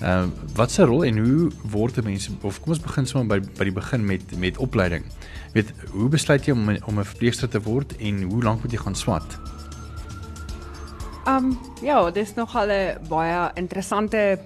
Ehm 0.00 0.22
uh, 0.22 0.28
wat 0.54 0.70
se 0.70 0.82
rol 0.84 1.04
en 1.04 1.18
hoe 1.18 1.50
word 1.62 2.04
mense 2.04 2.30
of 2.40 2.60
kom 2.60 2.72
ons 2.72 2.80
begin 2.80 3.06
sommer 3.06 3.40
by 3.40 3.46
by 3.56 3.64
die 3.64 3.72
begin 3.72 4.04
met 4.04 4.38
met 4.38 4.56
opleiding. 4.56 5.04
Weet 5.52 5.72
hoe 5.90 6.08
besluit 6.08 6.44
jy 6.44 6.52
om 6.52 6.68
om 6.84 6.98
'n 6.98 7.04
verpleegster 7.04 7.48
te 7.48 7.60
word 7.60 7.96
en 7.96 8.22
hoe 8.22 8.42
lank 8.42 8.62
moet 8.62 8.72
jy 8.72 8.78
gaan 8.78 8.94
swat? 8.94 9.38
Ehm 11.26 11.44
um, 11.44 11.58
ja, 11.82 12.10
dis 12.10 12.34
nogal 12.34 12.68
'n 12.68 12.98
baie 13.08 13.50
interessante 13.54 14.38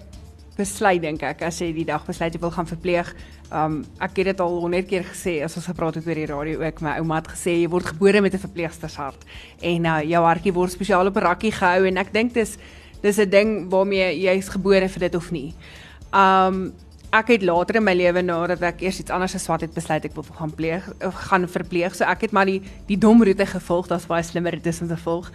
besluit 0.61 1.01
dink 1.03 1.23
ek 1.27 1.45
as 1.49 1.61
jy 1.63 1.71
die 1.77 1.87
dag 1.89 2.05
besluit 2.07 2.35
jy 2.37 2.41
wil 2.43 2.53
gaan 2.55 2.69
verpleeg. 2.69 3.13
Um 3.51 3.81
ek 4.03 4.21
het 4.21 4.31
dit 4.33 4.43
al 4.45 4.59
100 4.63 4.91
keer 4.91 5.07
gesê 5.09 5.39
as 5.45 5.57
ons 5.59 5.71
gepraat 5.71 5.99
het 5.99 6.07
oor 6.07 6.21
die 6.21 6.29
radio 6.31 6.61
ook 6.63 6.83
my 6.87 6.99
ouma 7.01 7.21
het 7.21 7.33
gesê 7.33 7.57
jy 7.63 7.71
word 7.73 7.93
gebore 7.95 8.21
met 8.21 8.35
'n 8.35 8.45
verpleegstershart 8.47 9.25
en 9.63 9.87
uh, 9.87 10.03
jou 10.03 10.23
hartjie 10.25 10.55
word 10.55 10.73
spesiaal 10.73 11.07
op 11.07 11.17
'n 11.17 11.27
rakkie 11.27 11.53
gehou 11.53 11.87
en 11.87 11.97
ek 11.97 12.13
dink 12.13 12.35
dis 12.35 12.59
dis 13.03 13.19
'n 13.19 13.31
ding 13.31 13.71
waarmee 13.71 14.21
jy's 14.21 14.49
gebore 14.49 14.89
vir 14.89 15.01
dit 15.01 15.15
of 15.15 15.31
nie. 15.31 15.55
Um 16.13 16.73
ek 17.13 17.29
het 17.29 17.43
later 17.43 17.77
in 17.77 17.85
my 17.85 17.95
lewe 17.95 18.23
nadat 18.23 18.63
ek 18.63 18.83
eers 18.83 19.01
iets 19.01 19.11
anders 19.11 19.33
geswat 19.35 19.61
het 19.61 19.75
besluit 19.75 20.05
ek 20.05 20.15
wil 20.15 20.23
gaan 20.23 20.55
pleeg 20.55 20.87
of 21.03 21.15
gaan 21.15 21.49
verpleeg 21.49 21.95
so 21.95 22.05
ek 22.05 22.21
het 22.21 22.33
maar 22.33 22.47
die 22.47 22.63
die 22.87 22.99
dom 22.99 23.23
roete 23.23 23.47
gevolg 23.47 23.89
daar's 23.89 24.07
baie 24.07 24.23
slimmer 24.23 24.55
roetes 24.55 24.81
om 24.81 24.89
te 24.89 24.97
volg. 24.97 25.33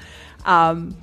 Um 0.47 0.95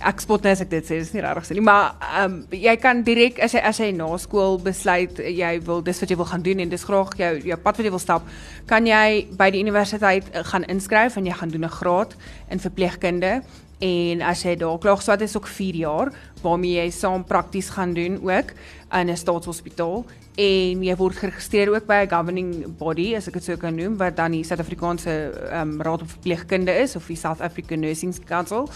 ek 0.00 0.20
spot 0.20 0.44
net 0.44 0.56
as 0.56 0.62
ek 0.64 0.70
dit 0.70 0.86
sê, 0.86 0.98
dis 1.02 1.12
nie 1.14 1.22
regtig 1.24 1.46
so 1.46 1.54
nie, 1.54 1.64
maar 1.64 1.94
ehm 2.00 2.24
um, 2.24 2.36
jy 2.56 2.76
kan 2.80 3.02
direk 3.06 3.40
as 3.44 3.54
jy 3.56 3.62
as 3.70 3.80
jy 3.82 3.90
na 3.96 4.08
skool 4.18 4.58
besluit 4.62 5.18
jy 5.20 5.52
wil 5.66 5.82
dis 5.84 6.00
wat 6.00 6.10
jy 6.10 6.16
wil 6.16 6.30
gaan 6.32 6.44
doen 6.46 6.60
en 6.64 6.72
dis 6.72 6.84
graag 6.88 7.16
jou 7.20 7.32
jou 7.52 7.58
pad 7.64 7.80
wat 7.80 7.88
jy 7.88 7.94
wil 7.96 8.02
stap, 8.02 8.28
kan 8.66 8.86
jy 8.86 9.26
by 9.38 9.50
die 9.50 9.64
universiteit 9.64 10.30
eh, 10.32 10.44
gaan 10.52 10.64
inskryf 10.64 11.16
en 11.16 11.26
jy 11.26 11.36
gaan 11.36 11.50
doen 11.50 11.64
'n 11.64 11.76
graad 11.80 12.16
in 12.50 12.58
verpleegkunde 12.58 13.42
en 13.80 14.22
as 14.22 14.42
jy 14.44 14.56
daar 14.60 14.78
klaar 14.78 14.96
geswat 15.00 15.22
is 15.24 15.36
ook 15.36 15.46
4 15.48 15.74
jaar 15.74 16.12
waarmee 16.42 16.76
jy 16.76 16.90
saam 16.90 17.24
prakties 17.24 17.70
gaan 17.70 17.94
doen 17.94 18.20
ook 18.22 18.52
in 18.92 19.08
'n 19.08 19.16
staatshospitaal 19.16 20.04
en 20.36 20.82
jy 20.84 20.96
word 20.96 21.16
geregistreer 21.16 21.72
ook 21.72 21.86
by 21.86 22.04
'n 22.04 22.10
governing 22.10 22.76
body 22.78 23.14
as 23.16 23.28
ek 23.28 23.34
dit 23.34 23.44
sou 23.44 23.56
kan 23.56 23.74
noem 23.74 23.96
wat 23.96 24.16
dan 24.16 24.30
die 24.32 24.44
Suid-Afrikaanse 24.44 25.32
um, 25.52 25.82
Raad 25.82 26.02
op 26.02 26.10
Verpleegkunde 26.10 26.72
is 26.72 26.96
of 26.96 27.06
die 27.06 27.16
South 27.16 27.40
African 27.40 27.80
Nursing 27.80 28.14
Council 28.24 28.68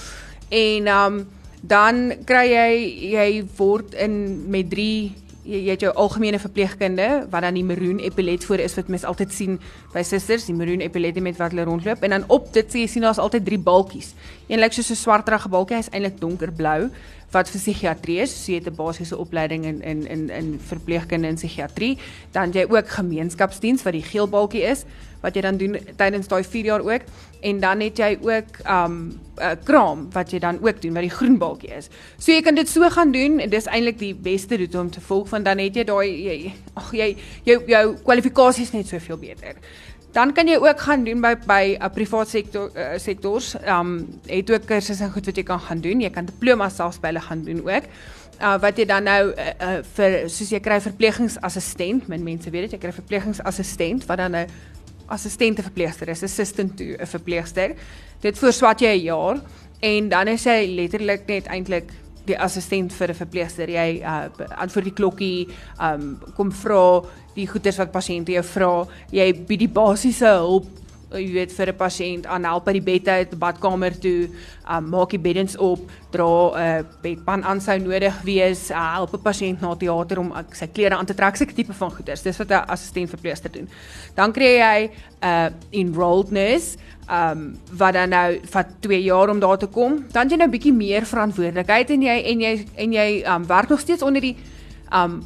En 0.54 0.92
um 0.94 1.24
dan 1.64 2.10
kry 2.28 2.46
jy 2.52 2.70
jy 3.14 3.28
word 3.56 3.94
in 3.96 4.16
met 4.52 4.68
3 4.72 4.88
jy, 5.44 5.60
jy 5.60 5.74
het 5.74 5.84
jou 5.84 5.92
algemene 6.00 6.40
verpleegkunde 6.40 7.06
wat 7.32 7.44
dan 7.44 7.56
die 7.56 7.64
maroon 7.66 8.00
epilet 8.04 8.44
voor 8.48 8.62
is 8.64 8.76
wat 8.78 8.90
mens 8.92 9.04
altyd 9.08 9.32
sien 9.32 9.58
by 9.94 10.02
susters, 10.04 10.46
die 10.48 10.56
maroon 10.56 10.84
epilet 10.84 11.20
met 11.24 11.38
wat 11.40 11.54
hulle 11.54 11.66
rondloop 11.68 12.04
en 12.04 12.16
dan 12.16 12.26
op 12.32 12.50
dit 12.56 12.68
sê 12.68 12.84
jy 12.84 12.90
sien 12.94 13.06
daar's 13.06 13.20
altyd 13.22 13.46
3 13.48 13.60
balkies. 13.64 14.12
Een 14.46 14.58
lyk 14.58 14.72
soos 14.72 14.90
'n 14.90 14.94
swartrige 14.94 15.48
balkie, 15.48 15.76
hy's 15.76 15.88
eintlik 15.90 16.20
donkerblou 16.20 16.90
wat 17.32 17.48
vir 17.48 17.60
psigiatrie 17.60 18.20
is. 18.20 18.30
So 18.30 18.52
jy 18.52 18.58
het 18.58 18.68
'n 18.68 18.76
basiese 18.76 19.16
opleiding 19.16 19.64
in 19.64 19.82
in 19.82 20.06
in 20.06 20.30
in 20.30 20.60
verpleegkunde 20.60 21.28
en 21.28 21.34
psigiatrie. 21.34 21.98
Dan 22.32 22.52
jy 22.52 22.66
ook 22.68 22.88
gemeenskapsdiens 22.88 23.82
wat 23.82 23.92
die 23.92 24.02
geel 24.02 24.28
balkie 24.28 24.62
is 24.62 24.84
wat 25.24 25.34
jy 25.34 25.40
dan 25.40 25.56
doen 25.56 25.78
tydens 25.96 26.28
daai 26.28 26.44
4 26.44 26.64
jaar 26.64 26.84
ook 26.84 27.02
en 27.40 27.60
dan 27.60 27.80
het 27.80 27.96
jy 27.96 28.18
ook 28.20 28.60
um 28.68 28.96
'n 29.34 29.42
uh, 29.42 29.50
kraam 29.64 30.08
wat 30.12 30.30
jy 30.30 30.38
dan 30.38 30.58
ook 30.62 30.82
doen 30.82 30.92
wat 30.92 31.02
die 31.02 31.16
groen 31.18 31.38
balkie 31.38 31.70
is. 31.74 31.88
So 32.18 32.32
jy 32.32 32.42
kan 32.42 32.54
dit 32.54 32.68
so 32.68 32.90
gaan 32.90 33.12
doen 33.12 33.38
en 33.38 33.50
dis 33.50 33.66
eintlik 33.66 33.98
die 33.98 34.14
beste 34.14 34.56
roete 34.56 34.78
om 34.78 34.90
te 34.90 35.00
volg 35.00 35.30
want 35.30 35.44
dan 35.44 35.58
het 35.58 35.74
jy 35.74 35.84
daai 35.84 36.52
ag 36.74 36.92
jy 36.92 37.16
jou 37.42 37.62
jou 37.66 37.96
kwalifikasies 38.04 38.72
net 38.72 38.86
soveel 38.86 39.16
beter. 39.16 39.54
Dan 40.14 40.30
kan 40.32 40.46
jy 40.46 40.60
ook 40.62 40.80
gaan 40.80 41.04
doen 41.04 41.20
by 41.20 41.34
by 41.46 41.64
'n 41.74 41.82
uh, 41.82 41.90
privaat 41.90 42.28
sektor 42.28 42.70
uh, 42.76 42.98
sektors. 42.98 43.54
Um 43.66 44.20
het 44.26 44.50
ook 44.50 44.66
kursusse 44.66 45.02
en 45.04 45.10
goed 45.12 45.26
wat 45.26 45.36
jy 45.36 45.42
kan 45.42 45.60
gaan 45.60 45.80
doen. 45.80 46.00
Jy 46.00 46.10
kan 46.10 46.24
diplomas 46.24 46.76
selfs 46.76 47.00
by 47.00 47.10
hulle 47.10 47.20
gaan 47.20 47.42
doen 47.42 47.60
ook. 47.66 47.84
Uh, 48.40 48.60
wat 48.60 48.78
jy 48.78 48.84
dan 48.84 49.02
nou 49.02 49.32
uh, 49.32 49.46
uh, 49.60 49.80
vir 49.96 50.28
soos 50.30 50.50
jy 50.50 50.60
kry 50.60 50.80
verpleegingsassistent, 50.80 52.06
min 52.08 52.22
mense 52.22 52.50
weet 52.50 52.62
dit, 52.62 52.72
jy 52.72 52.78
kry 52.78 52.92
verpleegingsassistent 52.92 54.06
wat 54.06 54.18
dan 54.18 54.36
'n 54.36 54.46
assistente 55.06 55.62
verpleegster 55.62 56.08
is, 56.08 56.22
assistant 56.22 56.76
to 56.76 56.84
'n 56.84 57.06
verpleegster. 57.06 57.74
Dit 58.20 58.38
voorswat 58.38 58.80
jy 58.80 58.94
'n 58.94 59.02
jaar 59.02 59.40
en 59.80 60.08
dan 60.08 60.28
is 60.28 60.44
jy 60.44 60.66
letterlik 60.66 61.26
net 61.26 61.46
eintlik 61.46 61.90
die 62.26 62.38
assistent 62.38 62.92
vir 62.92 63.08
'n 63.08 63.14
verpleegster. 63.14 63.68
Jy 63.68 64.00
uh 64.02 64.28
antwoord 64.56 64.84
die 64.84 64.94
klokkie, 64.94 65.48
um 65.80 66.18
kom 66.36 66.52
vra 66.52 67.02
die 67.34 67.46
goeders 67.46 67.78
wat 67.78 67.92
pasiënte 67.92 68.32
jou 68.32 68.42
vra. 68.42 68.86
Jy 69.10 69.32
bied 69.46 69.58
die 69.58 69.68
basiese 69.68 70.26
hulp 70.26 70.83
jy 71.18 71.32
weet 71.32 71.52
vir 71.52 71.68
'n 71.72 71.76
pasiënt 71.76 72.26
aan 72.26 72.44
help 72.44 72.64
by 72.64 72.72
die 72.72 72.82
bed 72.82 73.08
uit, 73.08 73.38
badkamer 73.38 73.98
toe, 74.00 74.28
um, 74.70 74.88
maak 74.90 75.10
die 75.10 75.18
beddens 75.18 75.56
op, 75.56 75.80
dra 76.10 76.24
'n 76.24 76.54
uh, 76.54 76.84
bedpan 77.02 77.44
aan 77.44 77.60
sou 77.60 77.78
nodig 77.78 78.22
wees, 78.22 78.70
uh, 78.70 78.94
help 78.94 79.14
'n 79.14 79.22
pasiënt 79.22 79.60
na 79.60 79.74
teater 79.74 80.18
om 80.18 80.32
uh, 80.32 80.42
sy 80.52 80.66
klere 80.66 80.96
aan 80.96 81.06
te 81.06 81.14
trek, 81.14 81.36
seker 81.36 81.54
tipe 81.54 81.72
van 81.72 81.90
goeders. 81.90 82.22
Dis 82.22 82.38
wat 82.38 82.50
'n 82.50 82.68
assistent 82.68 83.10
verpleegster 83.10 83.50
doen. 83.50 83.68
Dan 84.14 84.32
kry 84.32 84.58
jy 84.58 84.90
'n 84.90 84.90
uh, 85.22 85.50
enrolled 85.70 86.30
nurse 86.30 86.76
ehm 87.08 87.38
um, 87.38 87.58
wat 87.76 87.92
dan 87.92 88.08
nou 88.08 88.40
vat 88.50 88.66
2 88.80 89.02
jaar 89.02 89.28
om 89.28 89.38
daar 89.38 89.58
te 89.58 89.66
kom. 89.66 90.04
Dan 90.12 90.28
jy 90.28 90.36
nou 90.36 90.48
bietjie 90.48 90.72
meer 90.72 91.04
verantwoordelikheid 91.06 91.90
en 91.90 92.02
jy 92.02 92.16
en 92.32 92.40
jy 92.40 92.66
en 92.74 92.92
jy 92.92 93.08
ehm 93.22 93.42
um, 93.42 93.46
werk 93.46 93.68
nog 93.68 93.80
steeds 93.80 94.02
onder 94.02 94.20
die 94.20 94.36
ehm 94.90 95.10
um, 95.10 95.22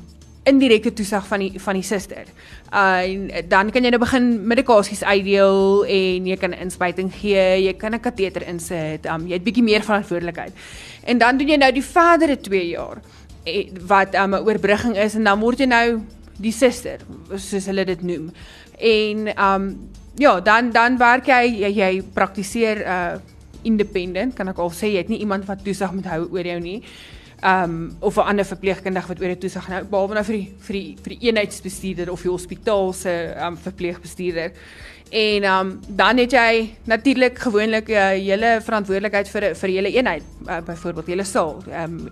indirekte 0.48 0.92
toesig 0.96 1.26
van 1.28 1.44
die 1.44 1.60
van 1.60 1.78
die 1.78 1.86
suster. 1.86 2.26
Uh 2.72 3.04
en 3.04 3.48
dan 3.48 3.70
kan 3.70 3.84
jy 3.84 3.92
nou 3.94 4.00
begin 4.02 4.28
medikasies 4.48 5.02
uitdeel 5.02 5.84
en 5.84 6.26
jy 6.26 6.36
kan 6.40 6.56
inspuiting 6.56 7.12
gee, 7.14 7.44
jy 7.64 7.74
kan 7.78 7.94
'n 7.94 8.00
kateter 8.00 8.46
insit, 8.48 9.06
um 9.06 9.26
jy 9.26 9.38
het 9.38 9.44
bietjie 9.44 9.64
meer 9.64 9.82
verantwoordelikheid. 9.82 10.52
En 11.04 11.18
dan 11.18 11.38
doen 11.38 11.48
jy 11.48 11.56
nou 11.56 11.72
die 11.72 11.84
verdere 11.84 12.36
2 12.40 12.68
jaar 12.68 13.00
eh, 13.44 13.68
wat 13.86 14.14
'n 14.14 14.34
um, 14.34 14.34
oorbrugging 14.34 14.96
is 14.96 15.14
en 15.14 15.24
dan 15.24 15.40
word 15.40 15.58
jy 15.58 15.66
nou 15.66 16.00
die 16.38 16.52
suster 16.52 16.98
soos 17.36 17.66
hulle 17.66 17.84
dit 17.84 18.02
noem. 18.02 18.32
En 18.78 19.28
um 19.38 19.90
ja, 20.16 20.40
dan 20.40 20.70
dan 20.70 20.98
werk 20.98 21.26
jy 21.26 21.44
jy, 21.62 21.72
jy 21.74 22.02
praktiseer 22.14 22.86
uh 22.86 23.18
independent, 23.62 24.34
kan 24.34 24.48
ek 24.48 24.58
al 24.62 24.70
sê 24.70 24.92
jy 24.92 25.02
het 25.02 25.08
nie 25.08 25.18
iemand 25.18 25.46
wat 25.48 25.64
toesig 25.64 25.92
moet 25.92 26.06
hou 26.12 26.20
oor 26.30 26.46
jou 26.46 26.58
nie. 26.62 26.82
Um 27.44 27.96
of 28.00 28.16
'n 28.16 28.20
ander 28.20 28.44
verpleegkundige 28.44 29.08
wat 29.08 29.20
oor 29.20 29.26
jou 29.26 29.38
toesig 29.38 29.66
hou, 29.66 29.84
behalwe 29.84 30.14
nou 30.14 30.24
vir 30.24 30.36
die 30.36 30.54
vir 30.58 30.72
die 30.72 30.96
vir 31.02 31.12
die 31.14 31.26
eenheidsbestuurder 31.28 32.10
of 32.10 32.22
die 32.22 32.30
hospitaal 32.30 32.92
se 32.92 33.34
um 33.46 33.56
verpleegbestuurder. 33.56 34.50
En 35.10 35.44
um 35.44 35.80
dan 35.88 36.18
het 36.18 36.32
jy 36.32 36.74
natuurlik 36.84 37.38
gewoonlik 37.38 37.88
'n 37.88 37.92
uh, 37.92 38.08
hele 38.08 38.60
verantwoordelikheid 38.60 39.28
vir 39.28 39.54
vir 39.54 39.70
julle 39.70 39.92
eenheid, 39.92 40.22
uh, 40.48 40.60
byvoorbeeld 40.60 41.06
julle 41.06 41.24
saal. 41.24 41.62
Um 41.84 42.10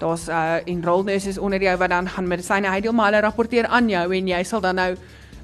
daar's 0.00 0.28
uh 0.28 0.58
enrolled 0.64 1.06
nurses 1.06 1.38
onder 1.38 1.62
jou 1.62 1.76
wat 1.76 1.90
dan 1.90 2.08
gaan 2.08 2.26
medisyne 2.26 2.68
uitdeel, 2.68 2.92
maar 2.92 3.12
hulle 3.12 3.20
rapporteer 3.20 3.66
aan 3.66 3.88
jou 3.88 4.14
en 4.14 4.28
jy 4.28 4.42
sal 4.42 4.60
dan 4.60 4.74
nou 4.74 4.96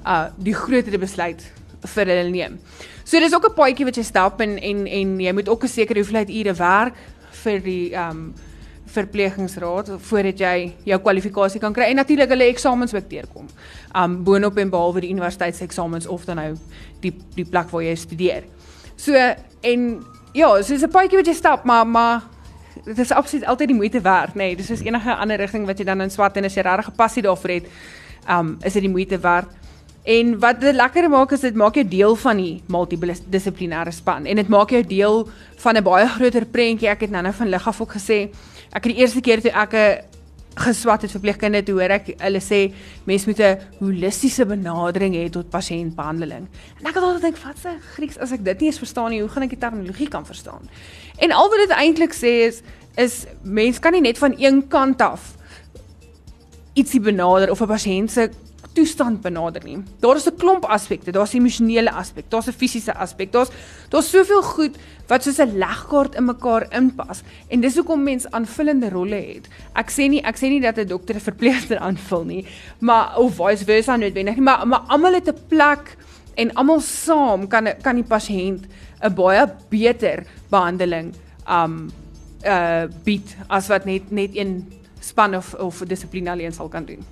uh 0.05 0.25
die 0.37 0.53
groter 0.53 0.99
besluit 0.99 1.51
vir 1.81 2.05
hulle 2.05 2.29
neem. 2.29 2.59
So 3.03 3.19
dis 3.19 3.33
ook 3.33 3.45
'n 3.45 3.53
paadjie 3.53 3.85
wat 3.85 3.95
jy 3.95 4.03
stap 4.03 4.41
en 4.41 4.57
en 4.59 4.87
en 4.87 5.19
jy 5.19 5.31
moet 5.31 5.49
ook 5.49 5.63
'n 5.63 5.67
sekere 5.67 5.99
hoeveelheid 5.99 6.29
ure 6.29 6.53
werk 6.53 6.95
vir 7.31 7.59
die 7.59 7.93
um 7.95 8.33
verpleegingsraad 8.95 9.91
voordat 10.09 10.41
jy 10.41 10.55
jou 10.87 10.99
kwalifikasie 11.03 11.61
kan 11.63 11.73
kry 11.75 11.89
en 11.91 11.99
natuurlik 12.01 12.31
hulle 12.33 12.49
eksamens 12.49 12.95
ook 12.95 13.09
deurkom. 13.09 13.47
Um 13.95 14.21
boonop 14.27 14.57
en 14.61 14.71
behalwe 14.73 15.05
die 15.05 15.11
universiteitseksamens 15.15 16.07
of 16.07 16.25
dan 16.25 16.41
nou 16.41 16.51
die 17.03 17.13
die 17.35 17.45
plek 17.45 17.69
waar 17.73 17.83
jy 17.83 17.95
studeer. 17.99 18.47
So 18.95 19.13
en 19.15 19.89
ja, 20.33 20.49
so 20.61 20.73
dis 20.73 20.83
'n 20.83 20.91
paadjie 20.91 21.17
wat 21.17 21.27
jy 21.27 21.33
stap, 21.33 21.63
maar 21.63 21.87
maar 21.87 22.23
dit 22.85 22.99
is 22.99 23.11
absoluut 23.11 23.45
altyd 23.45 23.67
die 23.67 23.77
moeite 23.77 24.01
werd, 24.01 24.35
nê. 24.35 24.37
Nee, 24.37 24.55
dis 24.55 24.67
soos 24.67 24.81
enige 24.81 25.15
ander 25.15 25.37
rigting 25.37 25.65
wat 25.65 25.79
jy 25.79 25.85
dan 25.85 26.01
in 26.01 26.09
swat 26.09 26.37
en 26.37 26.45
as 26.45 26.55
jy 26.55 26.61
regtig 26.61 26.89
'n 26.89 26.95
passie 26.95 27.23
daarvoor 27.23 27.49
het, 27.49 27.65
um 28.29 28.57
is 28.61 28.73
dit 28.73 28.81
die 28.81 28.91
moeite 28.91 29.19
werd. 29.19 29.47
En 30.05 30.39
wat 30.39 30.59
dit 30.61 30.75
lekker 30.75 31.09
maak 31.09 31.31
is 31.31 31.41
dit 31.41 31.55
maak 31.55 31.75
jou 31.75 31.87
deel 31.87 32.15
van 32.15 32.37
die 32.37 32.63
multidissiplinêre 32.69 33.91
span 33.91 34.25
en 34.25 34.35
dit 34.35 34.47
maak 34.53 34.69
jou 34.69 34.83
deel 34.85 35.27
van 35.63 35.77
'n 35.77 35.83
baie 35.83 36.07
groter 36.07 36.45
prentjie. 36.45 36.89
Ek 36.89 37.01
het 37.01 37.09
nou-nou 37.09 37.33
van 37.33 37.49
lig 37.49 37.67
af 37.67 37.81
ook 37.81 37.91
gesê, 37.91 38.29
ek 38.71 38.83
het 38.83 38.93
die 38.93 39.01
eerste 39.01 39.21
keer 39.21 39.41
toe 39.41 39.51
ek 39.51 39.73
'n 39.73 40.15
geswat 40.55 41.01
het 41.01 41.11
verpleegkunde 41.11 41.63
toe 41.63 41.75
hoor 41.79 41.91
ek 41.97 42.13
hulle 42.17 42.39
sê 42.39 42.71
mens 43.03 43.25
moet 43.25 43.39
'n 43.39 43.59
holistiese 43.79 44.45
benadering 44.45 45.15
hê 45.15 45.29
tot 45.29 45.49
pasiëntbehandeling. 45.49 46.47
En 46.79 46.85
ek 46.85 46.95
het 46.95 47.03
altyd 47.03 47.21
dink 47.21 47.37
wat 47.43 47.57
se 47.57 47.69
Grieks 47.95 48.17
as 48.17 48.31
ek 48.31 48.43
dit 48.43 48.59
nie 48.59 48.69
eens 48.69 48.77
verstaan 48.77 49.09
nie, 49.09 49.21
hoe 49.21 49.29
gaan 49.29 49.43
ek 49.43 49.49
die 49.49 49.59
terminologie 49.59 50.07
kan 50.07 50.25
verstaan? 50.25 50.69
En 51.17 51.31
al 51.31 51.49
wat 51.49 51.67
dit 51.67 51.77
eintlik 51.77 52.13
sê 52.13 52.47
is 52.47 52.61
is 52.95 53.25
mens 53.43 53.79
kan 53.79 53.91
nie 53.91 54.01
net 54.01 54.17
van 54.17 54.33
een 54.37 54.67
kant 54.67 55.01
af 55.01 55.35
ietsie 56.73 56.99
benader 56.99 57.51
of 57.51 57.61
'n 57.61 57.67
pasiënt 57.67 58.11
se 58.11 58.29
toestand 58.75 59.21
benader 59.23 59.63
nie. 59.63 59.79
Daar 60.03 60.15
is 60.15 60.27
'n 60.27 60.37
klomp 60.37 60.65
aspekte, 60.65 61.11
daar's 61.11 61.33
'n 61.33 61.37
emosionele 61.37 61.91
aspek, 61.91 62.29
daar's 62.29 62.47
'n 62.47 62.51
fisiese 62.51 62.93
aspek, 62.93 63.31
daar's 63.31 63.49
daar's 63.89 64.09
soveel 64.09 64.43
goed 64.43 64.75
wat 65.07 65.23
soos 65.23 65.39
'n 65.39 65.57
legkaart 65.57 66.15
in 66.15 66.25
mekaar 66.25 66.67
inpas 66.71 67.23
en 67.47 67.61
dis 67.61 67.75
hoekom 67.75 68.03
mens 68.03 68.25
aanvullende 68.31 68.89
rolle 68.89 69.15
het. 69.15 69.47
Ek 69.73 69.89
sê 69.89 70.09
nie 70.09 70.21
ek 70.21 70.37
sê 70.37 70.49
nie 70.49 70.61
dat 70.61 70.77
'n 70.77 70.87
dokter 70.87 71.15
'n 71.15 71.19
verpleegster 71.19 71.77
aanvul 71.77 72.23
nie, 72.23 72.45
maar 72.79 73.17
of 73.17 73.35
vice 73.35 73.65
versa 73.65 73.95
noodwendig 73.95 74.35
nie, 74.35 74.43
maar 74.43 74.67
maar 74.67 74.83
almal 74.87 75.13
het 75.13 75.27
'n 75.27 75.39
plek 75.47 75.97
en 76.35 76.53
almal 76.53 76.79
saam 76.79 77.47
kan 77.47 77.67
kan 77.81 77.95
die 77.95 78.03
pasiënt 78.03 78.65
'n 79.01 79.13
baie 79.13 79.47
beter 79.69 80.25
behandeling 80.49 81.13
um 81.49 81.91
uh 82.45 82.85
bied 83.03 83.35
as 83.47 83.67
wat 83.67 83.85
net 83.85 84.11
net 84.11 84.35
een 84.35 84.65
span 84.99 85.35
of 85.35 85.53
of 85.53 85.83
dissipline 85.87 86.31
alleen 86.31 86.53
sal 86.53 86.67
kan 86.67 86.85
doen. 86.85 87.05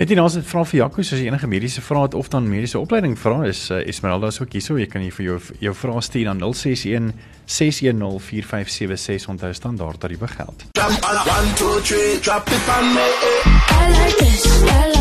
Net 0.00 0.08
hier 0.08 0.16
ons 0.22 0.32
het 0.32 0.46
vra 0.48 0.62
vir 0.64 0.78
Jaco 0.78 1.02
as 1.02 1.10
jy 1.12 1.26
enige 1.28 1.44
mediese 1.44 1.82
vrae 1.84 2.06
het 2.06 2.14
of 2.16 2.30
dan 2.32 2.46
mediese 2.48 2.80
opleiding 2.80 3.18
vra 3.20 3.42
is 3.44 3.66
uh, 3.68 3.82
Esmeralda 3.84 4.30
is 4.32 4.40
ook 4.40 4.56
hierso 4.56 4.78
jy 4.80 4.86
kan 4.88 5.04
jy 5.04 5.10
vir 5.12 5.26
jou 5.26 5.36
jou 5.60 5.74
vrae 5.76 6.00
stuur 6.06 6.30
na 6.30 6.32
061 6.40 7.12
610 7.44 8.16
4576 8.24 9.28
onthou 9.28 9.52
standaard 9.52 10.00
tariewe 10.00 10.28
geld. 10.32 10.64
I 10.72 10.88
like 10.88 11.60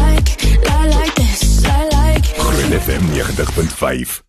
like. 0.04 0.36
Like 0.68 1.16
like. 1.96 2.28
FM 2.84 3.04
90.5. 3.16 4.29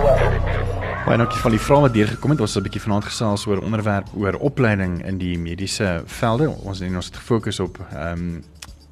Baie 1.01 1.17
dankie 1.17 1.39
vir 1.41 1.55
die 1.55 1.59
vrae 1.59 1.81
wat 1.81 1.93
deurgekom 1.95 2.31
het. 2.35 2.41
Ons 2.45 2.53
het 2.53 2.61
'n 2.61 2.67
bietjie 2.67 2.81
vanaand 2.81 3.05
gesels 3.05 3.45
oor 3.47 3.57
onderwerp 3.65 4.07
oor 4.13 4.35
opleiding 4.37 5.01
in 5.05 5.17
die 5.17 5.37
mediese 5.37 6.03
velde. 6.05 6.49
Ons 6.49 6.79
het 6.79 6.95
ons 6.95 7.05
het 7.05 7.15
gefokus 7.15 7.59
op 7.59 7.79
ehm 7.91 8.19
um, 8.19 8.43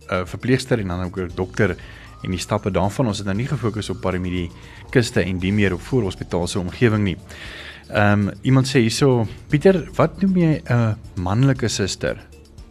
'n 0.10 0.26
verpleegster 0.26 0.80
en 0.80 0.88
dan 0.88 1.04
ook 1.04 1.18
'n 1.18 1.32
dokter 1.36 1.78
en 2.24 2.32
die 2.32 2.40
stappe 2.40 2.72
daarvan. 2.72 3.08
Ons 3.08 3.18
het 3.18 3.26
nou 3.26 3.38
nie 3.38 3.48
gefokus 3.48 3.90
op 3.90 4.02
paramedie 4.02 4.50
kuste 4.90 5.22
en 5.22 5.38
die 5.38 5.54
meer 5.54 5.74
op 5.74 5.82
voorhospitaalse 5.82 6.60
omgewing 6.60 7.04
nie. 7.04 7.18
Ehm 7.90 8.28
um, 8.28 8.32
iemand 8.42 8.68
sê 8.68 8.80
hierso, 8.80 9.28
Pieter, 9.48 9.90
wat 9.96 10.22
noem 10.22 10.38
jy 10.38 10.62
'n 10.66 10.96
manlike 11.16 11.68
suster? 11.68 12.18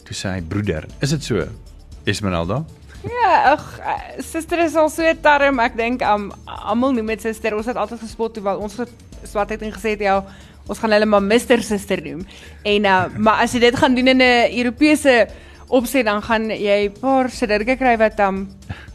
Toe 0.04 0.16
sê 0.16 0.28
hy 0.34 0.42
broeder. 0.42 0.84
Is 1.00 1.10
dit 1.10 1.24
so? 1.24 1.46
Esmeralda? 2.04 2.64
Ja, 3.06 3.52
ag, 3.52 3.78
eh, 3.78 4.22
suster 4.22 4.58
is 4.64 4.74
al 4.74 4.90
so 4.90 5.02
'n 5.02 5.20
term. 5.20 5.60
Ek 5.60 5.76
dink 5.76 6.02
um 6.02 6.32
almal 6.44 6.92
noem 6.92 7.06
dit 7.06 7.20
suster. 7.20 7.56
Ons 7.56 7.66
het 7.66 7.76
altyd 7.76 8.00
gespot 8.00 8.34
toe 8.34 8.42
wel 8.42 8.58
ons 8.58 8.76
het 8.76 8.90
swartheid 9.22 9.62
en 9.62 9.72
gesê 9.72 9.90
het 9.90 10.00
ja, 10.00 10.24
ons 10.66 10.78
gaan 10.78 10.90
hulle 10.90 11.06
maar 11.06 11.22
Mr 11.22 11.62
Suster 11.62 12.02
noem. 12.02 12.26
En 12.64 12.84
uh 12.84 13.04
maar 13.16 13.42
as 13.42 13.52
jy 13.52 13.60
dit 13.60 13.76
gaan 13.76 13.94
doen 13.94 14.08
in 14.08 14.22
'n 14.22 14.58
Europese 14.58 15.28
opset 15.68 16.04
dan 16.04 16.22
gaan 16.22 16.50
jy 16.50 16.88
'n 16.88 17.00
paar 17.00 17.30
sidderke 17.30 17.76
kry 17.76 17.96
wat 17.96 18.18
um 18.20 18.48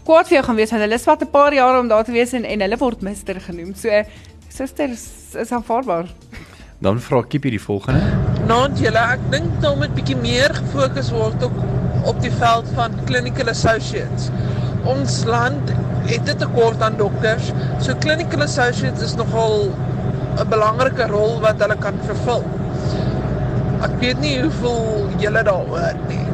kwaad 0.03 0.27
vir 0.27 0.37
jou 0.37 0.43
gaan 0.43 0.55
wees 0.55 0.71
want 0.71 0.83
hulle 0.83 0.97
swat 0.97 1.21
'n 1.21 1.31
paar 1.31 1.53
jaar 1.53 1.79
om 1.79 1.87
daar 1.87 2.03
te 2.03 2.11
wees 2.11 2.33
en 2.33 2.45
en 2.45 2.61
hulle 2.61 2.77
word 2.77 3.01
Mr 3.01 3.39
genoem. 3.39 3.73
So 3.75 3.89
suster 4.49 4.89
is, 4.89 5.51
aanvaarbaar. 5.51 6.07
Dan 6.81 6.99
vra 6.99 7.21
Kiepie 7.21 7.51
die 7.51 7.61
volgende. 7.61 8.01
Naand 8.47 8.79
julle, 8.79 8.99
ek 8.99 9.19
dink 9.31 9.61
daar 9.61 9.77
moet 9.77 9.95
bietjie 9.95 10.17
meer 10.17 10.53
gefokus 10.53 11.11
word 11.11 11.43
op 11.43 11.82
op 12.03 12.21
die 12.21 12.31
veld 12.31 12.67
van 12.75 12.95
clinical 13.05 13.49
associates. 13.49 14.29
Ons 14.83 15.23
land 15.23 15.71
het 16.05 16.29
'n 16.29 16.37
tekort 16.37 16.81
aan 16.81 16.97
dokters. 16.97 17.51
So 17.79 17.95
clinical 17.99 18.41
associates 18.41 19.01
is 19.01 19.15
nogal 19.15 19.71
'n 20.37 20.49
belangrike 20.49 21.07
rol 21.07 21.39
wat 21.39 21.59
hulle 21.61 21.77
kan 21.77 21.93
vervul. 22.05 22.43
Ek 23.81 23.99
weet 23.99 24.19
nie 24.19 24.41
hoeveel 24.41 25.09
julle 25.19 25.43
daaroor 25.43 25.95
nie. 26.07 26.25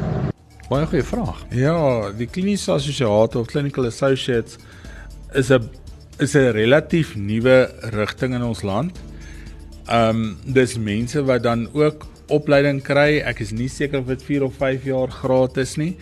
Baie 0.70 0.86
goeie 0.86 1.04
vraag. 1.04 1.46
Ja, 1.50 2.12
die 2.12 2.28
kliniese 2.28 2.72
assosiate 2.72 3.40
of 3.40 3.48
clinical 3.48 3.86
associates 3.86 4.58
is 5.34 5.50
'n 5.50 5.70
is 6.20 6.36
'n 6.36 6.52
relatief 6.52 7.16
nuwe 7.16 7.72
rigting 7.82 8.34
in 8.34 8.44
ons 8.44 8.62
land. 8.62 9.00
Ehm 9.86 10.10
um, 10.10 10.38
dis 10.46 10.78
mense 10.78 11.24
wat 11.24 11.44
dan 11.44 11.70
ook 11.74 12.06
opleiding 12.30 12.82
kry. 12.82 13.20
Ek 13.26 13.42
is 13.42 13.52
nie 13.52 13.70
seker 13.70 14.00
of 14.00 14.08
dit 14.08 14.22
4 14.24 14.44
of 14.46 14.58
5 14.58 14.86
jaar 14.90 15.12
gratis 15.12 15.78
nie 15.78 15.96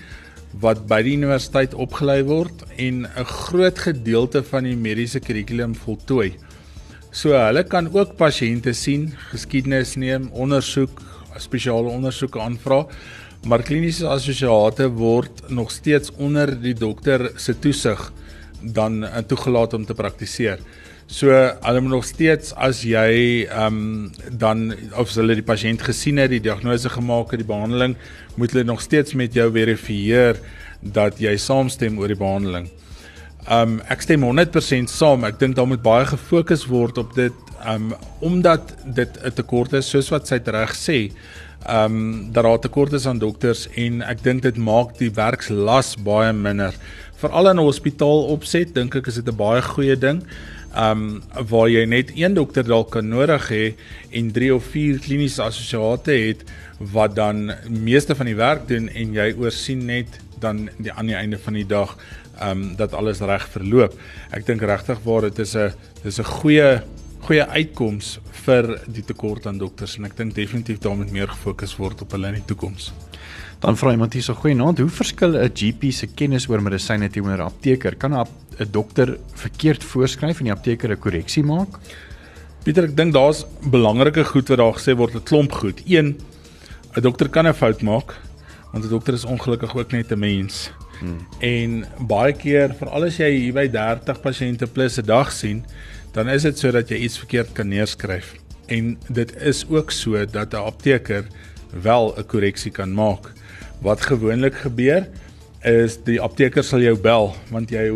wat 0.61 0.85
by 0.89 1.01
die 1.05 1.15
universiteit 1.17 1.75
opgelei 1.77 2.21
word 2.25 2.63
en 2.77 3.05
'n 3.05 3.25
groot 3.25 3.77
gedeelte 3.77 4.43
van 4.43 4.63
die 4.63 4.75
mediese 4.75 5.19
kurrikulum 5.19 5.75
voltooi. 5.75 6.35
So 7.11 7.33
hulle 7.33 7.63
kan 7.63 7.89
ook 7.93 8.17
pasiënte 8.17 8.73
sien, 8.73 9.13
geskiedenis 9.31 9.95
neem, 9.95 10.29
ondersoek, 10.33 11.01
spesiale 11.37 11.89
ondersoeke 11.89 12.39
aanvra, 12.39 12.85
maar 13.45 13.63
kliniese 13.63 14.07
assosiate 14.07 14.87
word 14.89 15.49
nog 15.49 15.71
steeds 15.71 16.11
onder 16.17 16.61
die 16.61 16.73
dokter 16.73 17.31
se 17.35 17.53
toesig 17.53 18.11
dan 18.61 19.03
uh, 19.03 19.17
toegelaat 19.17 19.73
om 19.73 19.85
te 19.85 19.93
praktiseer. 19.93 20.59
So 21.07 21.31
hulle 21.31 21.81
moet 21.81 21.93
nog 21.93 22.05
steeds 22.05 22.51
as 22.59 22.81
jy 22.83 23.47
ehm 23.47 23.75
um, 23.79 24.09
dan 24.27 24.73
of 24.99 25.13
hulle 25.15 25.37
die 25.39 25.45
pasiënt 25.45 25.85
gesien 25.87 26.19
het, 26.19 26.33
die 26.33 26.43
diagnose 26.43 26.91
gemaak 26.91 27.31
het, 27.31 27.39
die 27.39 27.47
behandeling, 27.47 27.95
moet 28.35 28.51
hulle 28.51 28.67
nog 28.67 28.83
steeds 28.83 29.15
met 29.15 29.33
jou 29.33 29.47
verifieer 29.55 30.41
dat 30.81 31.21
jy 31.23 31.37
saamstem 31.39 31.95
oor 31.99 32.11
die 32.11 32.19
behandeling. 32.19 32.67
Um 33.47 33.79
ek 33.87 34.03
stem 34.03 34.25
100% 34.27 34.91
saam. 34.91 35.23
Ek 35.23 35.39
dink 35.39 35.55
daar 35.55 35.69
moet 35.71 35.83
baie 35.83 36.03
gefokus 36.09 36.67
word 36.67 36.99
op 36.99 37.15
dit 37.15 37.55
um 37.63 37.93
omdat 38.19 38.75
dit 38.83 39.17
'n 39.23 39.31
tekort 39.31 39.73
is 39.79 39.87
soos 39.87 40.11
wat 40.11 40.27
sy 40.27 40.41
reg 40.43 40.75
sê. 40.75 41.11
Um 41.63 42.33
dat 42.33 42.43
daar 42.43 42.59
tekort 42.59 42.93
is 42.93 43.07
aan 43.07 43.19
dokters 43.19 43.67
en 43.75 44.01
ek 44.01 44.23
dink 44.23 44.43
dit 44.43 44.57
maak 44.57 44.97
die 44.99 45.09
werkslas 45.09 45.95
baie 45.95 46.33
minder 46.33 46.75
veral 47.15 47.49
in 47.49 47.57
'n 47.59 47.63
hospitaal 47.63 48.27
opset, 48.35 48.75
dink 48.75 48.95
ek 48.95 49.07
is 49.07 49.15
dit 49.15 49.27
'n 49.27 49.35
baie 49.35 49.61
goeie 49.61 49.95
ding. 49.95 50.21
Um 50.77 51.23
waar 51.49 51.69
jy 51.69 51.85
net 51.89 52.11
een 52.13 52.35
dokter 52.37 52.65
dalk 52.67 52.91
kan 52.93 53.07
nodig 53.09 53.49
hê 53.49 53.63
en 54.13 54.31
3 54.31 54.53
of 54.55 54.65
4 54.73 54.99
kliniese 55.01 55.41
assosiate 55.41 56.13
het 56.13 56.43
wat 56.93 57.15
dan 57.17 57.51
meeste 57.69 58.15
van 58.15 58.29
die 58.29 58.37
werk 58.37 58.67
doen 58.69 58.89
en 58.89 59.15
jy 59.15 59.31
oorsien 59.39 59.85
net 59.89 60.19
dan 60.39 60.67
die 60.77 60.93
aan 60.93 61.09
die 61.09 61.17
einde 61.17 61.39
van 61.41 61.57
die 61.57 61.65
dag 61.65 61.97
um 62.45 62.75
dat 62.77 62.93
alles 62.93 63.23
reg 63.25 63.47
verloop. 63.49 63.97
Ek 64.29 64.45
dink 64.45 64.61
regtig 64.61 65.01
waar 65.03 65.25
dit 65.29 65.39
is 65.39 65.55
'n 65.55 65.73
dis 66.03 66.19
'n 66.19 66.23
goeie 66.23 66.81
goeie 67.25 67.45
uitkoms 67.45 68.19
vir 68.45 68.79
die 68.87 69.03
tekort 69.03 69.47
aan 69.47 69.57
dokters 69.57 69.97
en 69.97 70.05
ek 70.05 70.17
dink 70.17 70.35
definitief 70.35 70.79
daar 70.79 70.95
moet 70.95 71.11
meer 71.11 71.27
gefokus 71.27 71.75
word 71.75 72.01
op 72.01 72.11
hulle 72.11 72.27
in 72.27 72.39
die 72.39 72.45
toekoms. 72.45 72.91
Dan 73.59 73.77
vra 73.77 73.91
iemand 73.91 74.13
hier 74.13 74.23
so 74.23 74.33
goeienaand, 74.33 74.77
hoe 74.79 74.89
verskil 74.89 75.37
'n 75.37 75.51
GP 75.53 75.91
se 75.91 76.07
kennis 76.07 76.47
oor 76.49 76.61
medisyne 76.61 77.09
teenoor 77.09 77.37
'n 77.37 77.49
apteker? 77.49 77.95
Kan 77.95 78.13
'n 78.13 78.25
'n 78.59 78.71
dokter 78.71 79.17
verkeerd 79.33 79.83
voorskryf 79.83 80.39
en 80.39 80.45
die 80.45 80.53
apteker 80.53 80.91
'n 80.91 80.99
korreksie 80.99 81.43
maak? 81.43 81.79
Pieter, 82.63 82.83
ek 82.83 82.95
dink 82.95 83.13
daar's 83.13 83.45
belangrike 83.71 84.23
goed 84.23 84.49
wat 84.49 84.57
daar 84.57 84.73
gesê 84.73 84.95
word, 84.95 85.15
'n 85.15 85.23
klomp 85.23 85.51
goed. 85.51 85.81
1 85.85 86.17
'n 86.95 87.01
dokter 87.01 87.29
kan 87.29 87.47
'n 87.47 87.53
fout 87.53 87.81
maak 87.81 88.15
want 88.71 88.85
'n 88.85 88.89
dokter 88.89 89.13
is 89.13 89.25
ongelukkig 89.25 89.75
ook 89.75 89.91
net 89.91 90.11
'n 90.11 90.19
mens. 90.19 90.71
Hmm. 90.99 91.27
En 91.39 91.85
baie 92.07 92.33
keer, 92.33 92.75
veral 92.75 93.03
as 93.03 93.17
jy 93.17 93.31
hier 93.31 93.53
by 93.53 93.67
30 93.67 94.21
pasiënte 94.21 94.67
plus 94.67 94.97
'n 94.97 95.05
dag 95.05 95.31
sien, 95.31 95.65
dan 96.11 96.29
is 96.29 96.41
dit 96.41 96.59
sodat 96.59 96.89
jy 96.89 96.97
iets 96.97 97.17
verkeerd 97.17 97.53
kan 97.53 97.67
neerskryf. 97.67 98.35
En 98.67 98.97
dit 99.09 99.35
is 99.41 99.65
ook 99.69 99.91
so 99.91 100.25
dat 100.25 100.53
'n 100.53 100.65
apteker 100.65 101.25
wel 101.81 102.13
'n 102.17 102.25
korreksie 102.25 102.71
kan 102.71 102.93
maak. 102.93 103.33
Wat 103.81 104.01
gewoonlik 104.01 104.55
gebeur 104.65 105.05
is 105.67 105.97
die 106.05 106.19
apteker 106.21 106.63
sal 106.63 106.81
jou 106.85 106.95
bel 107.01 107.31
want 107.51 107.71
jy 107.73 107.87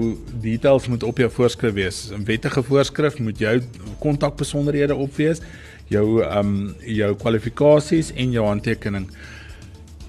details 0.44 0.88
moet 0.92 1.04
op 1.04 1.20
jou 1.22 1.30
voorskrif 1.30 1.74
wees. 1.74 2.12
'n 2.12 2.26
Wettige 2.26 2.64
voorskrif 2.64 3.20
moet 3.20 3.40
jou 3.40 3.62
kontakbesonderhede 4.00 4.96
op 4.96 5.16
wees, 5.16 5.42
jou 5.88 6.24
ehm 6.24 6.40
um, 6.40 6.76
jou 6.86 7.16
kwalifikasies 7.16 8.12
en 8.14 8.32
jou 8.32 8.46
handtekening. 8.46 9.08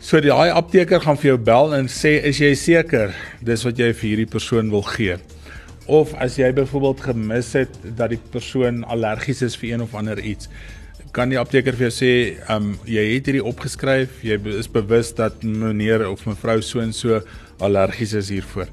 So 0.00 0.20
daai 0.20 0.50
apteker 0.50 1.00
gaan 1.00 1.16
vir 1.16 1.28
jou 1.28 1.38
bel 1.38 1.74
en 1.74 1.86
sê 1.86 2.18
is 2.26 2.38
jy 2.38 2.54
seker 2.54 3.14
dis 3.40 3.64
wat 3.64 3.78
jy 3.78 3.92
vir 3.92 4.08
hierdie 4.08 4.30
persoon 4.30 4.70
wil 4.70 4.82
gee? 4.82 5.16
Of 5.86 6.14
as 6.14 6.36
jy 6.38 6.52
byvoorbeeld 6.52 7.00
gemis 7.00 7.52
het 7.52 7.78
dat 7.96 8.10
die 8.10 8.20
persoon 8.32 8.84
allergies 8.84 9.42
is 9.42 9.56
vir 9.56 9.72
een 9.72 9.82
of 9.82 9.94
ander 9.94 10.18
iets, 10.18 10.48
kan 11.12 11.28
die 11.28 11.38
apteker 11.38 11.76
vir 11.76 11.90
jou 11.90 11.94
sê, 11.94 12.12
ehm 12.48 12.72
um, 12.72 12.74
jy 12.88 13.04
het 13.12 13.28
hierdie 13.28 13.44
opgeskryf, 13.44 14.22
jy 14.24 14.38
is 14.56 14.68
bewus 14.72 15.12
dat 15.16 15.42
meneer 15.44 16.06
of 16.08 16.24
mevrou 16.26 16.60
so 16.64 16.80
en 16.80 16.92
so 16.96 17.20
allergies 17.60 18.14
is 18.16 18.30
hiervoor. 18.32 18.70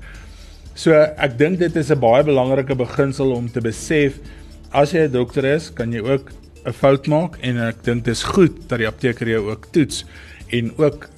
So 0.79 0.95
ek 0.95 1.35
dink 1.37 1.59
dit 1.59 1.75
is 1.75 1.91
'n 1.91 1.99
baie 1.99 2.23
belangrike 2.23 2.75
beginsel 2.75 3.31
om 3.35 3.49
te 3.49 3.61
besef 3.61 4.19
as 4.71 4.93
jy 4.93 5.07
'n 5.07 5.11
dokter 5.11 5.45
is, 5.45 5.69
kan 5.69 5.91
jy 5.91 5.99
ook 5.99 6.31
'n 6.65 6.71
fout 6.71 7.07
maak 7.07 7.37
en 7.41 7.57
ek 7.57 7.83
dink 7.83 8.05
dit 8.05 8.15
is 8.15 8.23
goed 8.23 8.69
dat 8.69 8.79
die 8.79 8.87
apteker 8.87 9.27
jou 9.27 9.51
ook 9.51 9.67
toets 9.71 10.05
en 10.51 10.71
ook 10.77 11.09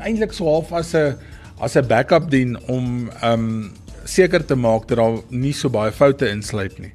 eintlik 0.00 0.32
so 0.32 0.44
half 0.44 0.72
as 0.72 0.94
'n 0.94 1.16
as 1.60 1.76
'n 1.76 1.86
backup 1.86 2.30
dien 2.30 2.56
om 2.68 3.10
ehm 3.20 3.32
um, 3.32 3.72
seker 4.04 4.44
te 4.44 4.54
maak 4.54 4.88
dat 4.88 4.98
daar 4.98 5.18
nie 5.30 5.52
so 5.52 5.68
baie 5.68 5.92
foute 5.92 6.28
insluip 6.28 6.78
nie. 6.78 6.92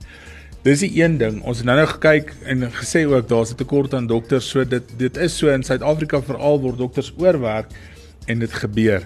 Dis 0.70 0.84
die 0.84 0.92
een 1.02 1.16
ding. 1.18 1.40
Ons 1.50 1.64
het 1.64 1.66
nou 1.66 1.80
nou 1.80 1.88
gekyk 1.90 2.30
en 2.52 2.68
gesê 2.76 3.02
ook 3.10 3.26
daar's 3.30 3.52
'n 3.52 3.58
tekort 3.58 3.94
aan 3.94 4.08
dokters, 4.08 4.50
so 4.50 4.64
dit 4.64 4.84
dit 4.98 5.18
is 5.18 5.38
so 5.38 5.48
in 5.50 5.64
Suid-Afrika 5.64 6.22
veral 6.22 6.62
word 6.62 6.78
dokters 6.78 7.14
oorwerk 7.18 7.66
en 8.28 8.40
dit 8.40 8.54
gebeur. 8.54 9.02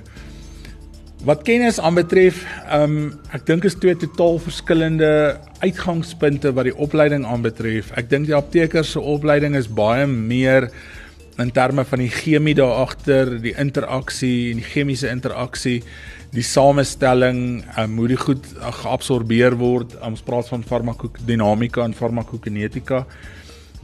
Wat 1.24 1.43
kennis 1.43 1.80
aanbetref, 1.80 2.43
ehm 2.68 2.84
um, 2.84 3.20
ek 3.32 3.45
dink 3.45 3.64
is 3.64 3.76
twee 3.76 3.95
totaal 3.95 4.39
verskillende 4.39 5.39
uitgangspunte 5.59 6.53
wat 6.53 6.64
die 6.64 6.76
opleiding 6.76 7.26
aanbetref. 7.26 7.91
Ek 7.95 8.09
dink 8.09 8.26
die 8.26 8.36
apteker 8.36 8.84
se 8.84 8.99
opleiding 8.99 9.55
is 9.55 9.68
baie 9.68 10.07
meer 10.07 10.70
in 11.38 11.51
terme 11.51 11.86
van 11.86 11.99
die 11.99 12.11
chemie 12.13 12.55
daar 12.55 12.84
agter, 12.84 13.41
die 13.41 13.55
interaksie 13.57 14.51
en 14.51 14.61
die 14.61 14.67
chemiese 14.67 15.09
interaksie 15.09 15.81
die 16.34 16.43
samestelling, 16.45 17.63
um, 17.77 17.97
hoe 18.01 18.07
die 18.09 18.17
goed 18.17 18.47
uh, 18.57 18.71
geabsorbeer 18.81 19.53
word. 19.59 19.93
Um, 19.99 20.15
ons 20.15 20.25
praat 20.25 20.49
van 20.49 20.65
farmakodinamika 20.65 21.86
en 21.86 21.93
farmakokinetika 21.97 23.05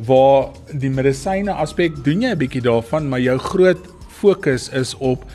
waar 0.08 0.54
die 0.72 0.90
medisyne 0.90 1.52
aspek 1.60 1.98
doen 2.06 2.22
jy 2.24 2.32
'n 2.32 2.40
bietjie 2.40 2.64
daarvan, 2.64 3.10
maar 3.10 3.20
jou 3.20 3.38
groot 3.38 3.84
fokus 4.08 4.70
is 4.72 4.96
op 4.96 5.26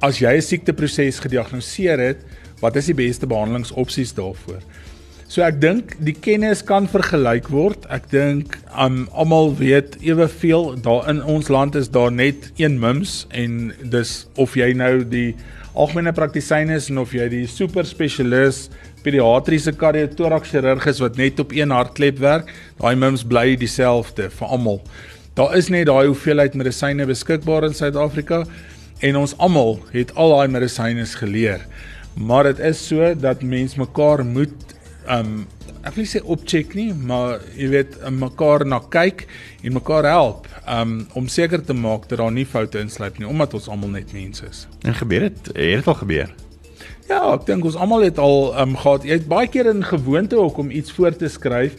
as 0.00 0.18
jy 0.18 0.32
'n 0.36 0.42
siekteproses 0.42 1.20
gediagnoseer 1.20 1.98
het, 1.98 2.24
wat 2.60 2.76
is 2.76 2.86
die 2.86 2.94
beste 2.94 3.26
behandelingsopsies 3.26 4.14
daarvoor? 4.14 4.62
So 5.28 5.42
ek 5.44 5.58
dink 5.60 5.90
die 6.00 6.14
kennis 6.16 6.62
kan 6.64 6.86
vergelyk 6.88 7.50
word. 7.52 7.82
Ek 7.92 8.06
dink 8.08 8.54
um, 8.72 9.02
almal 9.12 9.50
weet 9.58 9.98
eweveel 10.00 10.70
daar 10.80 11.04
in 11.12 11.18
ons 11.20 11.50
land 11.52 11.76
is 11.76 11.90
daar 11.92 12.08
net 12.08 12.46
een 12.56 12.78
MIMS 12.80 13.26
en 13.36 13.58
dis 13.92 14.12
of 14.40 14.56
jy 14.56 14.70
nou 14.72 15.02
die 15.04 15.34
algemene 15.76 16.14
praktisyn 16.16 16.72
is 16.72 16.88
en 16.88 17.02
of 17.02 17.12
jy 17.12 17.26
die 17.28 17.42
super 17.44 17.84
spesialis 17.84 18.70
pediatriese 19.04 19.74
kardiotoraks 19.76 20.54
chirurg 20.54 20.88
is 20.88 21.02
wat 21.04 21.20
net 21.20 21.44
op 21.44 21.52
een 21.52 21.76
hartklep 21.76 22.24
werk, 22.24 22.48
daai 22.80 22.96
mims 22.96 23.20
bly 23.20 23.52
dieselfde 23.60 24.30
vir 24.32 24.56
almal. 24.56 24.80
Daar 25.36 25.52
is 25.60 25.68
net 25.68 25.90
daai 25.92 26.08
hoeveelheid 26.08 26.56
medisyne 26.56 27.04
beskikbaar 27.06 27.68
in 27.68 27.76
Suid-Afrika 27.76 28.46
en 29.04 29.20
ons 29.20 29.36
almal 29.36 29.76
het 29.92 30.16
al 30.16 30.32
daai 30.38 30.56
medisyne 30.56 31.04
geleer. 31.20 31.68
Maar 32.16 32.48
dit 32.48 32.64
is 32.72 32.80
so 32.88 33.12
dat 33.14 33.44
mens 33.44 33.76
mekaar 33.78 34.24
moet 34.24 34.67
um 35.08 35.46
ek 35.86 35.94
wil 35.96 36.08
sê 36.10 36.20
opcheck 36.20 36.74
nie, 36.76 36.90
maar 36.92 37.38
jy 37.56 37.68
weet 37.72 37.94
mekaar 38.12 38.64
na 38.68 38.80
kyk 38.92 39.26
en 39.62 39.76
mekaar 39.78 40.08
help 40.10 40.48
um 40.68 41.00
om 41.16 41.28
seker 41.32 41.62
te 41.64 41.76
maak 41.76 42.08
dat 42.10 42.20
daar 42.20 42.34
nie 42.34 42.46
foute 42.48 42.80
insluip 42.82 43.20
nie 43.20 43.28
omdat 43.28 43.54
ons 43.56 43.68
almal 43.72 43.94
net 43.94 44.12
mense 44.12 44.44
is. 44.48 44.66
En 44.84 44.96
gebeur 44.98 45.28
dit? 45.28 45.52
Het 45.54 45.78
dit 45.80 45.88
al 45.88 45.98
gebeur? 46.02 46.34
Ja, 47.08 47.22
ek 47.32 47.46
dink 47.48 47.64
ons 47.64 47.78
almal 47.80 48.04
het 48.04 48.18
al 48.20 48.52
um 48.60 48.74
gehad. 48.76 49.06
Jy 49.08 49.20
het 49.20 49.28
baie 49.30 49.48
keer 49.48 49.70
in 49.70 49.86
gewoonte 49.86 50.36
ook 50.36 50.58
om 50.60 50.70
iets 50.70 50.92
voor 50.92 51.16
te 51.16 51.30
skryf 51.32 51.78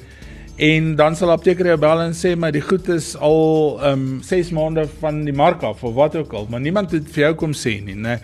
en 0.60 0.96
dan 1.00 1.16
sal 1.16 1.32
apteker 1.32 1.70
jou 1.70 1.78
bel 1.80 2.02
en 2.04 2.16
sê 2.18 2.34
maar 2.36 2.52
die 2.52 2.64
goed 2.66 2.90
is 2.92 3.14
al 3.16 3.78
um 3.92 4.08
6 4.26 4.50
maande 4.56 4.88
van 5.00 5.22
die 5.28 5.36
mark 5.36 5.64
af 5.64 5.84
of 5.88 5.94
wat 5.96 6.18
ook 6.20 6.34
al, 6.34 6.50
maar 6.50 6.64
niemand 6.64 6.92
het 6.92 7.08
vir 7.14 7.30
jou 7.30 7.36
kom 7.46 7.54
sê 7.56 7.78
nie, 7.84 7.96
né? 7.96 8.18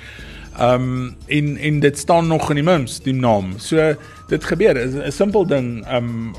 Um 0.61 1.15
en 1.27 1.57
en 1.57 1.79
dit 1.79 1.97
staan 1.97 2.27
nog 2.27 2.49
in 2.49 2.55
die 2.55 2.63
mims, 2.63 2.99
die 3.03 3.13
naam. 3.13 3.55
So 3.59 3.95
dit 4.29 4.43
gebeur. 4.43 4.77
'n 4.77 5.11
Simpel 5.11 5.45
ding 5.45 5.83
um 5.91 6.35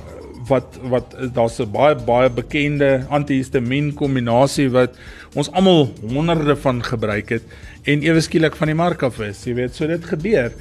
wat 0.48 0.78
wat 0.82 1.16
daar's 1.34 1.58
'n 1.60 1.70
baie 1.70 1.94
baie 1.94 2.30
bekende 2.30 3.04
antihistamiin 3.08 3.94
kombinasie 3.94 4.70
wat 4.70 4.96
ons 5.34 5.50
almal 5.52 5.92
honderde 6.00 6.56
van 6.56 6.82
gebruik 6.82 7.28
het 7.28 7.42
en 7.82 8.02
ewe 8.02 8.20
skielik 8.20 8.56
van 8.56 8.66
die 8.66 8.74
mark 8.74 9.02
af 9.02 9.20
is. 9.20 9.44
Jy 9.44 9.54
weet, 9.54 9.74
so 9.74 9.86
dit 9.86 10.04
gebeur. 10.04 10.52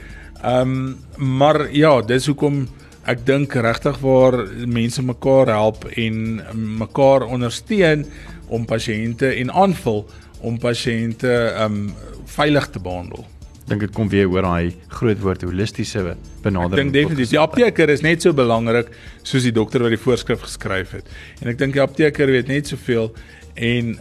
Um 0.43 0.97
maar 1.17 1.71
ja, 1.71 2.01
dis 2.01 2.25
hoekom 2.25 2.67
ek 3.05 3.25
dink 3.25 3.53
regtig 3.53 3.97
waar 3.99 4.47
mense 4.65 5.01
mekaar 5.01 5.47
help 5.47 5.85
en 5.95 6.41
mekaar 6.77 7.21
ondersteun 7.23 8.05
om 8.47 8.65
pasiënte 8.65 9.27
en 9.27 9.51
aanvul 9.51 10.05
om 10.41 10.57
pasiënte 10.57 11.55
um 11.61 11.93
veilig 12.25 12.67
te 12.67 12.79
behandel 12.79 13.25
dink 13.69 13.81
dit 13.81 13.93
kom 13.95 14.09
weer 14.11 14.29
oor 14.29 14.45
daai 14.45 14.75
groot 14.93 15.21
woord 15.23 15.45
holistiese 15.47 16.03
benadering. 16.43 16.73
Ek 16.75 16.81
dink 16.83 16.93
definitief 16.93 17.31
die 17.33 17.41
apteker 17.41 17.89
is 17.89 18.03
net 18.05 18.25
so 18.25 18.33
belangrik 18.37 18.91
soos 19.23 19.47
die 19.47 19.53
dokter 19.55 19.81
wat 19.85 19.95
die 19.95 20.01
voorskrif 20.01 20.45
geskryf 20.45 20.93
het. 20.99 21.09
En 21.41 21.49
ek 21.53 21.57
dink 21.61 21.77
die 21.77 21.83
apteker 21.83 22.29
weet 22.29 22.51
net 22.51 22.69
soveel 22.69 23.09
en 23.55 23.95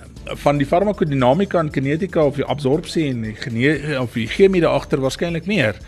van 0.44 0.60
die 0.60 0.68
farmakodinamika 0.68 1.60
en 1.62 1.70
kinetika 1.72 2.24
of 2.28 2.40
die 2.40 2.46
absorpsie 2.48 3.08
en 3.12 3.24
die 3.28 3.36
gene 3.38 3.96
of 4.00 4.16
die 4.16 4.28
chemie 4.28 4.62
daar 4.64 4.76
agter 4.80 5.02
waarskynlik 5.04 5.48
meer. 5.50 5.80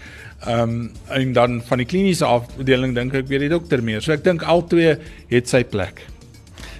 Ehm 0.44 0.76
um, 0.76 0.90
en 1.16 1.32
dan 1.36 1.62
van 1.64 1.80
die 1.80 1.88
kliniese 1.88 2.24
afdeling 2.28 2.94
dink 2.96 3.14
ek 3.16 3.28
weet 3.28 3.46
die 3.46 3.52
dokter 3.52 3.82
meer. 3.82 4.04
So 4.04 4.12
ek 4.12 4.24
dink 4.24 4.44
al 4.44 4.64
twee 4.68 4.96
het 5.32 5.48
sy 5.48 5.64
plek. 5.64 6.04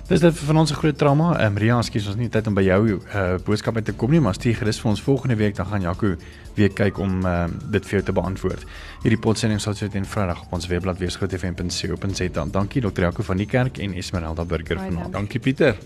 Dis 0.07 0.21
dit 0.23 0.35
vir 0.39 0.57
ons 0.57 0.71
'n 0.71 0.75
groot 0.75 0.99
trauma. 0.99 1.39
Ehm 1.39 1.53
um, 1.53 1.59
Ria, 1.59 1.83
skus 1.83 2.07
ons 2.07 2.17
nie 2.17 2.29
tyd 2.29 2.47
om 2.47 2.55
by 2.55 2.63
jou 2.63 3.01
uh 3.15 3.39
boodskappe 3.45 3.83
te 3.83 3.93
kom 3.93 4.11
nie, 4.11 4.21
maar 4.21 4.35
stuur 4.35 4.55
gerus 4.55 4.81
vir 4.81 4.91
ons 4.91 5.03
volgende 5.03 5.37
week 5.37 5.57
dan 5.57 5.67
gaan 5.67 5.81
Jaco 5.81 6.15
weer 6.55 6.69
kyk 6.71 6.99
om 6.99 7.27
ehm 7.27 7.27
uh, 7.27 7.71
dit 7.71 7.85
vir 7.87 7.93
jou 7.93 8.03
te 8.03 8.13
beantwoord. 8.13 8.65
Hierdie 9.03 9.19
potsending 9.19 9.61
sal 9.61 9.75
sit 9.75 9.95
in 9.95 10.05
Vrydag 10.05 10.43
op 10.43 10.53
ons 10.53 10.67
webblad 10.67 10.99
weerskotfm.co.za. 10.99 12.47
Dankie 12.51 12.81
Dr. 12.81 13.01
Jaco 13.01 13.23
van 13.23 13.37
die 13.37 13.47
kerk 13.47 13.79
en 13.79 13.95
Esmeralda 13.95 14.45
Burger 14.45 14.79
vanaand. 14.79 15.13
Dankie 15.13 15.41
Pieter. 15.41 15.77